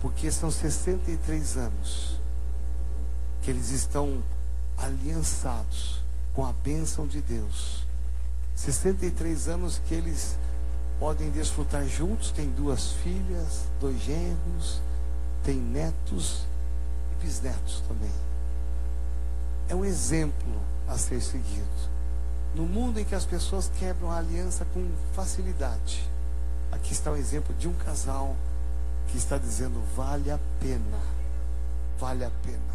Porque 0.00 0.30
são 0.30 0.50
63 0.50 1.56
anos 1.56 2.18
que 3.42 3.50
eles 3.50 3.70
estão 3.70 4.22
aliançados 4.76 6.00
com 6.34 6.44
a 6.44 6.52
bênção 6.52 7.06
de 7.06 7.20
Deus. 7.20 7.84
63 8.56 9.48
anos 9.48 9.80
que 9.86 9.94
eles 9.94 10.36
podem 10.98 11.30
desfrutar 11.30 11.86
juntos, 11.86 12.30
tem 12.30 12.48
duas 12.50 12.92
filhas, 12.92 13.64
dois 13.80 14.00
genros, 14.00 14.80
tem 15.44 15.56
netos 15.56 16.44
e 17.12 17.24
bisnetos 17.24 17.82
também. 17.88 18.12
É 19.68 19.74
um 19.74 19.84
exemplo 19.84 20.60
a 20.88 20.96
ser 20.96 21.20
seguido. 21.20 21.93
No 22.54 22.64
mundo 22.64 23.00
em 23.00 23.04
que 23.04 23.16
as 23.16 23.24
pessoas 23.24 23.68
quebram 23.80 24.12
a 24.12 24.18
aliança 24.18 24.64
com 24.72 24.88
facilidade, 25.12 26.08
aqui 26.70 26.92
está 26.92 27.10
o 27.10 27.16
exemplo 27.16 27.52
de 27.56 27.66
um 27.66 27.74
casal 27.74 28.36
que 29.08 29.18
está 29.18 29.36
dizendo: 29.36 29.82
vale 29.96 30.30
a 30.30 30.38
pena, 30.60 31.00
vale 31.98 32.24
a 32.24 32.30
pena. 32.44 32.74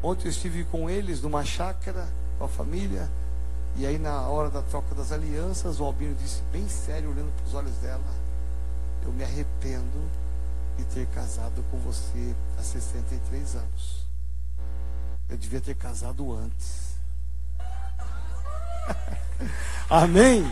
Ontem 0.00 0.26
eu 0.26 0.30
estive 0.30 0.64
com 0.64 0.88
eles 0.88 1.20
numa 1.20 1.44
chácara, 1.44 2.08
com 2.38 2.44
a 2.44 2.48
família, 2.48 3.10
e 3.76 3.86
aí 3.86 3.98
na 3.98 4.20
hora 4.28 4.50
da 4.50 4.62
troca 4.62 4.94
das 4.94 5.10
alianças, 5.10 5.80
o 5.80 5.84
Albino 5.84 6.14
disse, 6.14 6.40
bem 6.52 6.68
sério, 6.68 7.10
olhando 7.10 7.32
para 7.36 7.46
os 7.46 7.54
olhos 7.54 7.74
dela: 7.78 8.14
Eu 9.04 9.12
me 9.12 9.24
arrependo 9.24 10.10
de 10.78 10.84
ter 10.84 11.06
casado 11.08 11.64
com 11.72 11.78
você 11.78 12.34
há 12.56 12.62
63 12.62 13.56
anos. 13.56 14.06
Eu 15.28 15.36
devia 15.36 15.60
ter 15.60 15.74
casado 15.74 16.32
antes. 16.32 16.91
Amém? 19.88 20.50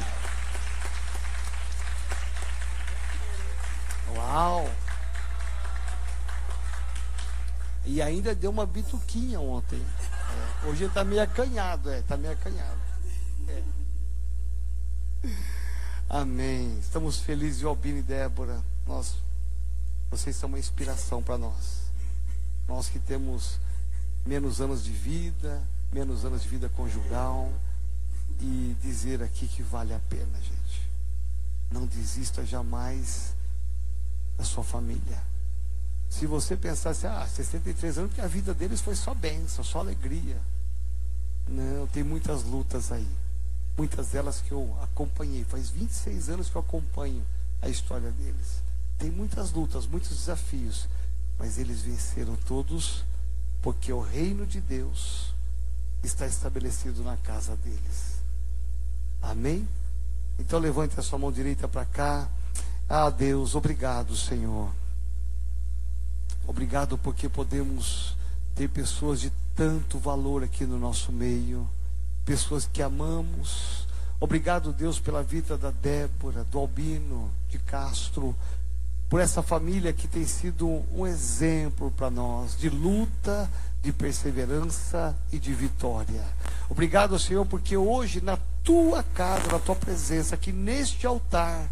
Uau! 4.15 4.71
E 7.85 8.01
ainda 8.01 8.35
deu 8.35 8.51
uma 8.51 8.67
bituquinha 8.67 9.41
ontem. 9.41 9.81
É, 10.63 10.67
hoje 10.67 10.85
está 10.85 11.03
meio 11.03 11.23
acanhado, 11.23 11.91
é, 11.91 12.01
está 12.01 12.17
meio 12.17 12.33
acanhado. 12.33 12.79
É. 13.49 13.63
Amém. 16.09 16.79
Estamos 16.79 17.19
felizes, 17.19 17.65
Albino 17.65 17.99
e 17.99 18.03
Débora. 18.03 18.61
Nós, 18.87 19.17
vocês 20.11 20.37
são 20.37 20.49
uma 20.49 20.59
inspiração 20.59 21.23
para 21.23 21.39
nós. 21.39 21.81
Nós 22.69 22.89
que 22.89 22.99
temos 22.99 23.59
menos 24.25 24.61
anos 24.61 24.85
de 24.85 24.93
vida, 24.93 25.63
menos 25.93 26.25
anos 26.25 26.43
de 26.43 26.49
vida 26.49 26.69
conjugal 26.69 27.51
e 28.41 28.77
dizer 28.83 29.23
aqui 29.23 29.47
que 29.47 29.63
vale 29.63 29.93
a 29.95 29.99
pena, 29.99 30.39
gente. 30.41 30.91
Não 31.71 31.87
desista 31.87 32.45
jamais 32.45 33.35
da 34.37 34.45
sua 34.45 34.65
família. 34.65 35.23
Se 36.09 36.27
você 36.27 36.57
pensasse, 36.57 37.07
ah, 37.07 37.27
63 37.27 37.99
anos, 37.99 38.13
que 38.13 38.21
a 38.21 38.27
vida 38.27 38.53
deles 38.53 38.81
foi 38.81 38.97
só 38.97 39.15
bênção, 39.15 39.63
só 39.63 39.79
alegria. 39.79 40.41
Não, 41.47 41.87
tem 41.87 42.03
muitas 42.03 42.43
lutas 42.43 42.91
aí. 42.91 43.09
Muitas 43.77 44.09
delas 44.09 44.41
que 44.41 44.53
eu 44.53 44.77
acompanhei. 44.83 45.45
Faz 45.45 45.71
26 45.71 46.29
anos 46.29 46.51
que 46.51 46.57
eu 46.57 46.61
acompanho 46.61 47.25
a 47.63 47.69
história 47.69 48.11
deles. 48.11 48.63
Tem 48.99 49.11
muitas 49.11 49.53
lutas, 49.53 49.87
muitos 49.87 50.11
desafios. 50.11 50.89
Mas 51.39 51.59
eles 51.59 51.81
venceram 51.81 52.37
todos 52.37 53.05
porque 53.63 53.93
o 53.93 54.01
reino 54.01 54.47
de 54.47 54.61
Deus 54.61 55.33
está 56.03 56.27
estabelecido 56.27 57.03
na 57.03 57.17
casa 57.17 57.57
deles. 57.57 58.20
Amém? 59.23 59.69
Então 60.39 60.59
levante 60.59 60.99
a 60.99 61.03
sua 61.03 61.19
mão 61.19 61.31
direita 61.31 61.69
para 61.69 61.85
cá. 61.85 62.29
Ah, 62.89 63.11
Deus, 63.11 63.55
obrigado, 63.55 64.17
Senhor. 64.17 64.71
Obrigado 66.47 66.99
porque 66.99 67.29
podemos 67.29 68.17
ter 68.55 68.69
pessoas 68.69 69.21
de 69.21 69.31
tanto 69.55 69.99
valor 69.99 70.43
aqui 70.43 70.65
no 70.65 70.79
nosso 70.79 71.13
meio, 71.13 71.69
pessoas 72.25 72.69
que 72.71 72.83
amamos. 72.83 73.87
Obrigado, 74.19 74.73
Deus, 74.73 74.99
pela 74.99 75.23
vida 75.23 75.57
da 75.57 75.71
Débora, 75.71 76.45
do 76.45 76.59
Albino, 76.59 77.31
de 77.49 77.59
Castro, 77.59 78.35
por 79.09 79.21
essa 79.21 79.43
família 79.43 79.93
que 79.93 80.09
tem 80.09 80.27
sido 80.27 80.85
um 80.95 81.07
exemplo 81.07 81.91
para 81.91 82.11
nós 82.11 82.57
de 82.57 82.69
luta, 82.69 83.51
de 83.83 83.93
perseverança 83.93 85.17
e 85.33 85.39
de 85.39 85.53
vitória. 85.53 86.25
Obrigado, 86.69 87.19
Senhor, 87.19 87.47
porque 87.47 87.77
hoje 87.77 88.21
na 88.21 88.39
tua 88.63 89.03
casa, 89.03 89.51
na 89.51 89.59
tua 89.59 89.75
presença, 89.75 90.35
aqui 90.35 90.53
neste 90.53 91.07
altar, 91.07 91.69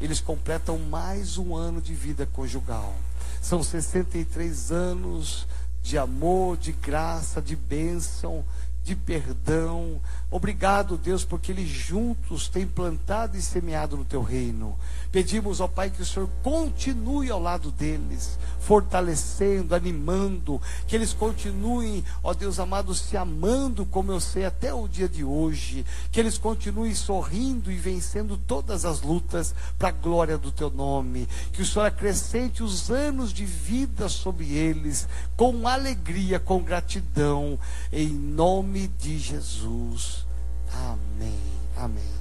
eles 0.00 0.20
completam 0.20 0.78
mais 0.78 1.38
um 1.38 1.54
ano 1.54 1.80
de 1.80 1.94
vida 1.94 2.26
conjugal. 2.26 2.94
São 3.40 3.62
63 3.62 4.70
anos 4.70 5.46
de 5.82 5.96
amor, 5.96 6.56
de 6.56 6.72
graça, 6.72 7.40
de 7.40 7.56
bênção, 7.56 8.44
de 8.84 8.94
perdão. 8.94 10.00
Obrigado, 10.30 10.96
Deus, 10.96 11.24
porque 11.24 11.52
eles 11.52 11.68
juntos 11.68 12.48
têm 12.48 12.66
plantado 12.66 13.36
e 13.36 13.42
semeado 13.42 13.96
no 13.96 14.04
teu 14.04 14.22
reino. 14.22 14.76
Pedimos, 15.10 15.60
ó 15.60 15.68
Pai, 15.68 15.90
que 15.90 16.02
o 16.02 16.06
Senhor 16.06 16.28
continue 16.42 17.30
ao 17.30 17.40
lado 17.40 17.70
deles, 17.70 18.38
fortalecendo, 18.60 19.74
animando, 19.74 20.60
que 20.86 20.94
eles 20.94 21.12
continuem, 21.12 22.04
ó 22.22 22.34
Deus 22.34 22.58
amado, 22.58 22.94
se 22.94 23.16
amando, 23.16 23.86
como 23.86 24.12
eu 24.12 24.20
sei 24.20 24.44
até 24.44 24.74
o 24.74 24.88
dia 24.88 25.08
de 25.08 25.24
hoje, 25.24 25.84
que 26.10 26.20
eles 26.20 26.38
continuem 26.38 26.94
sorrindo 26.94 27.70
e 27.70 27.76
vencendo 27.76 28.36
todas 28.36 28.84
as 28.84 29.02
lutas 29.02 29.54
para 29.78 29.88
a 29.88 29.92
glória 29.92 30.36
do 30.36 30.50
teu 30.50 30.70
nome, 30.70 31.28
que 31.52 31.62
o 31.62 31.66
Senhor 31.66 31.86
acrescente 31.86 32.62
os 32.62 32.90
anos 32.90 33.32
de 33.32 33.44
vida 33.44 34.08
sobre 34.08 34.52
eles, 34.52 35.08
com 35.36 35.66
alegria, 35.66 36.38
com 36.38 36.62
gratidão, 36.62 37.58
em 37.92 38.08
nome 38.08 38.88
de 38.88 39.18
Jesus. 39.18 40.26
Amém. 40.72 41.40
Amém. 41.76 42.15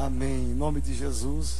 Amém. 0.00 0.52
Em 0.52 0.54
nome 0.54 0.80
de 0.80 0.94
Jesus. 0.94 1.56